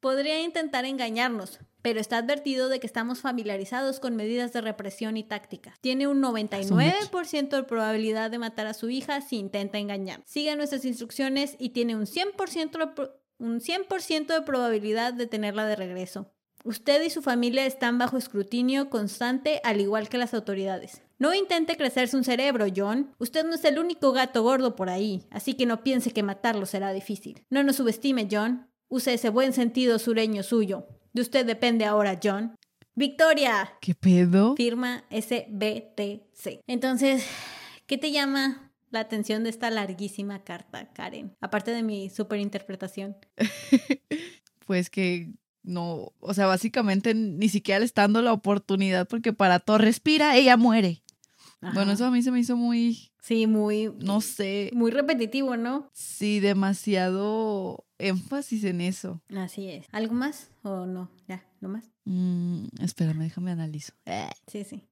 Podría 0.00 0.40
intentar 0.40 0.86
engañarnos, 0.86 1.58
pero 1.82 2.00
está 2.00 2.18
advertido 2.18 2.70
de 2.70 2.80
que 2.80 2.86
estamos 2.86 3.20
familiarizados 3.20 4.00
con 4.00 4.16
medidas 4.16 4.52
de 4.52 4.62
represión 4.62 5.16
y 5.18 5.24
tácticas. 5.24 5.78
Tiene 5.80 6.06
un 6.06 6.22
99% 6.22 7.48
de 7.50 7.62
probabilidad 7.64 8.30
de 8.30 8.38
matar 8.38 8.66
a 8.66 8.74
su 8.74 8.88
hija 8.88 9.20
si 9.20 9.36
intenta 9.36 9.78
engañar. 9.78 10.22
Sigue 10.24 10.56
nuestras 10.56 10.86
instrucciones 10.86 11.56
y 11.58 11.70
tiene 11.70 11.96
un 11.96 12.06
100%, 12.06 12.94
de 12.94 13.10
un 13.38 13.60
100 13.60 14.26
de 14.26 14.42
probabilidad 14.42 15.12
de 15.12 15.26
tenerla 15.26 15.66
de 15.66 15.76
regreso. 15.76 16.32
Usted 16.64 17.02
y 17.02 17.10
su 17.10 17.20
familia 17.20 17.66
están 17.66 17.98
bajo 17.98 18.16
escrutinio 18.16 18.88
constante, 18.88 19.60
al 19.64 19.80
igual 19.80 20.08
que 20.08 20.18
las 20.18 20.32
autoridades. 20.32 21.02
No 21.18 21.34
intente 21.34 21.76
crecerse 21.76 22.16
un 22.16 22.24
cerebro, 22.24 22.66
John. 22.74 23.12
Usted 23.18 23.44
no 23.44 23.54
es 23.54 23.64
el 23.64 23.78
único 23.78 24.12
gato 24.12 24.42
gordo 24.42 24.76
por 24.76 24.88
ahí, 24.88 25.26
así 25.30 25.54
que 25.54 25.66
no 25.66 25.82
piense 25.82 26.12
que 26.12 26.22
matarlo 26.22 26.64
será 26.66 26.92
difícil. 26.92 27.44
No 27.50 27.62
nos 27.62 27.76
subestime, 27.76 28.28
John. 28.30 28.68
Use 28.88 29.12
ese 29.14 29.28
buen 29.28 29.52
sentido 29.52 29.98
sureño 29.98 30.42
suyo. 30.42 30.86
De 31.12 31.22
usted 31.22 31.44
depende 31.44 31.84
ahora, 31.84 32.18
John. 32.22 32.54
Victoria, 32.94 33.72
¿Qué 33.80 33.94
pedo? 33.94 34.54
firma 34.56 35.04
SBTC. 35.10 36.60
Entonces, 36.66 37.24
¿qué 37.86 37.98
te 37.98 38.10
llama 38.12 38.72
la 38.90 39.00
atención 39.00 39.44
de 39.44 39.50
esta 39.50 39.70
larguísima 39.70 40.42
carta, 40.44 40.92
Karen? 40.92 41.36
Aparte 41.40 41.70
de 41.72 41.82
mi 41.82 42.10
superinterpretación. 42.10 43.16
Pues 44.66 44.90
que 44.90 45.32
no, 45.62 46.12
o 46.20 46.34
sea, 46.34 46.44
básicamente 46.44 47.14
ni 47.14 47.48
siquiera 47.48 47.78
le 47.78 47.86
está 47.86 48.02
dando 48.02 48.20
la 48.20 48.34
oportunidad 48.34 49.08
porque 49.08 49.32
para 49.32 49.60
todo 49.60 49.78
respira, 49.78 50.36
ella 50.36 50.58
muere. 50.58 51.02
Bueno, 51.60 51.92
eso 51.92 52.06
a 52.06 52.10
mí 52.10 52.22
se 52.22 52.30
me 52.30 52.38
hizo 52.38 52.56
muy, 52.56 53.10
Sí, 53.20 53.46
muy, 53.46 53.92
no 53.98 54.20
sé, 54.20 54.70
muy 54.74 54.90
repetitivo, 54.92 55.56
¿no? 55.56 55.90
sí, 55.92 56.38
demasiado 56.40 57.84
énfasis 57.98 58.62
en 58.64 58.80
eso. 58.80 59.20
Así 59.36 59.68
es. 59.68 59.86
¿Algo 59.90 60.14
más 60.14 60.50
o 60.62 60.86
no? 60.86 61.10
Ya, 61.26 61.44
¿no 61.60 61.68
más? 61.68 61.90
Mm, 62.04 62.66
espérame, 62.80 63.18
déjame 63.24 63.50
analizo. 63.50 63.92
Eh, 64.06 64.30
Sí, 64.46 64.62
sí. 64.64 64.88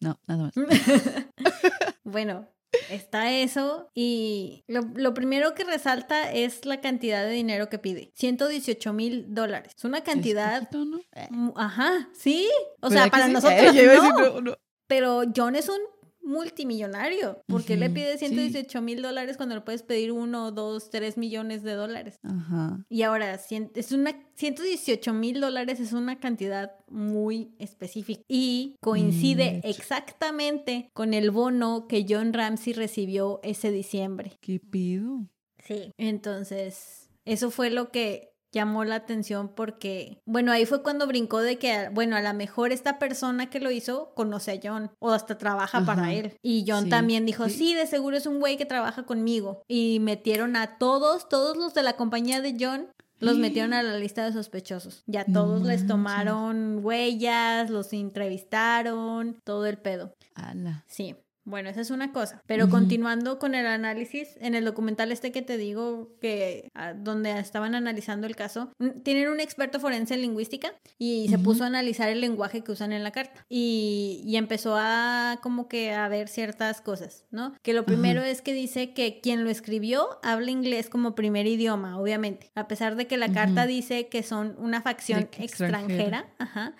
no, 0.00 0.18
nada 0.26 0.44
más. 0.44 0.54
bueno, 2.04 2.46
está 2.90 3.30
eso 3.32 3.90
y 3.94 4.64
lo, 4.68 4.82
lo 4.94 5.14
primero 5.14 5.54
que 5.54 5.64
resalta 5.64 6.30
es 6.32 6.64
la 6.64 6.80
cantidad 6.80 7.24
de 7.24 7.30
dinero 7.30 7.68
que 7.68 7.78
pide. 7.78 8.12
118 8.14 8.92
mil 8.92 9.26
dólares. 9.34 9.72
Es 9.76 9.84
una 9.84 9.98
Es 9.98 10.04
cantidad... 10.04 10.68
poquito, 10.68 10.84
¿no? 10.84 11.52
Ajá, 11.56 12.08
sí. 12.14 12.48
O 12.80 12.88
¿verdad 12.88 13.02
sea, 13.04 13.10
para 13.10 13.26
sí? 13.26 13.32
nosotros 13.32 13.74
Eh, 13.74 13.82
decir, 13.88 14.12
no. 14.42 14.54
Pero 14.86 15.22
John 15.34 15.54
es 15.56 15.68
un 15.68 15.78
multimillonario. 16.22 17.42
¿Por 17.46 17.64
qué 17.64 17.76
le 17.76 17.90
pide 17.90 18.12
sí. 18.18 18.26
118 18.26 18.80
mil 18.82 19.02
dólares 19.02 19.36
cuando 19.36 19.54
le 19.54 19.60
puedes 19.60 19.82
pedir 19.82 20.12
uno, 20.12 20.52
dos, 20.52 20.90
tres 20.90 21.16
millones 21.16 21.62
de 21.62 21.72
dólares? 21.72 22.18
Ajá. 22.22 22.84
Y 22.88 23.02
ahora, 23.02 23.34
es 23.34 23.92
una, 23.92 24.14
118 24.34 25.12
mil 25.12 25.40
dólares 25.40 25.80
es 25.80 25.92
una 25.92 26.18
cantidad 26.18 26.72
muy 26.88 27.54
específica 27.58 28.22
y 28.28 28.76
coincide 28.80 29.50
Mm, 29.50 29.60
exactamente 29.64 30.90
con 30.92 31.14
el 31.14 31.30
bono 31.30 31.86
que 31.88 32.06
John 32.08 32.32
Ramsey 32.32 32.72
recibió 32.72 33.40
ese 33.42 33.70
diciembre. 33.70 34.32
¿Qué 34.40 34.60
pido? 34.60 35.26
Sí. 35.58 35.92
Entonces, 35.98 37.10
eso 37.24 37.50
fue 37.50 37.70
lo 37.70 37.90
que 37.90 38.29
llamó 38.52 38.84
la 38.84 38.96
atención 38.96 39.48
porque, 39.48 40.20
bueno, 40.26 40.52
ahí 40.52 40.66
fue 40.66 40.82
cuando 40.82 41.06
brincó 41.06 41.38
de 41.40 41.58
que, 41.58 41.88
bueno, 41.92 42.16
a 42.16 42.20
lo 42.22 42.34
mejor 42.34 42.72
esta 42.72 42.98
persona 42.98 43.48
que 43.50 43.60
lo 43.60 43.70
hizo 43.70 44.12
conoce 44.14 44.52
a 44.52 44.60
John 44.62 44.90
o 44.98 45.12
hasta 45.12 45.38
trabaja 45.38 45.84
para 45.84 46.12
él. 46.12 46.36
Y 46.42 46.64
John 46.66 46.84
Sí, 46.84 46.90
también 46.90 47.26
dijo, 47.26 47.48
sí. 47.48 47.54
sí, 47.56 47.74
de 47.74 47.86
seguro 47.86 48.16
es 48.16 48.26
un 48.26 48.40
güey 48.40 48.56
que 48.56 48.66
trabaja 48.66 49.04
conmigo. 49.04 49.62
Y 49.68 49.98
metieron 50.00 50.56
a 50.56 50.78
todos, 50.78 51.28
todos 51.28 51.56
los 51.56 51.74
de 51.74 51.82
la 51.82 51.94
compañía 51.94 52.40
de 52.40 52.56
John. 52.58 52.88
Los 53.18 53.36
metieron 53.36 53.74
a 53.74 53.82
la 53.82 53.98
lista 53.98 54.24
de 54.24 54.32
sospechosos. 54.32 55.02
Ya 55.06 55.24
No 55.26 55.42
todos 55.42 55.62
les 55.62 55.86
tomaron 55.86 56.80
huellas, 56.82 57.68
los 57.68 57.92
entrevistaron, 57.92 59.38
todo 59.44 59.66
el 59.66 59.76
pedo. 59.78 60.14
Ala. 60.34 60.84
Sí. 60.86 61.16
Bueno, 61.50 61.68
esa 61.68 61.80
es 61.80 61.90
una 61.90 62.12
cosa. 62.12 62.42
Pero 62.46 62.68
continuando 62.68 63.38
con 63.38 63.54
el 63.54 63.66
análisis, 63.66 64.36
en 64.40 64.54
el 64.54 64.64
documental 64.64 65.12
este 65.12 65.32
que 65.32 65.42
te 65.42 65.56
digo 65.56 66.16
que 66.20 66.70
ah, 66.74 66.94
donde 66.94 67.38
estaban 67.38 67.74
analizando 67.74 68.26
el 68.26 68.36
caso, 68.36 68.72
mm, 68.78 69.00
tienen 69.02 69.28
un 69.28 69.40
experto 69.40 69.80
forense 69.80 70.14
en 70.14 70.22
lingüística 70.22 70.72
y 70.98 71.28
se 71.28 71.38
puso 71.38 71.64
a 71.64 71.66
analizar 71.66 72.08
el 72.08 72.20
lenguaje 72.20 72.62
que 72.62 72.72
usan 72.72 72.92
en 72.92 73.02
la 73.02 73.10
carta 73.10 73.44
y, 73.48 74.22
y 74.24 74.36
empezó 74.36 74.76
a 74.78 75.38
como 75.42 75.68
que 75.68 75.92
a 75.92 76.08
ver 76.08 76.28
ciertas 76.28 76.80
cosas, 76.80 77.24
¿no? 77.30 77.54
Que 77.62 77.72
lo 77.72 77.84
primero 77.84 78.22
es 78.22 78.42
que 78.42 78.54
dice 78.54 78.92
que 78.94 79.20
quien 79.20 79.44
lo 79.44 79.50
escribió 79.50 80.20
habla 80.22 80.50
inglés 80.50 80.88
como 80.88 81.14
primer 81.14 81.46
idioma, 81.46 81.98
obviamente, 81.98 82.50
a 82.54 82.68
pesar 82.68 82.96
de 82.96 83.06
que 83.06 83.16
la 83.16 83.32
carta 83.32 83.66
dice 83.66 84.08
que 84.08 84.22
son 84.22 84.54
una 84.58 84.82
facción 84.82 85.28
extranjera. 85.38 85.44
extranjera, 85.44 86.26
ajá. 86.38 86.74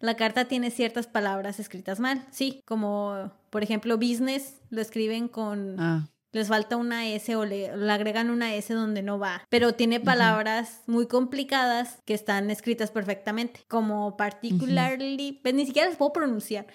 La 0.00 0.16
carta 0.16 0.46
tiene 0.46 0.70
ciertas 0.70 1.06
palabras 1.06 1.60
escritas 1.60 2.00
mal, 2.00 2.26
sí, 2.30 2.60
como 2.64 3.30
por 3.52 3.62
ejemplo 3.62 3.98
business 3.98 4.56
lo 4.70 4.80
escriben 4.80 5.28
con 5.28 5.76
Ah, 5.78 6.08
les 6.32 6.48
falta 6.48 6.78
una 6.78 7.06
S 7.10 7.36
o 7.36 7.44
le, 7.44 7.76
le 7.76 7.92
agregan 7.92 8.30
una 8.30 8.54
S 8.54 8.72
donde 8.72 9.02
no 9.02 9.18
va, 9.18 9.46
pero 9.50 9.74
tiene 9.74 10.00
palabras 10.00 10.80
muy 10.86 11.06
complicadas 11.06 11.98
que 12.06 12.14
están 12.14 12.50
escritas 12.50 12.90
perfectamente, 12.90 13.60
como 13.68 14.16
particularly, 14.16 15.40
pues 15.42 15.54
ni 15.54 15.66
siquiera 15.66 15.88
las 15.88 15.98
puedo 15.98 16.14
pronunciar. 16.14 16.66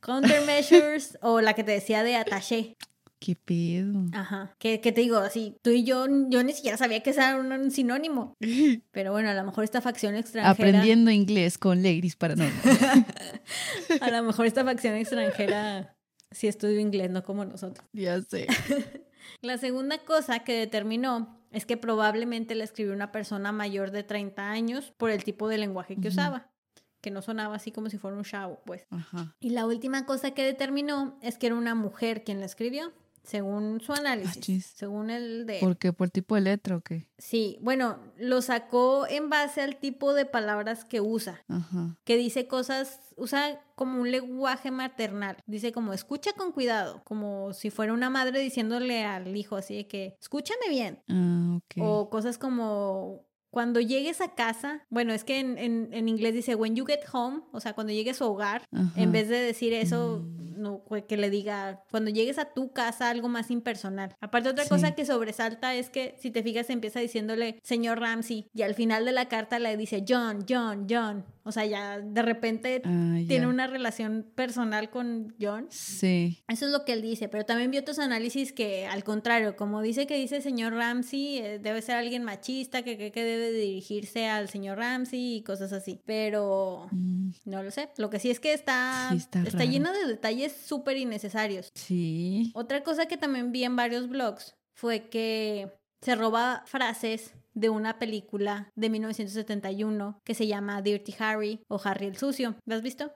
Countermeasures 0.00 1.18
o 1.22 1.40
la 1.40 1.54
que 1.54 1.62
te 1.62 1.70
decía 1.70 2.02
de 2.02 2.16
attaché. 2.16 2.76
¿qué 3.18 3.34
pedo? 3.34 4.04
Ajá. 4.12 4.54
Que, 4.58 4.78
te 4.78 4.92
digo, 4.92 5.18
así, 5.18 5.56
tú 5.62 5.70
y 5.70 5.84
yo, 5.84 6.06
yo 6.28 6.42
ni 6.44 6.52
siquiera 6.52 6.76
sabía 6.76 7.02
que 7.02 7.10
era 7.10 7.36
un, 7.36 7.50
un 7.50 7.70
sinónimo. 7.70 8.36
Pero 8.92 9.12
bueno, 9.12 9.30
a 9.30 9.34
lo 9.34 9.44
mejor 9.44 9.64
esta 9.64 9.80
facción 9.80 10.14
extranjera. 10.14 10.50
Aprendiendo 10.50 11.10
inglés 11.10 11.58
con 11.58 11.82
Ladies 11.82 12.16
para 12.16 12.36
no. 12.36 12.44
A 14.00 14.10
lo 14.10 14.22
mejor 14.22 14.46
esta 14.46 14.64
facción 14.64 14.94
extranjera 14.94 15.95
sí 16.36 16.48
estudió 16.48 16.78
inglés, 16.78 17.10
no 17.10 17.22
como 17.22 17.44
nosotros. 17.44 17.88
ya 17.92 18.20
sé. 18.20 18.46
La 19.42 19.58
segunda 19.58 19.98
cosa 19.98 20.40
que 20.40 20.52
determinó 20.52 21.40
es 21.50 21.66
que 21.66 21.76
probablemente 21.76 22.54
la 22.54 22.64
escribió 22.64 22.92
una 22.92 23.10
persona 23.10 23.50
mayor 23.50 23.90
de 23.90 24.04
30 24.04 24.50
años 24.50 24.92
por 24.96 25.10
el 25.10 25.24
tipo 25.24 25.48
de 25.48 25.58
lenguaje 25.58 25.96
que 25.96 26.08
usaba, 26.08 26.52
que 27.00 27.10
no 27.10 27.22
sonaba 27.22 27.56
así 27.56 27.72
como 27.72 27.90
si 27.90 27.98
fuera 27.98 28.16
un 28.16 28.24
chavo, 28.24 28.60
pues. 28.64 28.86
Ajá. 28.90 29.34
Y 29.40 29.50
la 29.50 29.66
última 29.66 30.06
cosa 30.06 30.32
que 30.32 30.44
determinó 30.44 31.18
es 31.22 31.38
que 31.38 31.46
era 31.46 31.56
una 31.56 31.74
mujer 31.74 32.22
quien 32.22 32.38
la 32.38 32.46
escribió, 32.46 32.92
según 33.26 33.80
su 33.80 33.92
análisis, 33.92 34.36
Achis. 34.38 34.66
según 34.76 35.10
el 35.10 35.46
de... 35.46 35.58
¿Por 35.60 35.76
qué? 35.76 35.92
¿Por 35.92 36.10
tipo 36.10 36.34
de 36.36 36.40
letra 36.42 36.76
o 36.76 36.80
qué? 36.80 37.06
Sí, 37.18 37.58
bueno, 37.60 37.98
lo 38.18 38.40
sacó 38.40 39.06
en 39.08 39.28
base 39.28 39.60
al 39.60 39.76
tipo 39.76 40.14
de 40.14 40.24
palabras 40.26 40.84
que 40.84 41.00
usa. 41.00 41.42
Ajá. 41.48 41.96
que 42.04 42.16
dice 42.16 42.46
cosas, 42.46 43.00
usa 43.16 43.60
como 43.74 44.00
un 44.00 44.10
lenguaje 44.10 44.70
maternal. 44.70 45.36
Dice 45.46 45.72
como 45.72 45.92
escucha 45.92 46.32
con 46.34 46.52
cuidado, 46.52 47.02
como 47.04 47.52
si 47.52 47.70
fuera 47.70 47.92
una 47.92 48.10
madre 48.10 48.38
diciéndole 48.40 49.04
al 49.04 49.36
hijo 49.36 49.56
así 49.56 49.74
de 49.76 49.86
que 49.88 50.16
escúchame 50.20 50.68
bien. 50.70 51.02
Ah, 51.08 51.56
ok. 51.58 51.74
O 51.82 52.08
cosas 52.10 52.38
como 52.38 53.26
cuando 53.50 53.80
llegues 53.80 54.20
a 54.20 54.34
casa, 54.34 54.82
bueno, 54.90 55.14
es 55.14 55.24
que 55.24 55.38
en, 55.40 55.56
en- 55.56 55.88
en 55.92 56.08
inglés 56.10 56.34
dice 56.34 56.54
when 56.54 56.76
you 56.76 56.84
get 56.84 57.00
home, 57.10 57.40
o 57.52 57.60
sea, 57.60 57.72
cuando 57.72 57.90
llegues 57.92 58.16
a 58.16 58.18
su 58.18 58.24
hogar, 58.30 58.62
Ajá. 58.70 59.00
en 59.00 59.12
vez 59.12 59.28
de 59.30 59.38
decir 59.38 59.72
eso, 59.72 60.18
Mm. 60.22 60.35
No, 60.56 60.82
que 61.08 61.16
le 61.16 61.30
diga 61.30 61.82
cuando 61.90 62.10
llegues 62.10 62.38
a 62.38 62.52
tu 62.52 62.72
casa 62.72 63.10
algo 63.10 63.28
más 63.28 63.50
impersonal. 63.50 64.14
Aparte 64.20 64.48
otra 64.48 64.66
cosa 64.66 64.94
que 64.94 65.04
sobresalta 65.04 65.74
es 65.74 65.90
que 65.90 66.16
si 66.18 66.30
te 66.30 66.42
fijas 66.42 66.70
empieza 66.70 67.00
diciéndole 67.00 67.58
señor 67.62 68.00
Ramsey 68.00 68.48
y 68.54 68.62
al 68.62 68.74
final 68.74 69.04
de 69.04 69.12
la 69.12 69.28
carta 69.28 69.58
le 69.58 69.76
dice 69.76 70.04
John, 70.06 70.44
John, 70.48 70.86
John. 70.88 71.24
O 71.46 71.52
sea, 71.52 71.64
ya 71.64 72.00
de 72.00 72.22
repente 72.22 72.82
Ah, 72.84 73.18
tiene 73.28 73.46
una 73.46 73.66
relación 73.68 74.26
personal 74.34 74.90
con 74.90 75.34
John. 75.40 75.68
Sí. 75.70 76.42
Eso 76.48 76.66
es 76.66 76.72
lo 76.72 76.84
que 76.84 76.92
él 76.92 77.02
dice, 77.02 77.28
pero 77.28 77.44
también 77.46 77.70
vi 77.70 77.78
otros 77.78 77.98
análisis 78.00 78.52
que 78.52 78.86
al 78.86 79.04
contrario, 79.04 79.56
como 79.56 79.80
dice 79.80 80.06
que 80.06 80.16
dice 80.16 80.36
el 80.36 80.42
señor 80.42 80.74
Ramsey, 80.74 81.38
eh, 81.38 81.58
debe 81.60 81.80
ser 81.82 81.94
alguien 81.96 82.24
machista 82.24 82.82
que 82.82 82.96
cree 82.96 83.12
que 83.12 83.24
debe 83.24 83.52
dirigirse 83.52 84.26
al 84.28 84.48
señor 84.48 84.78
Ramsey 84.78 85.36
y 85.36 85.42
cosas 85.42 85.72
así. 85.72 86.00
Pero 86.04 86.88
Mm, 86.90 87.30
no 87.44 87.62
lo 87.62 87.70
sé. 87.70 87.88
Lo 87.96 88.10
que 88.10 88.18
sí 88.18 88.28
es 88.30 88.40
que 88.40 88.52
está, 88.52 89.08
Sí, 89.12 89.16
está 89.18 89.42
raro. 89.44 89.64
lleno 89.70 89.92
de 89.92 90.06
detalles 90.06 90.52
súper 90.52 90.96
innecesarios. 90.96 91.70
sí. 91.74 92.50
Otra 92.54 92.82
cosa 92.82 93.06
que 93.06 93.16
también 93.16 93.52
vi 93.52 93.64
en 93.64 93.76
varios 93.76 94.08
blogs 94.08 94.56
fue 94.74 95.08
que 95.08 95.68
se 96.02 96.14
roba 96.16 96.62
frases 96.66 97.32
de 97.56 97.70
una 97.70 97.98
película 97.98 98.70
de 98.76 98.90
1971 98.90 100.20
que 100.22 100.34
se 100.34 100.46
llama 100.46 100.82
Dirty 100.82 101.14
Harry 101.18 101.60
o 101.68 101.80
Harry 101.82 102.06
el 102.06 102.16
Sucio. 102.16 102.54
¿La 102.66 102.76
has 102.76 102.82
visto? 102.82 103.12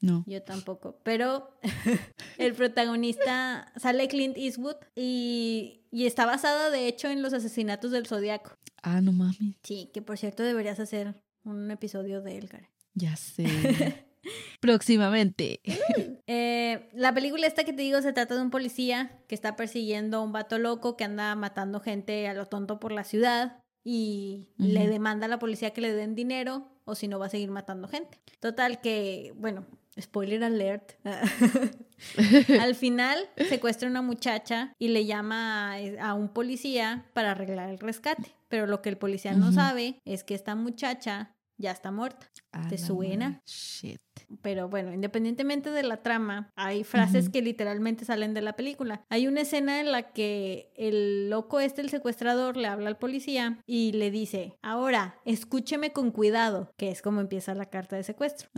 No. 0.00 0.24
Yo 0.26 0.42
tampoco. 0.42 1.00
Pero 1.02 1.58
el 2.38 2.54
protagonista 2.54 3.72
sale 3.76 4.06
Clint 4.08 4.36
Eastwood 4.36 4.76
y, 4.94 5.82
y 5.90 6.06
está 6.06 6.24
basada 6.24 6.70
de 6.70 6.86
hecho 6.86 7.08
en 7.08 7.20
los 7.20 7.32
asesinatos 7.32 7.90
del 7.90 8.06
Zodiaco. 8.06 8.52
Ah, 8.82 9.00
no 9.00 9.12
mami. 9.12 9.56
Sí, 9.64 9.90
que 9.92 10.02
por 10.02 10.18
cierto 10.18 10.44
deberías 10.44 10.78
hacer 10.78 11.20
un 11.44 11.70
episodio 11.70 12.22
de 12.22 12.38
él, 12.38 12.48
Karen. 12.48 12.68
Ya 12.94 13.16
sé. 13.16 13.44
Próximamente. 14.60 15.60
Eh, 16.28 16.88
la 16.94 17.12
película 17.12 17.46
esta 17.46 17.64
que 17.64 17.72
te 17.72 17.82
digo 17.82 18.00
se 18.00 18.12
trata 18.12 18.36
de 18.36 18.40
un 18.40 18.50
policía 18.50 19.20
que 19.28 19.34
está 19.34 19.54
persiguiendo 19.54 20.18
a 20.18 20.20
un 20.20 20.32
vato 20.32 20.56
loco 20.56 20.96
que 20.96 21.04
anda 21.04 21.34
matando 21.34 21.80
gente 21.80 22.26
a 22.28 22.32
lo 22.32 22.46
tonto 22.46 22.78
por 22.80 22.92
la 22.92 23.04
ciudad. 23.04 23.58
y 23.84 24.48
le 24.56 24.86
demanda 24.88 25.26
a 25.26 25.28
la 25.28 25.40
policía 25.40 25.72
que 25.72 25.80
le 25.80 25.92
den 25.92 26.14
dinero 26.14 26.72
o 26.84 26.94
si 26.94 27.08
no 27.08 27.18
va 27.18 27.26
a 27.26 27.28
seguir 27.28 27.50
matando 27.50 27.88
gente. 27.88 28.20
Total 28.40 28.80
que, 28.80 29.34
bueno, 29.36 29.66
spoiler 30.00 30.42
alert. 30.44 30.92
Al 32.60 32.74
final 32.74 33.18
secuestra 33.48 33.88
a 33.88 33.90
una 33.90 34.02
muchacha 34.02 34.74
y 34.78 34.88
le 34.88 35.06
llama 35.06 35.76
a, 36.00 36.14
un 36.14 36.28
policía 36.28 37.06
para 37.12 37.32
arreglar 37.32 37.70
el 37.70 37.78
rescate. 37.78 38.34
Pero 38.48 38.66
lo 38.66 38.82
que 38.82 38.90
el 38.90 38.98
policía 38.98 39.32
no 39.32 39.52
sabe 39.52 40.00
es 40.04 40.24
que 40.24 40.34
esta 40.34 40.54
muchacha 40.54 41.34
ya 41.62 41.70
está 41.70 41.90
muerta. 41.90 42.28
¿Te 42.68 42.76
suena? 42.76 43.40
Shit. 43.46 44.00
Pero 44.42 44.68
bueno, 44.68 44.92
independientemente 44.92 45.70
de 45.70 45.82
la 45.82 46.02
trama, 46.02 46.52
hay 46.54 46.84
frases 46.84 47.30
que 47.30 47.40
literalmente 47.40 48.04
salen 48.04 48.34
de 48.34 48.42
la 48.42 48.54
película. 48.54 49.04
Hay 49.08 49.26
una 49.26 49.40
escena 49.40 49.80
en 49.80 49.90
la 49.90 50.12
que 50.12 50.70
el 50.76 51.30
loco 51.30 51.60
este, 51.60 51.80
el 51.80 51.88
secuestrador, 51.88 52.56
le 52.56 52.68
habla 52.68 52.88
al 52.88 52.98
policía 52.98 53.58
y 53.66 53.92
le 53.92 54.10
dice, 54.10 54.58
ahora, 54.60 55.18
escúcheme 55.24 55.92
con 55.92 56.10
cuidado, 56.10 56.72
que 56.76 56.90
es 56.90 57.00
como 57.00 57.20
empieza 57.20 57.54
la 57.54 57.70
carta 57.70 57.96
de 57.96 58.02
secuestro. 58.02 58.48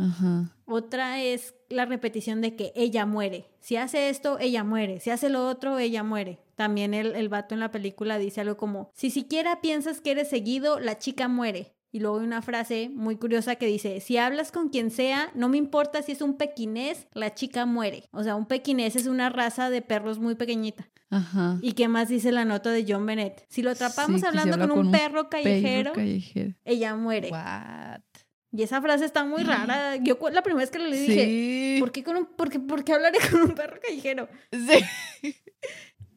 Otra 0.65 1.23
es 1.23 1.55
la 1.69 1.85
repetición 1.85 2.41
de 2.41 2.57
que 2.57 2.73
ella 2.75 3.07
muere. 3.07 3.51
Si 3.61 3.77
hace 3.77 4.09
esto, 4.09 4.39
ella 4.41 4.65
muere. 4.65 4.99
Si 4.99 5.11
hace 5.11 5.29
lo 5.29 5.47
otro, 5.49 5.79
ella 5.79 6.03
muere. 6.03 6.41
También 6.57 6.95
el, 6.95 7.15
el 7.15 7.29
vato 7.29 7.55
en 7.55 7.61
la 7.61 7.71
película 7.71 8.19
dice 8.19 8.41
algo 8.41 8.57
como, 8.57 8.91
si 8.95 9.11
siquiera 9.11 9.61
piensas 9.61 10.01
que 10.01 10.13
eres 10.13 10.29
seguido, 10.29 10.81
la 10.81 10.99
chica 10.99 11.29
muere. 11.29 11.75
Y 11.95 12.01
luego 12.01 12.19
hay 12.19 12.25
una 12.25 12.43
frase 12.43 12.91
muy 12.93 13.15
curiosa 13.15 13.55
que 13.55 13.67
dice, 13.67 14.01
si 14.01 14.17
hablas 14.17 14.51
con 14.51 14.69
quien 14.69 14.91
sea, 14.91 15.31
no 15.37 15.49
me 15.49 15.59
importa 15.59 16.03
si 16.03 16.11
es 16.11 16.23
un 16.23 16.37
pequinés, 16.37 17.07
la 17.13 17.35
chica 17.35 17.67
muere. 17.67 18.09
O 18.11 18.25
sea, 18.25 18.35
un 18.35 18.47
pequinés 18.47 18.97
es 18.97 19.07
una 19.07 19.29
raza 19.29 19.71
de 19.71 19.81
perros 19.81 20.19
muy 20.19 20.35
pequeñita. 20.35 20.91
Ajá. 21.11 21.57
¿Y 21.63 21.75
qué 21.75 21.87
más 21.87 22.09
dice 22.09 22.33
la 22.33 22.45
nota 22.45 22.73
de 22.73 22.85
John 22.89 23.07
Bennett? 23.07 23.47
Si 23.49 23.63
lo 23.63 23.71
atrapamos 23.71 24.21
Sí, 24.21 24.27
hablando 24.27 24.55
habla 24.55 24.67
con, 24.67 24.77
con 24.77 24.87
un 24.87 24.91
perro 24.91 25.31
Perro 25.31 25.31
callejero, 25.31 25.93
ella 26.65 26.97
muere. 26.97 27.31
What? 27.31 28.01
Y 28.51 28.65
esa 28.65 28.83
frase 28.83 29.05
está 29.05 29.25
muy 29.25 29.45
rara. 29.45 29.95
Yo 30.03 30.19
la 30.33 30.43
primera 30.43 30.63
vez 30.65 30.73
que 30.73 30.81
leí 30.81 30.99
dije, 30.99 31.25
Sí. 31.25 31.77
¿Por 31.79 31.93
qué, 31.93 32.03
con 32.03 32.17
un, 32.17 32.27
por, 32.27 32.51
qué, 32.51 32.59
por 32.59 32.83
qué 32.83 32.95
hablaré 32.95 33.21
con 33.31 33.41
un 33.41 33.55
perro 33.55 33.79
callejero? 33.81 34.29
Sí. 34.51 35.33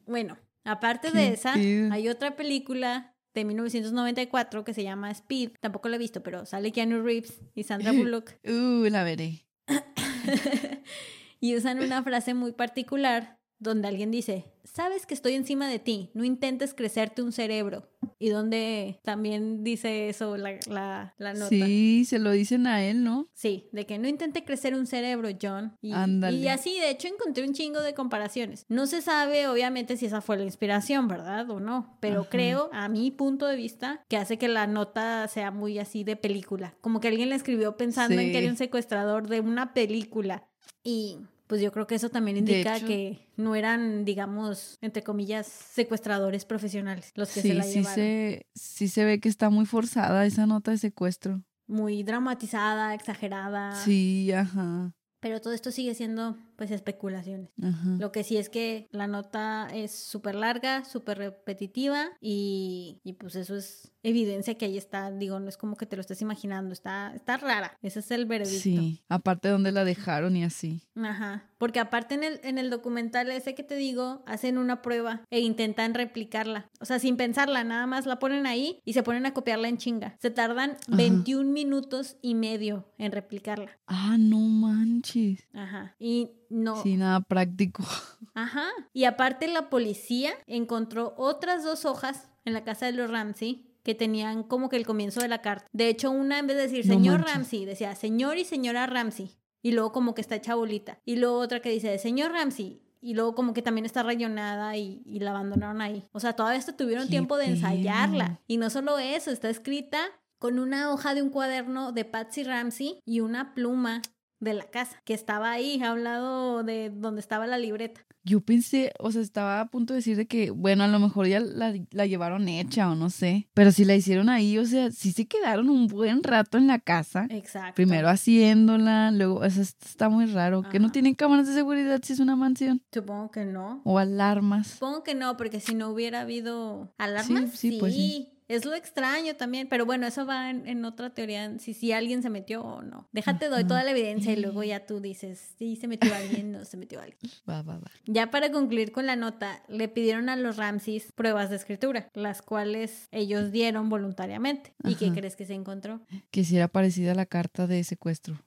Bueno, 0.06 0.38
aparte 0.64 1.12
Qué 1.12 1.18
de 1.18 1.28
esa, 1.34 1.52
hay 1.52 2.08
otra 2.08 2.34
película 2.34 3.14
de 3.34 3.44
1994 3.44 4.64
que 4.64 4.74
se 4.74 4.82
llama 4.82 5.10
Speed. 5.10 5.52
Tampoco 5.60 5.88
la 5.88 5.96
he 5.96 5.98
visto, 5.98 6.22
pero 6.22 6.46
sale 6.46 6.72
Keanu 6.72 7.02
Reeves 7.02 7.40
y 7.54 7.62
Sandra 7.64 7.92
Bullock. 7.92 8.34
Uh, 8.44 8.88
la 8.90 9.04
veré. 9.04 9.46
y 11.40 11.56
usan 11.56 11.82
una 11.82 12.02
frase 12.02 12.34
muy 12.34 12.52
particular 12.52 13.38
donde 13.58 13.88
alguien 13.88 14.10
dice, 14.10 14.52
sabes 14.64 15.04
que 15.06 15.14
estoy 15.14 15.34
encima 15.34 15.68
de 15.68 15.78
ti, 15.78 16.10
no 16.14 16.24
intentes 16.24 16.74
crecerte 16.74 17.22
un 17.22 17.32
cerebro. 17.32 17.90
Y 18.18 18.30
donde 18.30 18.98
también 19.04 19.62
dice 19.62 20.08
eso 20.08 20.36
la, 20.36 20.58
la, 20.68 21.14
la 21.18 21.34
nota. 21.34 21.48
Sí, 21.48 22.04
se 22.04 22.18
lo 22.18 22.32
dicen 22.32 22.66
a 22.66 22.84
él, 22.84 23.04
¿no? 23.04 23.28
Sí, 23.32 23.68
de 23.72 23.86
que 23.86 23.98
no 23.98 24.08
intente 24.08 24.44
crecer 24.44 24.74
un 24.74 24.86
cerebro, 24.86 25.28
John. 25.40 25.76
Y, 25.80 25.92
Ándale. 25.92 26.36
y 26.38 26.48
así, 26.48 26.78
de 26.80 26.90
hecho, 26.90 27.08
encontré 27.08 27.46
un 27.46 27.54
chingo 27.54 27.80
de 27.80 27.94
comparaciones. 27.94 28.64
No 28.68 28.86
se 28.86 29.02
sabe, 29.02 29.46
obviamente, 29.46 29.96
si 29.96 30.06
esa 30.06 30.20
fue 30.20 30.36
la 30.36 30.44
inspiración, 30.44 31.06
¿verdad? 31.06 31.48
O 31.50 31.60
no. 31.60 31.96
Pero 32.00 32.22
Ajá. 32.22 32.30
creo, 32.30 32.70
a 32.72 32.88
mi 32.88 33.10
punto 33.10 33.46
de 33.46 33.56
vista, 33.56 34.04
que 34.08 34.16
hace 34.16 34.36
que 34.36 34.48
la 34.48 34.66
nota 34.66 35.28
sea 35.28 35.50
muy 35.50 35.78
así 35.78 36.02
de 36.02 36.16
película. 36.16 36.74
Como 36.80 37.00
que 37.00 37.08
alguien 37.08 37.28
la 37.28 37.36
escribió 37.36 37.76
pensando 37.76 38.20
en 38.20 38.32
que 38.32 38.38
era 38.38 38.48
un 38.50 38.56
secuestrador 38.56 39.28
de 39.28 39.40
una 39.40 39.74
película. 39.74 40.48
Y 40.82 41.18
pues 41.48 41.60
yo 41.60 41.72
creo 41.72 41.86
que 41.88 41.96
eso 41.96 42.08
también 42.10 42.36
indica 42.36 42.76
hecho- 42.76 42.86
que 42.86 43.26
no 43.36 43.56
eran, 43.56 44.04
digamos, 44.04 44.78
entre 44.80 45.02
comillas, 45.02 45.46
secuestradores 45.48 46.44
profesionales 46.44 47.10
los 47.16 47.28
que 47.32 47.40
se 47.42 47.48
Sí, 47.48 47.54
la 47.54 47.64
sí 47.64 47.70
llevaron. 47.74 47.94
se, 47.94 48.46
sí 48.54 48.88
se 48.88 49.04
ve 49.04 49.18
que 49.18 49.28
está 49.28 49.50
muy 49.50 49.66
forzada 49.66 50.24
esa 50.26 50.46
nota 50.46 50.70
de 50.70 50.78
secuestro. 50.78 51.42
Muy 51.66 52.02
dramatizada, 52.04 52.94
exagerada. 52.94 53.72
Sí, 53.84 54.30
ajá, 54.32 54.92
Pero 55.20 55.40
todo 55.40 55.52
esto 55.52 55.70
sigue 55.72 55.94
siendo, 55.94 56.36
pues, 56.58 56.72
especulaciones. 56.72 57.50
ajá. 57.62 57.96
Lo 58.00 58.10
que 58.10 58.24
sí 58.24 58.36
es 58.36 58.48
que 58.50 58.88
la 58.90 59.06
nota 59.06 59.68
es 59.72 59.92
súper 59.92 60.34
larga, 60.34 60.84
súper 60.84 61.18
repetitiva 61.18 62.08
y, 62.20 63.00
y, 63.04 63.12
pues 63.12 63.36
eso 63.36 63.56
es 63.56 63.92
evidencia 64.02 64.56
que 64.56 64.64
ahí 64.64 64.76
está, 64.76 65.10
digo, 65.12 65.38
no 65.38 65.48
es 65.48 65.56
como 65.56 65.76
que 65.76 65.86
te 65.86 65.94
lo 65.94 66.00
estés 66.00 66.20
imaginando, 66.20 66.72
está, 66.72 67.14
está 67.14 67.36
rara, 67.36 67.78
ese 67.82 68.00
es 68.00 68.10
el 68.10 68.26
veredicto. 68.26 68.62
Sí, 68.62 69.04
aparte 69.08 69.48
donde 69.48 69.70
la 69.70 69.84
dejaron 69.84 70.36
y 70.36 70.44
así. 70.44 70.82
Ajá, 70.96 71.48
porque 71.58 71.78
aparte 71.78 72.16
en 72.16 72.24
el, 72.24 72.40
en 72.42 72.58
el 72.58 72.70
documental 72.70 73.30
ese 73.30 73.54
que 73.54 73.62
te 73.62 73.76
digo, 73.76 74.24
hacen 74.26 74.58
una 74.58 74.82
prueba 74.82 75.22
e 75.30 75.40
intentan 75.40 75.94
replicarla, 75.94 76.68
o 76.80 76.84
sea, 76.84 76.98
sin 76.98 77.16
pensarla, 77.16 77.62
nada 77.62 77.86
más 77.86 78.06
la 78.06 78.18
ponen 78.18 78.46
ahí 78.46 78.80
y 78.84 78.94
se 78.94 79.04
ponen 79.04 79.26
a 79.26 79.34
copiarla 79.34 79.68
en 79.68 79.78
chinga. 79.78 80.16
Se 80.20 80.30
tardan 80.30 80.76
21 80.88 81.52
minutos 81.52 82.16
y 82.20 82.34
medio 82.34 82.88
en 82.98 83.12
replicarla. 83.12 83.78
Ah, 83.86 84.16
no 84.18 84.38
manches. 84.38 85.46
Ajá, 85.52 85.94
y 85.98 86.32
no... 86.50 86.82
Sí, 86.82 86.96
nada 86.96 87.20
práctico. 87.20 87.84
Ajá. 88.34 88.66
Y 88.92 89.04
aparte 89.04 89.48
la 89.48 89.70
policía 89.70 90.32
encontró 90.46 91.14
otras 91.16 91.64
dos 91.64 91.84
hojas 91.84 92.28
en 92.44 92.54
la 92.54 92.64
casa 92.64 92.86
de 92.86 92.92
los 92.92 93.10
Ramsey 93.10 93.66
que 93.82 93.94
tenían 93.94 94.42
como 94.42 94.68
que 94.68 94.76
el 94.76 94.86
comienzo 94.86 95.20
de 95.20 95.28
la 95.28 95.40
carta. 95.40 95.66
De 95.72 95.88
hecho, 95.88 96.10
una 96.10 96.38
en 96.38 96.46
vez 96.46 96.56
de 96.56 96.62
decir 96.64 96.86
No 96.86 96.94
señor 96.94 97.18
manches. 97.20 97.34
Ramsey, 97.34 97.64
decía 97.64 97.94
señor 97.94 98.38
y 98.38 98.44
señora 98.44 98.86
Ramsey. 98.86 99.38
Y 99.62 99.72
luego 99.72 99.92
como 99.92 100.14
que 100.14 100.20
está 100.20 100.36
hecha 100.36 100.54
bolita. 100.54 100.98
Y 101.04 101.16
luego 101.16 101.38
otra 101.38 101.60
que 101.60 101.70
dice 101.70 101.98
señor 101.98 102.32
Ramsey. 102.32 102.82
Y 103.00 103.14
luego 103.14 103.34
como 103.34 103.54
que 103.54 103.62
también 103.62 103.86
está 103.86 104.02
rayonada 104.02 104.76
y, 104.76 105.02
y 105.04 105.20
la 105.20 105.30
abandonaron 105.30 105.80
ahí. 105.80 106.04
O 106.12 106.20
sea, 106.20 106.34
todavía 106.34 106.58
esto 106.58 106.74
tuvieron 106.74 107.04
¡Qué 107.04 107.10
tiempo 107.10 107.36
de 107.36 107.46
ensayarla. 107.46 108.40
Y 108.46 108.56
no 108.56 108.70
solo 108.70 108.98
eso, 108.98 109.30
está 109.30 109.48
escrita 109.48 110.00
con 110.38 110.58
una 110.58 110.92
hoja 110.92 111.14
de 111.14 111.22
un 111.22 111.30
cuaderno 111.30 111.92
de 111.92 112.04
Patsy 112.04 112.44
Ramsey 112.44 113.00
y 113.04 113.20
una 113.20 113.54
pluma 113.54 114.02
de 114.40 114.54
la 114.54 114.64
casa 114.64 115.00
que 115.04 115.14
estaba 115.14 115.50
ahí 115.50 115.82
a 115.82 115.92
un 115.92 116.04
lado 116.04 116.62
de 116.62 116.90
donde 116.90 117.20
estaba 117.20 117.46
la 117.46 117.58
libreta. 117.58 118.04
Yo 118.24 118.40
pensé, 118.40 118.92
o 118.98 119.10
sea, 119.10 119.22
estaba 119.22 119.60
a 119.60 119.70
punto 119.70 119.94
de 119.94 119.98
decir 119.98 120.16
de 120.16 120.26
que, 120.26 120.50
bueno, 120.50 120.84
a 120.84 120.88
lo 120.88 120.98
mejor 120.98 121.26
ya 121.28 121.40
la, 121.40 121.72
la 121.92 122.04
llevaron 122.06 122.46
hecha 122.48 122.90
o 122.90 122.94
no 122.94 123.08
sé. 123.08 123.48
Pero 123.54 123.72
si 123.72 123.84
la 123.86 123.94
hicieron 123.96 124.28
ahí, 124.28 124.58
o 124.58 124.66
sea, 124.66 124.90
sí 124.90 125.12
se 125.12 125.26
quedaron 125.26 125.70
un 125.70 125.86
buen 125.86 126.22
rato 126.22 126.58
en 126.58 126.66
la 126.66 126.78
casa. 126.78 127.26
Exacto. 127.30 127.74
Primero 127.76 128.08
haciéndola, 128.08 129.10
luego, 129.12 129.44
eso 129.44 129.62
está 129.62 130.08
muy 130.10 130.26
raro. 130.26 130.62
Que 130.62 130.78
no 130.78 130.86
Ajá. 130.86 130.92
tienen 130.92 131.14
cámaras 131.14 131.46
de 131.46 131.54
seguridad 131.54 132.00
si 132.02 132.12
es 132.12 132.20
una 132.20 132.36
mansión. 132.36 132.82
Supongo 132.92 133.30
que 133.30 133.44
no. 133.46 133.80
O 133.84 133.98
alarmas. 133.98 134.66
Supongo 134.68 135.02
que 135.04 135.14
no, 135.14 135.36
porque 135.38 135.60
si 135.60 135.74
no 135.74 135.88
hubiera 135.88 136.20
habido 136.20 136.92
alarmas, 136.98 137.50
Sí, 137.52 137.70
sí, 137.72 137.76
pues 137.80 137.94
sí. 137.94 138.32
Es 138.48 138.64
lo 138.64 138.74
extraño 138.74 139.36
también, 139.36 139.68
pero 139.68 139.84
bueno, 139.84 140.06
eso 140.06 140.24
va 140.26 140.50
en, 140.50 140.66
en 140.66 140.84
otra 140.84 141.10
teoría, 141.10 141.58
si, 141.58 141.74
si 141.74 141.92
alguien 141.92 142.22
se 142.22 142.30
metió 142.30 142.62
o 142.62 142.82
no. 142.82 143.06
Déjate, 143.12 143.48
doy 143.48 143.64
toda 143.64 143.84
la 143.84 143.90
evidencia 143.90 144.32
y 144.32 144.36
luego 144.36 144.62
ya 144.64 144.86
tú 144.86 145.00
dices, 145.00 145.54
sí, 145.58 145.76
se 145.76 145.86
metió 145.86 146.14
alguien, 146.14 146.52
no 146.52 146.64
se 146.64 146.76
metió 146.76 147.00
alguien. 147.00 147.18
Va, 147.48 147.62
va, 147.62 147.78
va. 147.78 147.90
Ya 148.06 148.30
para 148.30 148.50
concluir 148.50 148.90
con 148.90 149.06
la 149.06 149.16
nota, 149.16 149.62
le 149.68 149.88
pidieron 149.88 150.28
a 150.28 150.36
los 150.36 150.56
Ramses 150.56 151.12
pruebas 151.12 151.50
de 151.50 151.56
escritura, 151.56 152.08
las 152.14 152.42
cuales 152.42 153.08
ellos 153.10 153.52
dieron 153.52 153.88
voluntariamente. 153.88 154.74
¿Y 154.84 154.94
qué 154.94 155.12
crees 155.12 155.36
que 155.36 155.44
se 155.44 155.54
encontró? 155.54 156.00
Que 156.30 156.44
si 156.44 156.56
era 156.56 156.68
parecida 156.68 157.12
a 157.12 157.14
la 157.14 157.26
carta 157.26 157.66
de 157.66 157.84
secuestro. 157.84 158.42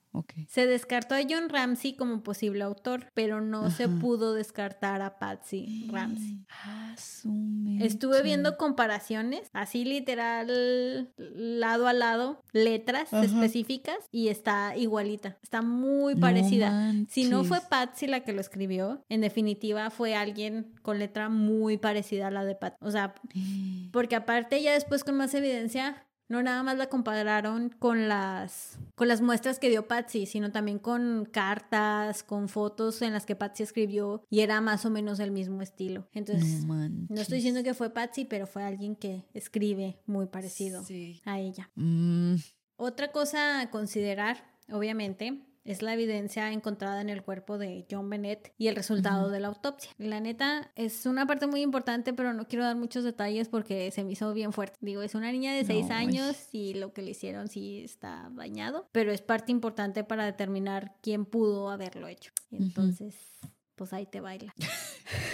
Se 0.47 0.65
descartó 0.67 1.15
a 1.15 1.21
John 1.27 1.49
Ramsey 1.49 1.93
como 1.95 2.21
posible 2.23 2.63
autor, 2.63 3.07
pero 3.13 3.41
no 3.41 3.69
se 3.71 3.87
pudo 3.87 4.33
descartar 4.33 5.01
a 5.01 5.17
Patsy 5.19 5.87
Ramsey. 5.91 6.45
Ah, 6.65 6.95
su 6.97 7.31
mecha. 7.31 7.85
Estuve 7.85 8.21
viendo 8.21 8.57
comparaciones, 8.57 9.49
así 9.53 9.85
literal, 9.85 11.09
lado 11.17 11.87
a 11.87 11.93
lado, 11.93 12.43
letras 12.51 13.13
Ajá. 13.13 13.23
específicas 13.23 13.95
y 14.11 14.27
está 14.27 14.75
igualita, 14.75 15.37
está 15.41 15.61
muy 15.61 16.15
No 16.15 16.21
parecida. 16.21 16.93
si 17.09 17.25
no 17.25 17.43
fue. 17.43 17.61
Patsy 17.69 18.07
la 18.07 18.21
que 18.21 18.33
lo 18.33 18.41
escribió, 18.41 19.05
en 19.07 19.21
definitiva 19.21 19.89
fue 19.91 20.15
alguien 20.15 20.73
con 20.81 20.99
letra 20.99 21.29
muy 21.29 21.77
parecida 21.77 22.27
a 22.27 22.31
la 22.31 22.43
de 22.43 22.55
Patsy. 22.55 22.77
O 22.81 22.91
sea, 22.91 23.13
porque 23.91 24.15
aparte 24.15 24.61
ya 24.61 24.73
después 24.73 25.03
con 25.03 25.15
más 25.15 25.33
evidencia, 25.33 26.05
no 26.31 26.41
nada 26.41 26.63
más 26.63 26.77
la 26.77 26.87
compararon 26.87 27.69
con 27.77 28.07
las, 28.07 28.79
con 28.95 29.07
las 29.07 29.21
muestras 29.21 29.59
que 29.59 29.69
dio 29.69 29.87
Patsy, 29.87 30.25
sino 30.25 30.51
también 30.51 30.79
con 30.79 31.25
cartas, 31.31 32.23
con 32.23 32.47
fotos 32.49 33.01
en 33.01 33.13
las 33.13 33.25
que 33.25 33.35
Patsy 33.35 33.63
escribió 33.63 34.23
y 34.29 34.39
era 34.39 34.61
más 34.61 34.85
o 34.85 34.89
menos 34.89 35.19
el 35.19 35.31
mismo 35.31 35.61
estilo. 35.61 36.07
Entonces... 36.13 36.63
No 36.65 36.89
No 36.89 37.21
estoy 37.21 37.37
diciendo 37.37 37.61
que 37.63 37.73
fue 37.73 37.89
Patsy, 37.91 38.25
pero 38.25 38.47
fue 38.47 38.63
alguien 38.63 38.95
que 38.95 39.25
escribe 39.33 39.99
muy 40.05 40.25
parecido 40.27 40.83
Sí. 40.83 41.21
a 41.25 41.39
ella. 41.39 41.69
Mm, 41.75 42.35
Otra 42.77 43.11
cosa 43.11 43.59
a 43.61 43.69
considerar, 43.69 44.37
obviamente, 44.71 45.43
es 45.63 45.81
la 45.81 45.93
evidencia 45.93 46.51
encontrada 46.51 47.01
en 47.01 47.09
el 47.09 47.21
cuerpo 47.21 47.57
de 47.57 47.85
John 47.89 48.09
Bennett 48.09 48.53
y 48.57 48.67
el 48.67 48.75
resultado 48.75 49.29
de 49.29 49.39
la 49.39 49.47
autopsia. 49.49 49.91
La 49.97 50.19
neta 50.19 50.71
es 50.75 51.05
una 51.05 51.27
parte 51.27 51.47
muy 51.47 51.61
importante, 51.61 52.13
pero 52.13 52.33
no 52.33 52.47
quiero 52.47 52.65
dar 52.65 52.75
muchos 52.75 53.03
detalles 53.03 53.47
porque 53.47 53.91
se 53.91 54.03
me 54.03 54.13
hizo 54.13 54.33
bien 54.33 54.53
fuerte. 54.53 54.77
Digo, 54.81 55.01
es 55.01 55.15
una 55.15 55.31
niña 55.31 55.53
de 55.53 55.63
seis 55.65 55.87
No, 55.89 55.95
años 55.95 56.47
y 56.51 56.73
lo 56.73 56.93
que 56.93 57.01
le 57.01 57.11
hicieron 57.11 57.47
sí 57.47 57.81
está 57.83 58.29
bañado, 58.31 58.89
pero 58.91 59.11
es 59.11 59.21
parte 59.21 59.51
importante 59.51 60.03
para 60.03 60.25
determinar 60.25 60.95
quién 61.01 61.25
pudo 61.25 61.69
haberlo 61.69 62.07
hecho. 62.07 62.31
Entonces, 62.51 63.15
pues 63.75 63.93
ahí 63.93 64.05
te 64.05 64.19
baila. 64.19 64.53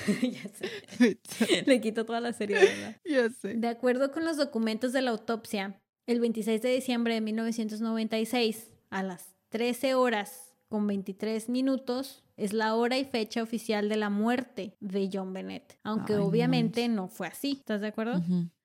ya 0.21 0.49
sé. 0.49 1.63
Le 1.65 1.81
quito 1.81 2.05
toda 2.05 2.21
la 2.21 2.33
seriedad. 2.33 2.61
¿verdad? 2.61 2.97
ya 3.05 3.29
sé. 3.29 3.55
De 3.55 3.67
acuerdo 3.67 4.11
con 4.11 4.25
los 4.25 4.37
documentos 4.37 4.93
de 4.93 5.01
la 5.01 5.11
autopsia, 5.11 5.79
el 6.05 6.19
26 6.19 6.61
de 6.61 6.69
diciembre 6.69 7.13
de 7.15 7.21
1996, 7.21 8.71
a 8.89 9.03
las 9.03 9.36
13 9.49 9.95
horas 9.95 10.53
con 10.69 10.85
23 10.87 11.49
minutos, 11.49 12.23
es 12.35 12.53
la 12.53 12.75
hora 12.75 12.97
y 12.97 13.05
fecha 13.05 13.41
oficial 13.41 13.87
de 13.89 13.95
la 13.95 14.09
muerte 14.09 14.75
de 14.79 15.09
John 15.11 15.33
Bennett. 15.33 15.77
Aunque 15.83 16.13
Ay, 16.13 16.19
obviamente 16.19 16.87
no 16.89 17.07
fue 17.07 17.27
así. 17.27 17.53
¿Estás 17.59 17.81
de 17.81 17.87
acuerdo? 17.87 18.21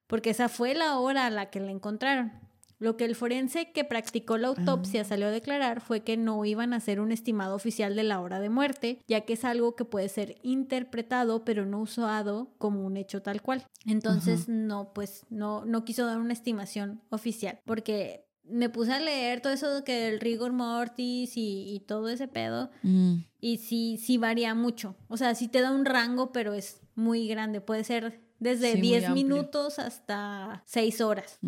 Porque 0.09 0.31
esa 0.31 0.49
fue 0.49 0.75
la 0.75 0.99
hora 0.99 1.27
a 1.27 1.31
la 1.31 1.51
que 1.51 1.61
la 1.61 1.71
encontraron. 1.71 2.33
Lo 2.81 2.97
que 2.97 3.05
el 3.05 3.15
forense 3.15 3.71
que 3.71 3.85
practicó 3.85 4.37
la 4.39 4.49
autopsia 4.49 5.03
Ah. 5.03 5.05
salió 5.05 5.29
a 5.29 5.31
declarar 5.31 5.81
fue 5.81 6.01
que 6.01 6.17
no 6.17 6.45
iban 6.45 6.73
a 6.73 6.79
hacer 6.79 6.99
un 6.99 7.13
estimado 7.13 7.55
oficial 7.55 7.95
de 7.95 8.03
la 8.03 8.21
hora 8.21 8.41
de 8.41 8.49
muerte, 8.49 8.99
ya 9.07 9.21
que 9.21 9.35
es 9.35 9.45
algo 9.45 9.77
que 9.77 9.85
puede 9.85 10.09
ser 10.09 10.35
interpretado 10.43 11.45
pero 11.45 11.65
no 11.65 11.81
usado 11.81 12.49
como 12.59 12.85
un 12.85 12.97
hecho 12.97 13.23
tal 13.23 13.41
cual. 13.41 13.65
Entonces 13.87 14.49
no, 14.49 14.93
pues 14.93 15.25
no, 15.31 15.65
no 15.65 15.85
quiso 15.85 16.05
dar 16.07 16.19
una 16.19 16.33
estimación 16.33 17.01
oficial, 17.11 17.61
porque 17.65 18.27
me 18.45 18.69
puse 18.69 18.93
a 18.93 19.01
leer 19.01 19.41
todo 19.41 19.53
eso 19.53 19.85
que 19.85 20.09
el 20.09 20.21
rigor 20.21 20.53
mortis 20.53 21.37
y, 21.37 21.75
y 21.75 21.81
todo 21.81 22.09
ese 22.09 22.29
pedo 22.29 22.71
Mm. 22.83 23.25
y 23.41 23.59
sí, 23.59 23.99
sí 24.03 24.19
varía 24.19 24.55
mucho. 24.55 24.97
O 25.09 25.17
sea, 25.17 25.35
sí 25.35 25.49
te 25.49 25.61
da 25.61 25.71
un 25.71 25.85
rango, 25.85 26.33
pero 26.33 26.53
es 26.55 26.81
muy 26.95 27.29
grande. 27.29 27.61
Puede 27.61 27.85
ser 27.85 28.21
desde 28.43 28.73
Sí, 28.73 28.79
muy 28.79 28.89
10 28.89 29.05
amplio. 29.07 29.25
minutos 29.25 29.79
hasta 29.79 30.63
6 30.67 31.01
horas. 31.01 31.39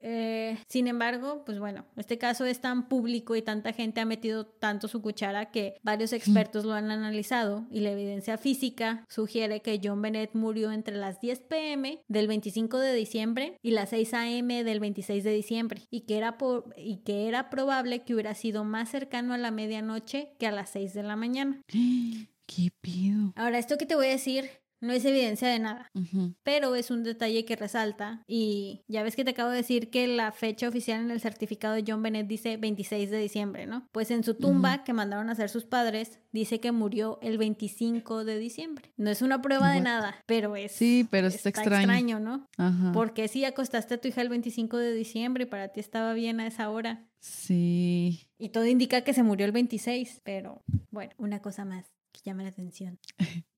Eh, 0.00 0.58
sin 0.68 0.86
embargo, 0.88 1.42
pues 1.44 1.58
bueno, 1.58 1.86
este 1.96 2.18
caso 2.18 2.44
es 2.44 2.60
tan 2.60 2.88
público 2.88 3.34
y 3.36 3.42
tanta 3.42 3.72
gente 3.72 4.00
ha 4.00 4.04
metido 4.04 4.46
tanto 4.46 4.88
su 4.88 5.00
cuchara 5.00 5.50
que 5.50 5.76
varios 5.82 6.12
expertos 6.12 6.64
lo 6.64 6.74
han 6.74 6.90
analizado 6.90 7.66
y 7.70 7.80
la 7.80 7.90
evidencia 7.92 8.36
física 8.38 9.04
sugiere 9.08 9.62
que 9.62 9.80
John 9.82 10.02
Bennett 10.02 10.34
murió 10.34 10.70
entre 10.72 10.96
las 10.96 11.20
10 11.20 11.40
pm 11.40 12.02
del 12.08 12.28
25 12.28 12.78
de 12.78 12.94
diciembre 12.94 13.56
y 13.62 13.70
las 13.70 13.90
6 13.90 14.14
am 14.14 14.48
del 14.48 14.80
26 14.80 15.24
de 15.24 15.30
diciembre 15.32 15.82
y 15.90 16.02
que 16.02 16.16
era, 16.18 16.36
por- 16.38 16.74
y 16.76 16.98
que 16.98 17.26
era 17.28 17.48
probable 17.50 18.02
que 18.04 18.14
hubiera 18.14 18.34
sido 18.34 18.64
más 18.64 18.90
cercano 18.90 19.32
a 19.34 19.38
la 19.38 19.50
medianoche 19.50 20.34
que 20.38 20.46
a 20.46 20.52
las 20.52 20.70
6 20.70 20.92
de 20.94 21.02
la 21.02 21.16
mañana. 21.16 21.60
¿Qué 22.46 22.68
pido? 22.82 23.32
Ahora, 23.36 23.58
esto 23.58 23.78
que 23.78 23.86
te 23.86 23.94
voy 23.94 24.06
a 24.06 24.10
decir 24.10 24.50
no 24.80 24.92
es 24.92 25.04
evidencia 25.04 25.48
de 25.48 25.58
nada 25.58 25.90
pero 26.42 26.74
es 26.74 26.90
un 26.90 27.02
detalle 27.04 27.44
que 27.44 27.56
resalta 27.56 28.22
y 28.26 28.82
ya 28.88 29.02
ves 29.02 29.16
que 29.16 29.24
te 29.24 29.30
acabo 29.30 29.50
de 29.50 29.56
decir 29.56 29.90
que 29.90 30.06
la 30.06 30.32
fecha 30.32 30.68
oficial 30.68 31.00
en 31.00 31.10
el 31.10 31.20
certificado 31.20 31.74
de 31.74 31.84
John 31.86 32.02
Bennett 32.02 32.26
dice 32.26 32.56
26 32.56 33.10
de 33.10 33.18
diciembre, 33.18 33.66
¿no? 33.66 33.88
Pues 33.92 34.10
en 34.10 34.24
su 34.24 34.34
tumba 34.34 34.84
que 34.84 34.92
mandaron 34.92 35.28
a 35.28 35.32
hacer 35.32 35.48
sus 35.48 35.64
padres 35.64 36.20
dice 36.32 36.60
que 36.60 36.72
murió 36.72 37.18
el 37.22 37.38
25 37.38 38.24
de 38.24 38.38
diciembre. 38.38 38.92
No 38.96 39.10
es 39.10 39.22
una 39.22 39.40
prueba 39.40 39.70
de 39.70 39.80
nada, 39.80 40.16
pero 40.26 40.56
es 40.56 40.72
Sí, 40.72 41.06
pero 41.10 41.28
está 41.28 41.48
extraño. 41.48 42.20
¿no? 42.20 42.46
Ajá. 42.58 42.92
Porque 42.92 43.28
si 43.28 43.44
acostaste 43.44 43.94
a 43.94 44.00
tu 44.00 44.08
hija 44.08 44.20
el 44.22 44.28
25 44.28 44.76
de 44.76 44.94
diciembre 44.94 45.44
y 45.44 45.46
para 45.46 45.68
ti 45.68 45.80
estaba 45.80 46.12
bien 46.12 46.40
a 46.40 46.46
esa 46.46 46.70
hora 46.70 47.06
Sí. 47.20 48.28
y 48.38 48.50
todo 48.50 48.66
indica 48.66 49.02
que 49.02 49.14
se 49.14 49.22
murió 49.22 49.46
el 49.46 49.52
26, 49.52 50.20
pero 50.24 50.62
bueno, 50.90 51.12
una 51.18 51.40
cosa 51.40 51.64
más 51.64 51.86
que 52.12 52.20
llama 52.24 52.42
la 52.42 52.48
atención. 52.50 52.98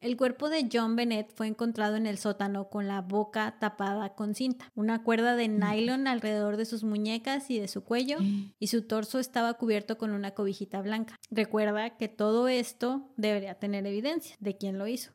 El 0.00 0.16
cuerpo 0.16 0.48
de 0.48 0.68
John 0.72 0.94
Bennett 0.94 1.32
fue 1.34 1.48
encontrado 1.48 1.96
en 1.96 2.06
el 2.06 2.18
sótano 2.18 2.68
con 2.68 2.86
la 2.86 3.00
boca 3.00 3.56
tapada 3.58 4.14
con 4.14 4.34
cinta, 4.34 4.70
una 4.76 5.02
cuerda 5.02 5.34
de 5.34 5.48
nylon 5.48 6.06
alrededor 6.06 6.56
de 6.56 6.66
sus 6.66 6.84
muñecas 6.84 7.50
y 7.50 7.58
de 7.58 7.66
su 7.66 7.82
cuello, 7.82 8.18
y 8.60 8.66
su 8.68 8.86
torso 8.86 9.18
estaba 9.18 9.54
cubierto 9.54 9.98
con 9.98 10.12
una 10.12 10.32
cobijita 10.32 10.80
blanca. 10.82 11.16
Recuerda 11.30 11.96
que 11.96 12.08
todo 12.08 12.46
esto 12.46 13.12
debería 13.16 13.54
tener 13.54 13.86
evidencia 13.86 14.36
de 14.38 14.56
quién 14.56 14.78
lo 14.78 14.86
hizo. 14.86 15.12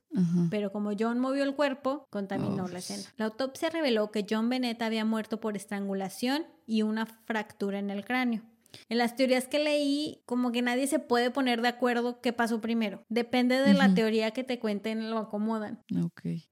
Pero 0.52 0.72
como 0.72 0.92
John 0.98 1.18
movió 1.18 1.44
el 1.44 1.56
cuerpo, 1.56 2.06
contaminó 2.12 2.66
Oh, 2.66 2.68
la 2.68 2.80
escena. 2.80 3.04
La 3.18 3.26
autopsia 3.26 3.72
reveló 3.72 4.12
que 4.12 4.26
John 4.30 4.48
Bennett 4.48 4.82
había 4.84 5.06
muerto 5.06 5.40
por 5.40 5.56
estrangulación 5.56 6.46
y 6.68 6.84
una 6.84 7.08
fractura 7.08 7.80
en 7.80 7.90
el 7.90 8.06
cráneo. 8.06 8.44
En 8.90 8.98
las 8.98 9.16
teorías 9.16 9.48
que 9.48 9.60
leí, 9.60 10.22
como 10.26 10.52
que 10.52 10.62
nadie 10.62 10.88
se 10.88 11.00
puede 11.00 11.32
poner 11.32 11.62
de 11.62 11.68
acuerdo 11.70 12.22
qué 12.22 12.34
pasó 12.34 12.62
primero. 12.62 13.04
Depende 13.10 13.58
de 13.62 13.74
la 13.74 13.94
teoría 13.94 14.32
que 14.32 14.44
te 14.44 14.60
cuenten, 14.60 15.10
lo 15.10 15.18
acomodan. 15.18 15.80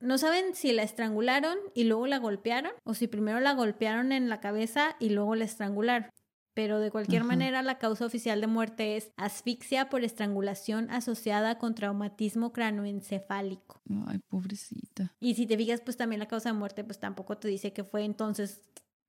No 0.00 0.18
saben 0.18 0.54
si 0.54 0.72
la 0.72 0.82
estrangularon 0.82 1.58
y 1.74 1.84
luego 1.84 2.06
la 2.06 2.18
golpearon 2.18 2.72
o 2.84 2.94
si 2.94 3.06
primero 3.06 3.40
la 3.40 3.54
golpearon 3.54 4.12
en 4.12 4.28
la 4.28 4.40
cabeza 4.40 4.96
y 4.98 5.10
luego 5.10 5.34
la 5.34 5.44
estrangularon. 5.44 6.10
Pero 6.54 6.80
de 6.80 6.90
cualquier 6.90 7.24
manera, 7.24 7.62
la 7.62 7.78
causa 7.78 8.04
oficial 8.04 8.40
de 8.42 8.46
muerte 8.46 8.96
es 8.96 9.10
asfixia 9.16 9.88
por 9.88 10.04
estrangulación 10.04 10.90
asociada 10.90 11.56
con 11.56 11.74
traumatismo 11.74 12.52
cranoencefálico. 12.52 13.80
Ay, 14.06 14.18
pobrecita. 14.28 15.14
Y 15.18 15.34
si 15.34 15.46
te 15.46 15.56
fijas, 15.56 15.80
pues 15.80 15.96
también 15.96 16.18
la 16.18 16.28
causa 16.28 16.50
de 16.50 16.58
muerte, 16.58 16.84
pues 16.84 16.98
tampoco 16.98 17.38
te 17.38 17.48
dice 17.48 17.72
que 17.72 17.84
fue 17.84 18.04
entonces 18.04 18.60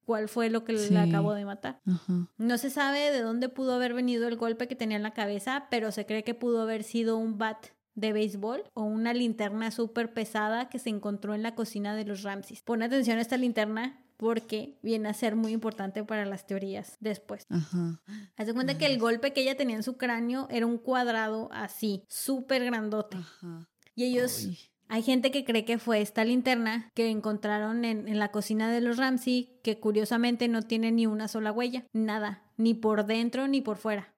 cuál 0.06 0.28
fue 0.30 0.50
lo 0.50 0.64
que 0.64 0.78
Sí. 0.78 0.94
le 0.94 1.00
acabó 1.00 1.34
de 1.34 1.46
matar. 1.46 1.82
Ajá. 1.86 2.28
No 2.38 2.58
se 2.58 2.70
sabe 2.70 3.12
de 3.12 3.22
dónde 3.22 3.50
pudo 3.50 3.74
haber 3.74 3.94
venido 3.94 4.28
el 4.28 4.36
golpe 4.38 4.68
que 4.68 4.76
tenía 4.76 4.98
en 4.98 5.04
la 5.04 5.14
cabeza, 5.14 5.68
pero 5.70 5.92
se 5.92 6.06
cree 6.06 6.24
que 6.24 6.34
pudo 6.34 6.62
haber 6.62 6.84
sido 6.84 7.18
un 7.18 7.38
bat 7.38 7.68
de 7.96 8.12
béisbol 8.12 8.64
o 8.74 8.84
una 8.84 9.14
linterna 9.14 9.70
súper 9.70 10.14
pesada 10.14 10.68
que 10.70 10.80
se 10.80 10.90
encontró 10.90 11.36
en 11.36 11.44
la 11.44 11.54
cocina 11.56 11.96
de 11.96 12.06
los 12.06 12.24
Ramses. 12.24 12.62
Pon 12.64 12.82
atención 12.82 13.18
a 13.20 13.22
esta 13.22 13.38
linterna 13.38 14.00
porque 14.18 14.80
viene 14.82 15.10
a 15.10 15.14
ser 15.14 15.36
muy 15.36 15.52
importante 15.52 16.04
para 16.04 16.26
las 16.26 16.48
teorías 16.48 16.98
después. 17.02 17.46
Ajá. 17.50 18.02
Haz 18.38 18.48
de 18.48 18.54
cuenta 18.54 18.78
que 18.78 18.86
el 18.86 18.98
golpe 18.98 19.34
que 19.34 19.42
ella 19.42 19.58
tenía 19.58 19.76
en 19.76 19.84
su 19.84 19.98
cráneo 19.98 20.48
era 20.50 20.66
un 20.66 20.78
cuadrado 20.78 21.50
así, 21.52 22.04
súper 22.08 22.64
grandote. 22.66 23.18
Ajá. 23.18 23.70
Y 23.96 24.06
ellos 24.06 24.46
Ay. 24.48 24.58
Hay 24.94 25.02
gente 25.02 25.32
que 25.32 25.44
cree 25.44 25.66
que 25.66 25.80
fue 25.80 26.02
esta 26.02 26.24
linterna 26.24 26.92
que 26.94 27.10
encontraron 27.10 27.84
en, 27.84 28.08
en 28.08 28.20
la 28.20 28.30
cocina 28.30 28.72
de 28.72 28.80
los 28.80 28.98
Ramsey, 28.98 29.60
que 29.64 29.80
curiosamente 29.80 30.48
no 30.48 30.62
tiene 30.62 30.92
ni 30.92 31.08
una 31.08 31.28
sola 31.28 31.52
huella, 31.52 31.84
nada, 31.94 32.44
ni 32.58 32.76
por 32.76 33.08
dentro 33.08 33.48
ni 33.48 33.60
por 33.60 33.78
fuera. 33.78 34.14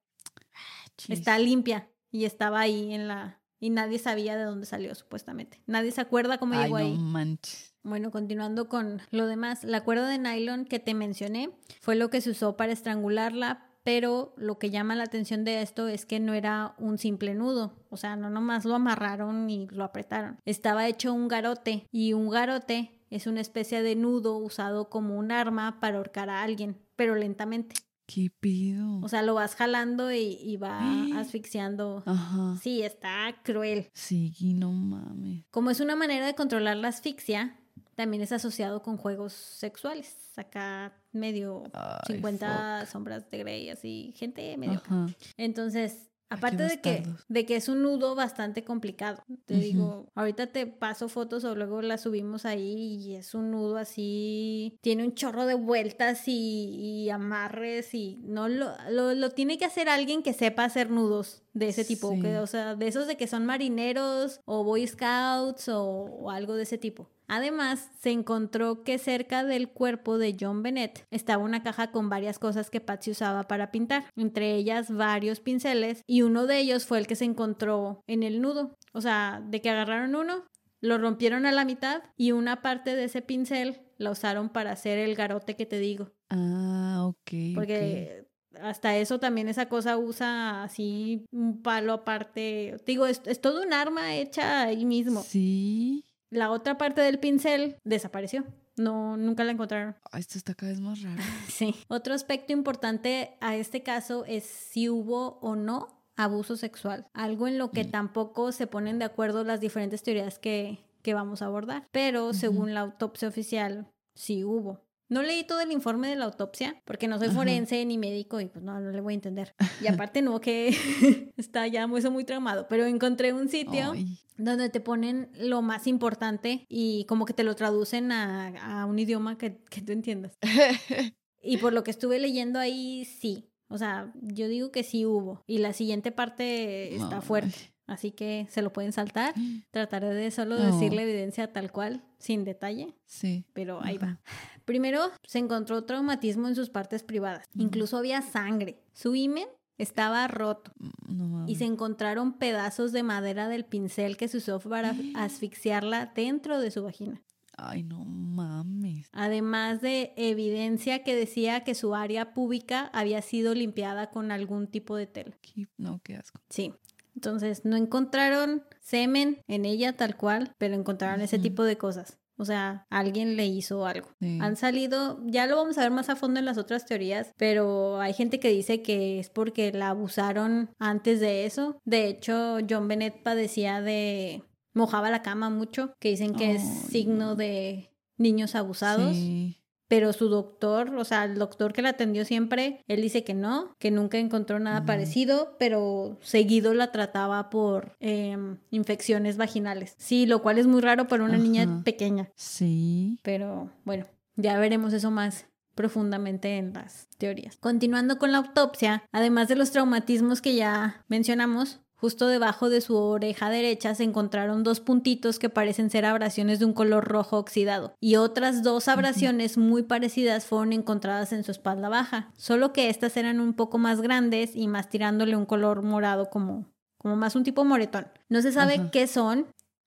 Chis. 0.97 1.17
Está 1.19 1.39
limpia 1.39 1.87
y 2.11 2.25
estaba 2.25 2.59
ahí 2.59 2.93
en 2.93 3.07
la... 3.07 3.39
Y 3.61 3.69
nadie 3.69 3.99
sabía 3.99 4.35
de 4.35 4.43
dónde 4.43 4.65
salió, 4.65 4.93
supuestamente. 4.95 5.61
Nadie 5.65 5.91
se 5.93 6.01
acuerda 6.01 6.39
cómo 6.39 6.55
Ay, 6.55 6.63
llegó 6.65 6.77
no 6.79 6.85
ahí. 6.85 6.97
manches. 6.97 7.73
Bueno, 7.83 8.11
continuando 8.11 8.67
con 8.67 9.01
lo 9.11 9.27
demás, 9.27 9.63
la 9.63 9.81
cuerda 9.85 10.09
de 10.09 10.17
nylon 10.19 10.65
que 10.65 10.79
te 10.79 10.93
mencioné 10.93 11.51
fue 11.79 11.95
lo 11.95 12.09
que 12.09 12.19
se 12.19 12.31
usó 12.31 12.57
para 12.57 12.73
estrangularla, 12.73 13.65
pero 13.85 14.33
lo 14.35 14.57
que 14.57 14.71
llama 14.71 14.95
la 14.95 15.03
atención 15.03 15.43
de 15.45 15.61
esto 15.61 15.87
es 15.87 16.07
que 16.07 16.19
no 16.19 16.33
era 16.33 16.73
un 16.79 16.97
simple 16.97 17.35
nudo, 17.35 17.85
o 17.89 17.97
sea, 17.97 18.15
no 18.15 18.31
nomás 18.31 18.65
lo 18.65 18.73
amarraron 18.73 19.47
y 19.49 19.67
lo 19.67 19.83
apretaron, 19.83 20.39
estaba 20.43 20.87
hecho 20.87 21.13
un 21.13 21.27
garote 21.27 21.87
y 21.91 22.13
un 22.13 22.31
garote 22.31 22.99
es 23.11 23.27
una 23.27 23.41
especie 23.41 23.83
de 23.83 23.95
nudo 23.95 24.37
usado 24.37 24.89
como 24.89 25.17
un 25.17 25.31
arma 25.31 25.79
para 25.79 25.97
ahorcar 25.97 26.31
a 26.31 26.41
alguien, 26.41 26.77
pero 26.95 27.15
lentamente. 27.15 27.75
¿Qué 28.07 28.31
pido? 28.39 28.99
O 29.01 29.07
sea, 29.07 29.21
lo 29.21 29.35
vas 29.35 29.55
jalando 29.55 30.11
y, 30.11 30.37
y 30.41 30.57
va 30.57 30.79
asfixiando. 31.19 32.01
Ajá. 32.07 32.57
Sí, 32.61 32.81
está 32.81 33.35
cruel. 33.43 33.89
Sí, 33.93 34.33
no 34.55 34.71
mames. 34.71 35.45
Como 35.51 35.69
es 35.69 35.79
una 35.79 35.95
manera 35.95 36.25
de 36.25 36.33
controlar 36.33 36.77
la 36.77 36.87
asfixia, 36.87 37.59
también 37.95 38.21
es 38.21 38.31
asociado 38.31 38.81
con 38.81 38.97
juegos 38.97 39.33
sexuales. 39.33 40.15
Acá 40.37 40.93
medio 41.11 41.63
Ay, 41.73 42.15
50 42.15 42.85
sombras 42.85 43.29
de 43.31 43.37
Grey, 43.39 43.69
así, 43.69 44.13
gente 44.15 44.55
medio. 44.57 44.81
Ajá. 44.85 45.07
Entonces, 45.37 46.09
aparte 46.29 46.63
de 46.63 46.81
que, 46.81 47.03
de 47.29 47.45
que 47.45 47.55
es 47.55 47.69
un 47.69 47.83
nudo 47.83 48.15
bastante 48.15 48.63
complicado. 48.63 49.23
Te 49.45 49.55
digo, 49.55 50.11
ahorita 50.15 50.47
te 50.47 50.67
paso 50.67 51.07
fotos 51.07 51.43
o 51.45 51.55
luego 51.55 51.81
las 51.81 52.01
subimos 52.01 52.45
ahí 52.45 52.97
y 52.99 53.15
es 53.15 53.33
un 53.33 53.51
nudo 53.51 53.77
así, 53.77 54.77
tiene 54.81 55.03
un 55.03 55.13
chorro 55.15 55.45
de 55.45 55.55
vueltas 55.55 56.27
y, 56.27 57.03
y 57.05 57.09
amarres 57.09 57.93
y 57.93 58.19
no 58.23 58.49
lo, 58.49 58.75
lo, 58.89 59.13
lo 59.13 59.29
tiene 59.31 59.57
que 59.57 59.65
hacer 59.65 59.87
alguien 59.87 60.23
que 60.23 60.33
sepa 60.33 60.65
hacer 60.65 60.89
nudos 60.89 61.44
de 61.55 61.69
ese 61.69 61.83
tipo, 61.83 62.11
Sí. 62.11 62.21
que, 62.21 62.37
o 62.37 62.45
sea, 62.45 62.75
de 62.75 62.87
esos 62.87 63.07
de 63.07 63.17
que 63.17 63.25
son 63.25 63.45
marineros 63.47 64.41
o 64.45 64.63
Boy 64.63 64.85
Scouts 64.85 65.69
o, 65.69 65.83
o 65.83 66.29
algo 66.29 66.53
de 66.55 66.63
ese 66.63 66.77
tipo. 66.77 67.09
Además, 67.27 67.89
se 67.99 68.11
encontró 68.11 68.83
que 68.83 68.99
cerca 68.99 69.43
del 69.43 69.69
cuerpo 69.69 70.19
de 70.19 70.37
John 70.39 70.61
Bennett 70.61 71.07
estaba 71.09 71.43
una 71.43 71.63
caja 71.63 71.91
con 71.91 72.07
varias 72.07 72.37
cosas 72.37 72.69
que 72.69 72.81
Patsy 72.81 73.09
usaba 73.11 73.43
para 73.47 73.71
pintar, 73.71 74.05
entre 74.15 74.53
ellas 74.53 74.91
varios 74.91 75.39
pinceles, 75.39 76.03
y 76.05 76.21
uno 76.21 76.45
de 76.45 76.59
ellos 76.59 76.85
fue 76.85 76.99
el 76.99 77.07
que 77.07 77.15
se 77.15 77.25
encontró 77.25 78.03
en 78.05 78.21
el 78.21 78.41
nudo. 78.41 78.77
O 78.93 79.01
sea, 79.01 79.41
de 79.47 79.59
que 79.61 79.71
agarraron 79.71 80.13
uno, 80.13 80.43
lo 80.81 80.97
rompieron 80.99 81.47
a 81.47 81.51
la 81.51 81.65
mitad 81.65 82.03
y 82.15 82.31
una 82.31 82.61
parte 82.61 82.95
de 82.95 83.05
ese 83.05 83.23
pincel 83.23 83.81
la 83.97 84.11
usaron 84.11 84.49
para 84.49 84.73
hacer 84.73 84.99
el 84.99 85.15
garote 85.15 85.55
que 85.55 85.65
te 85.65 85.79
digo. 85.79 86.11
Ah, 86.29 87.05
ok. 87.07 87.31
Porque 87.55 88.27
hasta 88.61 88.95
eso 88.97 89.19
también 89.19 89.47
esa 89.47 89.67
cosa 89.67 89.97
usa 89.97 90.63
así 90.63 91.25
un 91.31 91.61
palo 91.61 91.93
aparte. 91.93 92.77
Digo, 92.85 93.05
es, 93.05 93.21
es 93.25 93.41
todo 93.41 93.61
un 93.63 93.73
arma 93.73 94.15
hecha 94.15 94.63
ahí 94.63 94.85
mismo. 94.85 95.21
Sí. 95.23 96.03
La 96.29 96.51
otra 96.51 96.77
parte 96.77 97.01
del 97.01 97.19
pincel 97.19 97.77
desapareció. 97.83 98.43
No, 98.77 99.15
nunca 99.15 99.43
la 99.45 99.51
encontraron. 99.53 99.95
Esto 100.17 100.37
está 100.37 100.53
cada 100.53 100.71
vez 100.71 100.81
más 100.81 101.01
raro. 101.01 101.21
Sí. 101.47 101.75
Otro 101.87 102.13
aspecto 102.13 102.51
importante 102.51 103.37
a 103.39 103.55
este 103.55 103.83
caso 103.83 104.25
es 104.25 104.43
si 104.43 104.89
hubo 104.89 105.39
o 105.41 105.55
no 105.55 106.03
abuso 106.17 106.55
sexual, 106.57 107.07
algo 107.13 107.47
en 107.47 107.57
lo 107.57 107.71
que 107.71 107.83
Mm. 107.85 107.91
tampoco 107.91 108.51
se 108.51 108.67
ponen 108.67 108.99
de 108.99 109.05
acuerdo 109.05 109.43
las 109.43 109.59
diferentes 109.61 110.01
teorías 110.01 110.39
que, 110.39 110.79
que 111.01 111.13
vamos 111.13 111.41
a 111.41 111.45
abordar, 111.45 111.87
pero 111.91 112.33
según 112.33 112.73
la 112.73 112.79
autopsia 112.81 113.27
oficial, 113.27 113.87
sí 114.13 114.43
hubo. 114.45 114.79
No 115.07 115.21
leí 115.21 115.43
todo 115.43 115.61
el 115.61 115.71
informe 115.71 116.07
de 116.09 116.15
la 116.15 116.25
autopsia 116.25 116.81
porque 116.85 117.07
no 117.07 117.17
soy 117.19 117.27
Ajá. 117.27 117.37
forense 117.37 117.85
ni 117.85 117.97
médico 117.97 118.39
y 118.41 118.47
pues 118.47 118.63
no, 118.63 118.79
no 118.79 118.91
le 118.91 119.01
voy 119.01 119.13
a 119.13 119.15
entender. 119.15 119.53
Y 119.81 119.87
aparte 120.09 120.21
no 120.21 120.39
que 120.41 120.75
está 121.37 121.67
ya 121.67 121.87
muy, 121.87 122.01
muy 122.09 122.23
traumado, 122.23 122.67
pero 122.67 122.85
encontré 122.85 123.31
un 123.33 123.47
sitio 123.49 123.91
Ay, 123.91 124.17
donde 124.37 124.69
te 124.69 124.79
ponen 124.79 125.29
lo 125.39 125.61
más 125.61 125.85
importante 125.87 126.65
y 126.67 127.05
como 127.05 127.25
que 127.25 127.33
te 127.33 127.43
lo 127.43 127.55
traducen 127.55 128.11
a, 128.11 128.81
a 128.81 128.85
un 128.85 128.97
idioma 128.99 129.37
que, 129.37 129.57
que 129.69 129.81
tú 129.81 129.91
entiendas. 129.91 130.37
Y 131.47 131.57
por 131.57 131.73
lo 131.73 131.83
que 131.83 131.91
estuve 131.91 132.17
leyendo 132.17 132.57
ahí, 132.57 133.05
sí. 133.05 133.51
O 133.67 133.77
sea, 133.77 134.11
yo 134.19 134.47
digo 134.47 134.71
que 134.71 134.81
sí 134.81 135.05
hubo. 135.05 135.43
Y 135.45 135.59
la 135.59 135.73
siguiente 135.73 136.11
parte 136.11 136.95
está 136.95 137.17
Ay. 137.17 137.21
fuerte. 137.21 137.55
Así 137.85 138.09
que 138.09 138.47
se 138.49 138.63
lo 138.63 138.73
pueden 138.73 138.91
saltar. 138.93 139.35
Trataré 139.69 140.07
de 140.15 140.31
solo 140.31 140.57
No. 140.57 140.65
decir 140.65 140.91
la 140.93 141.03
evidencia 141.03 141.53
tal 141.53 141.71
cual, 141.71 142.03
sin 142.17 142.45
detalle, 142.45 142.95
Sí. 143.05 143.45
pero 143.53 143.79
ahí 143.83 143.97
Ajá. 143.97 144.19
va. 144.23 144.54
Primero, 144.65 145.11
se 145.23 145.39
encontró 145.39 145.83
traumatismo 145.85 146.47
en 146.47 146.55
sus 146.55 146.69
partes 146.69 147.03
privadas. 147.03 147.47
Mm. 147.53 147.61
Incluso 147.61 147.97
había 147.97 148.21
sangre. 148.21 148.81
Su 148.93 149.15
himen 149.15 149.47
estaba 149.77 150.27
roto 150.27 150.71
No 151.07 151.27
mames. 151.27 151.51
y 151.51 151.55
se 151.55 151.65
encontraron 151.65 152.37
pedazos 152.37 152.91
de 152.91 153.03
madera 153.03 153.47
del 153.47 153.65
pincel 153.65 154.17
que 154.17 154.27
se 154.27 154.37
usó 154.37 154.59
para 154.59 154.95
asfixiarla 155.15 156.11
dentro 156.15 156.59
de 156.59 156.71
su 156.71 156.83
vagina. 156.83 157.21
Ay, 157.57 157.83
no 157.83 158.03
mames. 158.03 159.07
Además 159.13 159.81
de 159.81 160.13
evidencia 160.17 161.03
que 161.03 161.15
decía 161.15 161.63
que 161.63 161.73
su 161.75 161.95
área 161.95 162.33
pública 162.33 162.89
había 162.93 163.21
sido 163.21 163.53
limpiada 163.53 164.09
con 164.09 164.31
algún 164.31 164.67
tipo 164.67 164.95
de 164.97 165.07
tela. 165.07 165.37
No, 165.77 165.99
qué 166.03 166.15
asco. 166.15 166.41
Sí. 166.49 166.73
Entonces, 167.15 167.63
no 167.63 167.77
encontraron 167.77 168.63
semen 168.81 169.39
en 169.47 169.63
ella 169.63 169.95
tal 169.95 170.17
cual, 170.17 170.53
pero 170.57 170.75
encontraron 170.75 171.21
ese 171.21 171.39
tipo 171.39 171.63
de 171.63 171.77
cosas. 171.77 172.17
O 172.37 172.45
sea, 172.45 172.85
alguien 172.89 173.35
le 173.37 173.45
hizo 173.45 173.85
algo. 173.85 174.09
Sí. 174.19 174.39
Han 174.41 174.55
salido, 174.57 175.21
ya 175.25 175.47
lo 175.47 175.55
vamos 175.55 175.77
a 175.77 175.81
ver 175.81 175.91
más 175.91 176.09
a 176.09 176.15
fondo 176.15 176.39
en 176.39 176.45
las 176.45 176.57
otras 176.57 176.85
teorías, 176.85 177.31
pero 177.37 177.99
hay 177.99 178.13
gente 178.13 178.39
que 178.39 178.49
dice 178.49 178.81
que 178.81 179.19
es 179.19 179.29
porque 179.29 179.71
la 179.71 179.89
abusaron 179.89 180.69
antes 180.79 181.19
de 181.19 181.45
eso. 181.45 181.79
De 181.85 182.07
hecho, 182.07 182.57
John 182.69 182.87
Bennett 182.87 183.23
padecía 183.23 183.81
de... 183.81 184.43
mojaba 184.73 185.09
la 185.09 185.21
cama 185.21 185.49
mucho, 185.49 185.93
que 185.99 186.09
dicen 186.09 186.33
que 186.33 186.55
es 186.55 186.63
signo 186.63 187.27
no. 187.27 187.35
de 187.35 187.91
niños 188.17 188.55
abusados. 188.55 189.15
Sí. 189.15 189.61
Pero 189.87 190.13
su 190.13 190.29
doctor, 190.29 190.95
o 190.95 191.03
sea, 191.05 191.25
el 191.25 191.35
doctor 191.37 191.71
que 191.73 191.81
la 191.83 191.89
atendió 191.89 192.25
siempre, 192.25 192.83
él 192.87 193.01
dice 193.01 193.23
que 193.23 193.33
no, 193.35 193.75
que 193.77 193.91
nunca 193.91 194.17
encontró 194.17 194.59
nada 194.59 194.81
Mm. 194.81 194.85
parecido, 194.85 195.55
pero 195.59 196.17
seguido 196.21 196.73
la 196.73 196.91
trataba 196.91 197.49
por 197.49 197.95
em, 197.99 198.57
infecciones 198.71 199.37
vaginales. 199.37 199.95
Sí, 199.97 200.25
lo 200.25 200.41
cual 200.41 200.57
es 200.57 200.65
muy 200.67 200.81
raro 200.81 201.07
para 201.07 201.23
una 201.23 201.37
niña 201.37 201.83
pequeña. 201.83 202.29
Sí. 202.35 203.19
Pero 203.21 203.69
bueno, 203.83 204.05
ya 204.35 204.57
veremos 204.57 204.91
eso 204.93 205.11
más 205.11 205.45
profundamente 205.75 206.57
en 206.57 206.73
las 206.73 207.09
teorías. 207.17 207.57
Continuando 207.57 208.17
con 208.17 208.31
la 208.31 208.37
autopsia, 208.39 209.03
además 209.11 209.49
de 209.49 209.55
los 209.55 209.71
traumatismos 209.71 210.41
que 210.41 210.55
ya 210.55 211.03
mencionamos, 211.09 211.81
justo 211.95 212.27
debajo 212.27 212.69
de 212.69 212.81
su 212.81 212.95
oreja 212.97 213.49
derecha 213.49 213.95
se 213.95 214.03
encontraron 214.03 214.63
dos 214.63 214.79
puntitos 214.79 215.39
que 215.39 215.49
parecen 215.49 215.89
ser 215.89 216.05
abrasiones 216.05 216.59
de 216.59 216.65
un 216.65 216.73
color 216.73 217.05
rojo 217.05 217.37
oxidado 217.37 217.95
y 217.99 218.15
otras 218.17 218.63
dos 218.63 218.87
abrasiones 218.87 219.57
muy 219.57 219.83
parecidas 219.83 220.45
fueron 220.45 220.73
encontradas 220.73 221.31
en 221.33 221.43
su 221.43 221.51
espalda 221.51 221.89
baja, 221.89 222.31
solo 222.37 222.73
que 222.73 222.89
estas 222.89 223.15
eran 223.17 223.39
un 223.39 223.53
poco 223.53 223.77
más 223.77 224.01
grandes 224.01 224.55
y 224.55 224.67
más 224.67 224.89
tirándole 224.89 225.35
un 225.35 225.45
color 225.45 225.81
morado 225.83 226.29
como 226.29 226.73
como 226.97 227.15
más 227.17 227.35
un 227.35 227.43
tipo 227.43 227.63
moretón. 227.63 228.07
No 228.29 228.41
se 228.41 228.51
sabe 228.51 228.75
Ajá. 228.75 228.89
qué 228.91 229.05
son, 229.05 229.45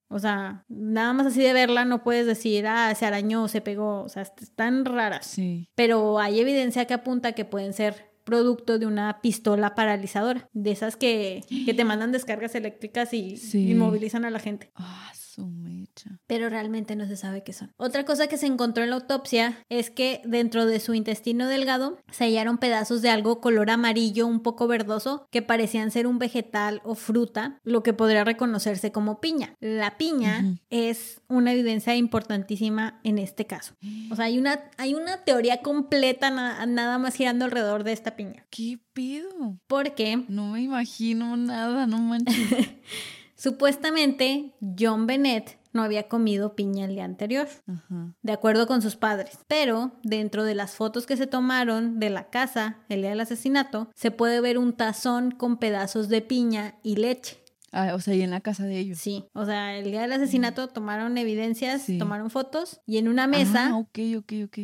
o 0.09 0.21
sea, 0.21 0.65
nada 0.69 1.13
más 1.13 1.27
así 1.27 1.43
de 1.43 1.53
verla 1.53 1.85
no 1.85 2.05
puedes 2.05 2.27
decir, 2.27 2.65
ah, 2.69 2.95
se 2.95 3.07
arañó, 3.07 3.49
se 3.49 3.61
pegó, 3.61 4.03
o 4.05 4.09
sea, 4.09 4.23
est- 4.23 4.41
están 4.41 4.85
raras. 4.85 5.27
Sí. 5.27 5.69
Pero 5.75 6.21
hay 6.21 6.39
evidencia 6.39 6.85
que 6.85 6.95
apunta 6.95 7.33
que 7.33 7.45
pueden 7.45 7.73
ser 7.73 8.08
producto 8.29 8.79
de 8.79 8.85
una 8.87 9.20
pistola 9.22 9.74
paralizadora, 9.74 10.51
de 10.53 10.70
esas 10.70 10.97
que, 10.97 11.41
que 11.64 11.72
te 11.72 11.85
mandan 11.85 12.12
descargas 12.12 12.55
eléctricas 12.55 13.14
y 13.14 13.39
Sí. 13.39 13.70
inmovilizan 13.70 14.26
a 14.26 14.31
la 14.31 14.39
gente. 14.39 14.70
Ah, 14.74 15.11
su 15.39 15.47
mecha. 15.47 16.18
Pero 16.26 16.49
realmente 16.49 16.97
no 16.97 17.07
se 17.07 17.16
sabe 17.16 17.45
qué 17.45 17.53
son. 17.53 17.72
Otra 17.76 18.05
cosa 18.05 18.26
que 18.26 18.36
se 18.36 18.47
encontró 18.47 18.82
en 18.82 18.91
la 18.91 18.97
autopsia 18.97 19.64
es 19.68 19.89
que 19.91 20.20
dentro 20.24 20.66
de 20.66 20.80
su 20.80 20.95
intestino 20.95 21.47
delgado 21.47 21.99
se 22.11 22.24
hallaron 22.24 22.59
pedazos 22.59 23.03
de 23.03 23.11
algo 23.11 23.41
color 23.41 23.70
amarillo 23.70 24.26
un 24.26 24.41
poco 24.43 24.66
verdoso 24.66 25.28
que 25.30 25.41
parecían 25.43 25.91
ser 25.93 26.07
un 26.09 26.18
vegetal 26.18 26.80
o 26.84 26.95
fruta, 26.97 27.61
lo 27.62 27.82
que 27.84 27.93
podría 27.93 28.24
reconocerse 28.24 28.91
como 28.91 29.20
piña. 29.20 29.55
La 29.61 29.97
piña 29.97 30.45
es 30.70 31.20
una 31.28 31.53
evidencia 31.53 31.95
importantísima 31.95 33.01
en 33.05 33.18
este 33.18 33.47
caso. 33.47 33.74
O 34.11 34.16
sea, 34.16 34.24
hay 34.24 34.39
una, 34.39 34.59
hay 34.76 34.95
una 34.95 35.18
teoría 35.24 35.62
completa 35.62 36.30
na- 36.30 36.66
nada 36.66 36.99
más 36.99 37.14
girando 37.14 37.45
alrededor 37.45 37.84
de 37.84 37.93
esta 37.93 38.16
piña. 38.16 38.45
¿Qué 38.51 38.80
pido? 38.93 39.28
Porque 39.68 40.24
No 40.28 40.49
me 40.53 40.62
imagino 40.62 41.36
nada, 41.36 41.86
no 41.86 41.99
manches. 41.99 42.34
supuestamente 43.39 44.53
John 44.78 45.07
Bennett 45.07 45.57
no 45.72 45.82
había 45.82 46.09
comido 46.09 46.55
piña 46.57 46.86
el 46.86 46.95
día 46.95 47.05
anterior. 47.05 47.49
Ajá. 47.66 48.14
de 48.22 48.32
acuerdo 48.32 48.66
con 48.66 48.82
sus 48.82 48.97
padres. 48.97 49.39
Pero 49.47 49.93
dentro 50.03 50.45
de 50.45 50.55
las 50.55 50.74
fotos 50.74 51.07
que 51.07 51.16
se 51.16 51.26
tomaron 51.26 51.99
de 52.01 52.11
la 52.11 52.28
casa 52.30 52.78
el 52.89 53.01
día 53.03 53.11
del 53.11 53.20
asesinato, 53.20 53.89
se 53.95 54.11
puede 54.11 54.41
ver 54.41 54.59
un 54.59 54.72
tazón 54.72 55.30
con 55.30 55.59
pedazos 55.59 56.09
de 56.09 56.20
piña 56.22 56.74
y 56.82 56.97
leche. 56.97 57.43
Ah, 57.70 57.93
o 57.95 58.01
sea, 58.01 58.14
y 58.14 58.22
en 58.22 58.30
la 58.30 58.41
casa 58.41 58.64
de 58.64 58.78
ellos. 58.78 58.99
Sí, 58.99 59.26
o 59.34 59.45
sea, 59.45 59.76
el 59.76 59.91
día 59.91 60.01
del 60.01 60.12
asesinato 60.12 60.68
tomaron 60.68 61.18
evidencias, 61.18 61.82
Sí. 61.82 61.99
tomaron 61.99 62.30
fotos 62.30 62.80
y 62.86 62.97
en 62.97 63.09
una 63.09 63.26
mesa 63.26 63.70
Ah, 63.72 63.84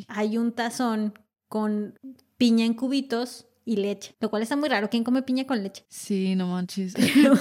hay 0.09 0.39
un 0.39 0.53
tazón 0.53 1.19
con 1.49 1.99
piña 2.39 2.65
en 2.65 2.75
cubitos 2.75 3.47
y 3.65 3.77
leche, 3.77 4.15
lo 4.21 4.31
cual 4.31 4.43
está 4.43 4.57
muy 4.57 4.69
raro. 4.69 4.91
¿Quién 4.91 5.05
come 5.05 5.23
piña 5.23 5.47
con 5.47 5.63
leche? 5.63 5.85
Sí, 5.89 6.35
no 6.35 6.49
manches. 6.49 6.95
Pero, 7.15 7.35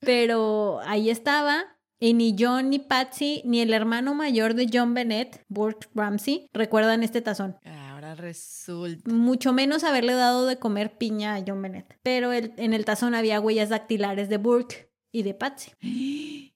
pero 0.00 0.80
ahí 0.84 1.10
estaba. 1.10 1.64
Y 2.00 2.14
ni 2.14 2.36
John, 2.38 2.70
ni 2.70 2.78
Patsy, 2.78 3.42
ni 3.44 3.60
el 3.60 3.72
hermano 3.74 4.14
mayor 4.14 4.54
de 4.54 4.68
John 4.72 4.94
Bennett, 4.94 5.44
Burke 5.48 5.88
Ramsey, 5.96 6.48
recuerdan 6.52 7.02
este 7.02 7.20
tazón. 7.22 7.56
Ahora 7.64 8.14
resulta. 8.14 9.10
mucho 9.12 9.52
menos 9.52 9.82
haberle 9.82 10.12
dado 10.14 10.46
de 10.46 10.60
comer 10.60 10.96
piña 10.96 11.34
a 11.34 11.42
John 11.44 11.60
Bennett. 11.60 11.98
Pero 12.04 12.32
el- 12.32 12.52
en 12.56 12.72
el 12.72 12.84
tazón 12.84 13.16
había 13.16 13.40
huellas 13.40 13.68
dactilares 13.68 14.28
de 14.28 14.36
Burke 14.36 14.92
y 15.12 15.24
de 15.24 15.34
Patsy. 15.34 15.72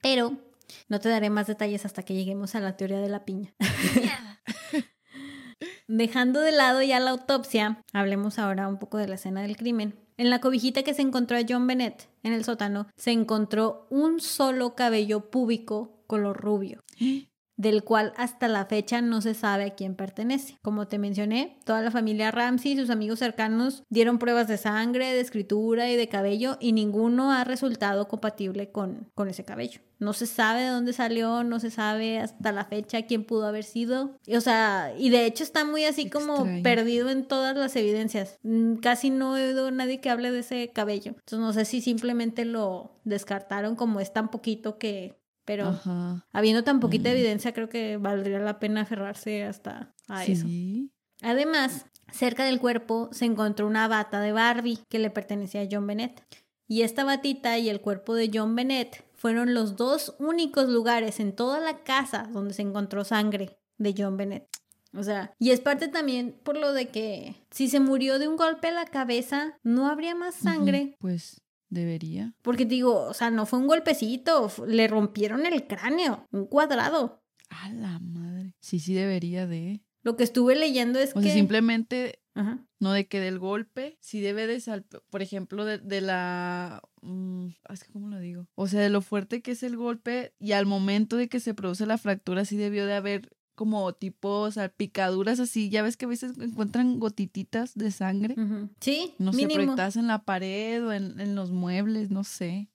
Pero 0.00 0.36
no 0.88 1.00
te 1.00 1.08
daré 1.08 1.28
más 1.28 1.48
detalles 1.48 1.84
hasta 1.84 2.04
que 2.04 2.14
lleguemos 2.14 2.54
a 2.54 2.60
la 2.60 2.76
teoría 2.76 3.00
de 3.00 3.08
la 3.08 3.24
piña. 3.24 3.52
Dejando 5.86 6.40
de 6.40 6.52
lado 6.52 6.82
ya 6.82 6.98
la 6.98 7.10
autopsia, 7.10 7.82
hablemos 7.92 8.38
ahora 8.38 8.68
un 8.68 8.78
poco 8.78 8.96
de 8.96 9.06
la 9.06 9.16
escena 9.16 9.42
del 9.42 9.56
crimen. 9.56 9.94
En 10.16 10.30
la 10.30 10.40
cobijita 10.40 10.82
que 10.82 10.94
se 10.94 11.02
encontró 11.02 11.36
a 11.36 11.42
John 11.46 11.66
Bennett 11.66 12.08
en 12.22 12.32
el 12.32 12.44
sótano, 12.44 12.86
se 12.96 13.10
encontró 13.10 13.86
un 13.90 14.20
solo 14.20 14.74
cabello 14.74 15.30
púbico 15.30 16.02
color 16.06 16.40
rubio 16.40 16.84
del 17.56 17.84
cual 17.84 18.12
hasta 18.16 18.48
la 18.48 18.66
fecha 18.66 19.00
no 19.00 19.20
se 19.20 19.34
sabe 19.34 19.64
a 19.64 19.74
quién 19.74 19.94
pertenece. 19.94 20.58
Como 20.62 20.88
te 20.88 20.98
mencioné, 20.98 21.58
toda 21.64 21.82
la 21.82 21.90
familia 21.90 22.30
Ramsey 22.30 22.72
y 22.72 22.76
sus 22.76 22.90
amigos 22.90 23.20
cercanos 23.20 23.84
dieron 23.88 24.18
pruebas 24.18 24.48
de 24.48 24.56
sangre, 24.56 25.12
de 25.12 25.20
escritura 25.20 25.90
y 25.90 25.96
de 25.96 26.08
cabello 26.08 26.56
y 26.60 26.72
ninguno 26.72 27.32
ha 27.32 27.44
resultado 27.44 28.08
compatible 28.08 28.70
con, 28.70 29.10
con 29.14 29.28
ese 29.28 29.44
cabello. 29.44 29.80
No 30.00 30.12
se 30.12 30.26
sabe 30.26 30.62
de 30.62 30.68
dónde 30.68 30.92
salió, 30.92 31.44
no 31.44 31.60
se 31.60 31.70
sabe 31.70 32.18
hasta 32.18 32.50
la 32.52 32.64
fecha 32.64 33.02
quién 33.02 33.24
pudo 33.24 33.46
haber 33.46 33.64
sido. 33.64 34.18
Y, 34.26 34.34
o 34.36 34.40
sea, 34.40 34.92
y 34.98 35.08
de 35.10 35.24
hecho 35.24 35.44
está 35.44 35.64
muy 35.64 35.84
así 35.84 36.10
como 36.10 36.34
Extraño. 36.34 36.62
perdido 36.62 37.08
en 37.10 37.26
todas 37.26 37.56
las 37.56 37.74
evidencias. 37.76 38.38
Mm, 38.42 38.74
Casi 38.76 39.10
no 39.10 39.36
he 39.36 39.48
oído 39.48 39.68
a 39.68 39.70
nadie 39.70 40.00
que 40.00 40.10
hable 40.10 40.32
de 40.32 40.40
ese 40.40 40.70
cabello. 40.74 41.12
Entonces 41.12 41.38
no 41.38 41.52
sé 41.52 41.64
si 41.64 41.80
simplemente 41.80 42.44
lo 42.44 43.00
descartaron 43.04 43.76
como 43.76 44.00
es 44.00 44.12
tan 44.12 44.30
poquito 44.30 44.78
que... 44.78 45.16
Pero 45.44 45.68
Ajá. 45.68 46.26
Habiendo 46.32 46.64
tan 46.64 46.80
poquita 46.80 47.08
Mm. 47.10 47.12
evidencia, 47.12 47.52
creo 47.52 47.68
que 47.68 47.96
valdría 47.98 48.38
la 48.38 48.58
pena 48.58 48.82
aferrarse 48.82 49.44
hasta 49.44 49.94
a 50.08 50.24
eso. 50.24 50.46
Sí. 50.46 50.90
Además, 51.22 51.86
cerca 52.12 52.44
del 52.44 52.60
cuerpo 52.60 53.08
se 53.12 53.24
encontró 53.24 53.66
una 53.66 53.88
bata 53.88 54.20
de 54.20 54.32
Barbie 54.32 54.78
que 54.88 54.98
le 54.98 55.10
pertenecía 55.10 55.62
a 55.62 55.68
John 55.70 55.86
Bennett. 55.86 56.22
Y 56.66 56.82
esta 56.82 57.04
batita 57.04 57.58
y 57.58 57.68
el 57.68 57.80
cuerpo 57.80 58.14
de 58.14 58.30
John 58.32 58.54
Bennett 58.56 59.04
fueron 59.14 59.52
los 59.54 59.76
dos 59.76 60.16
únicos 60.18 60.68
lugares 60.68 61.20
en 61.20 61.34
toda 61.34 61.60
la 61.60 61.82
casa 61.82 62.28
donde 62.32 62.54
se 62.54 62.62
encontró 62.62 63.04
sangre 63.04 63.58
de 63.78 63.94
John 63.96 64.16
Bennett. 64.16 64.48
O 64.96 65.02
sea, 65.02 65.34
y 65.38 65.50
es 65.50 65.60
parte 65.60 65.88
también 65.88 66.38
por 66.44 66.56
lo 66.56 66.72
de 66.72 66.88
que 66.88 67.34
si 67.50 67.68
se 67.68 67.80
murió 67.80 68.18
de 68.18 68.28
un 68.28 68.36
golpe 68.36 68.68
a 68.68 68.72
la 68.72 68.84
cabeza, 68.86 69.58
no 69.62 69.88
habría 69.88 70.14
más 70.14 70.36
sangre. 70.36 70.94
Pues 71.00 71.40
debería. 71.74 72.34
Porque 72.42 72.64
digo, 72.64 73.02
o 73.02 73.14
sea, 73.14 73.30
no 73.30 73.46
fue 73.46 73.58
un 73.58 73.66
golpecito, 73.66 74.50
le 74.66 74.88
rompieron 74.88 75.46
el 75.46 75.66
cráneo, 75.66 76.26
un 76.32 76.46
cuadrado. 76.46 77.22
A 77.50 77.70
la 77.70 77.98
madre. 77.98 78.54
Sí, 78.60 78.80
sí 78.80 78.94
debería 78.94 79.46
de. 79.46 79.82
Lo 80.02 80.16
que 80.16 80.24
estuve 80.24 80.56
leyendo 80.56 80.98
es 80.98 81.10
O 81.10 81.20
que... 81.20 81.26
sea, 81.26 81.34
simplemente 81.34 82.20
Ajá. 82.34 82.66
No 82.80 82.92
de 82.92 83.06
que 83.06 83.20
del 83.20 83.38
golpe, 83.38 83.96
sí 84.00 84.20
debe 84.20 84.46
de 84.46 84.60
sal, 84.60 84.84
por 85.08 85.22
ejemplo, 85.22 85.64
de, 85.64 85.78
de 85.78 86.00
la... 86.00 86.82
mm, 87.02 87.46
es 87.70 87.84
que 87.84 87.92
¿Cómo 87.92 88.08
lo 88.08 88.18
digo? 88.18 88.48
O 88.56 88.66
sea, 88.66 88.80
de 88.80 88.90
lo 88.90 89.00
fuerte 89.02 89.40
que 89.40 89.52
es 89.52 89.62
el 89.62 89.76
golpe 89.76 90.34
y 90.38 90.52
al 90.52 90.66
momento 90.66 91.16
de 91.16 91.28
que 91.28 91.40
se 91.40 91.54
produce 91.54 91.86
la 91.86 91.96
fractura, 91.96 92.44
sí 92.44 92.56
debió 92.56 92.86
de 92.86 92.94
haber 92.94 93.30
como 93.54 93.92
tipo 93.92 94.50
salpicaduras 94.50 95.40
así. 95.40 95.70
Ya 95.70 95.82
ves 95.82 95.96
que 95.96 96.04
a 96.04 96.08
veces 96.08 96.38
encuentran 96.38 96.98
gotititas 96.98 97.74
de 97.74 97.90
sangre. 97.90 98.34
Sí, 98.80 99.14
No 99.18 99.32
sé, 99.32 99.46
proyectadas 99.46 99.96
en 99.96 100.06
la 100.06 100.24
pared 100.24 100.84
o 100.84 100.92
en, 100.92 101.20
en 101.20 101.34
los 101.34 101.50
muebles, 101.50 102.10
no 102.10 102.24
sé. 102.24 102.68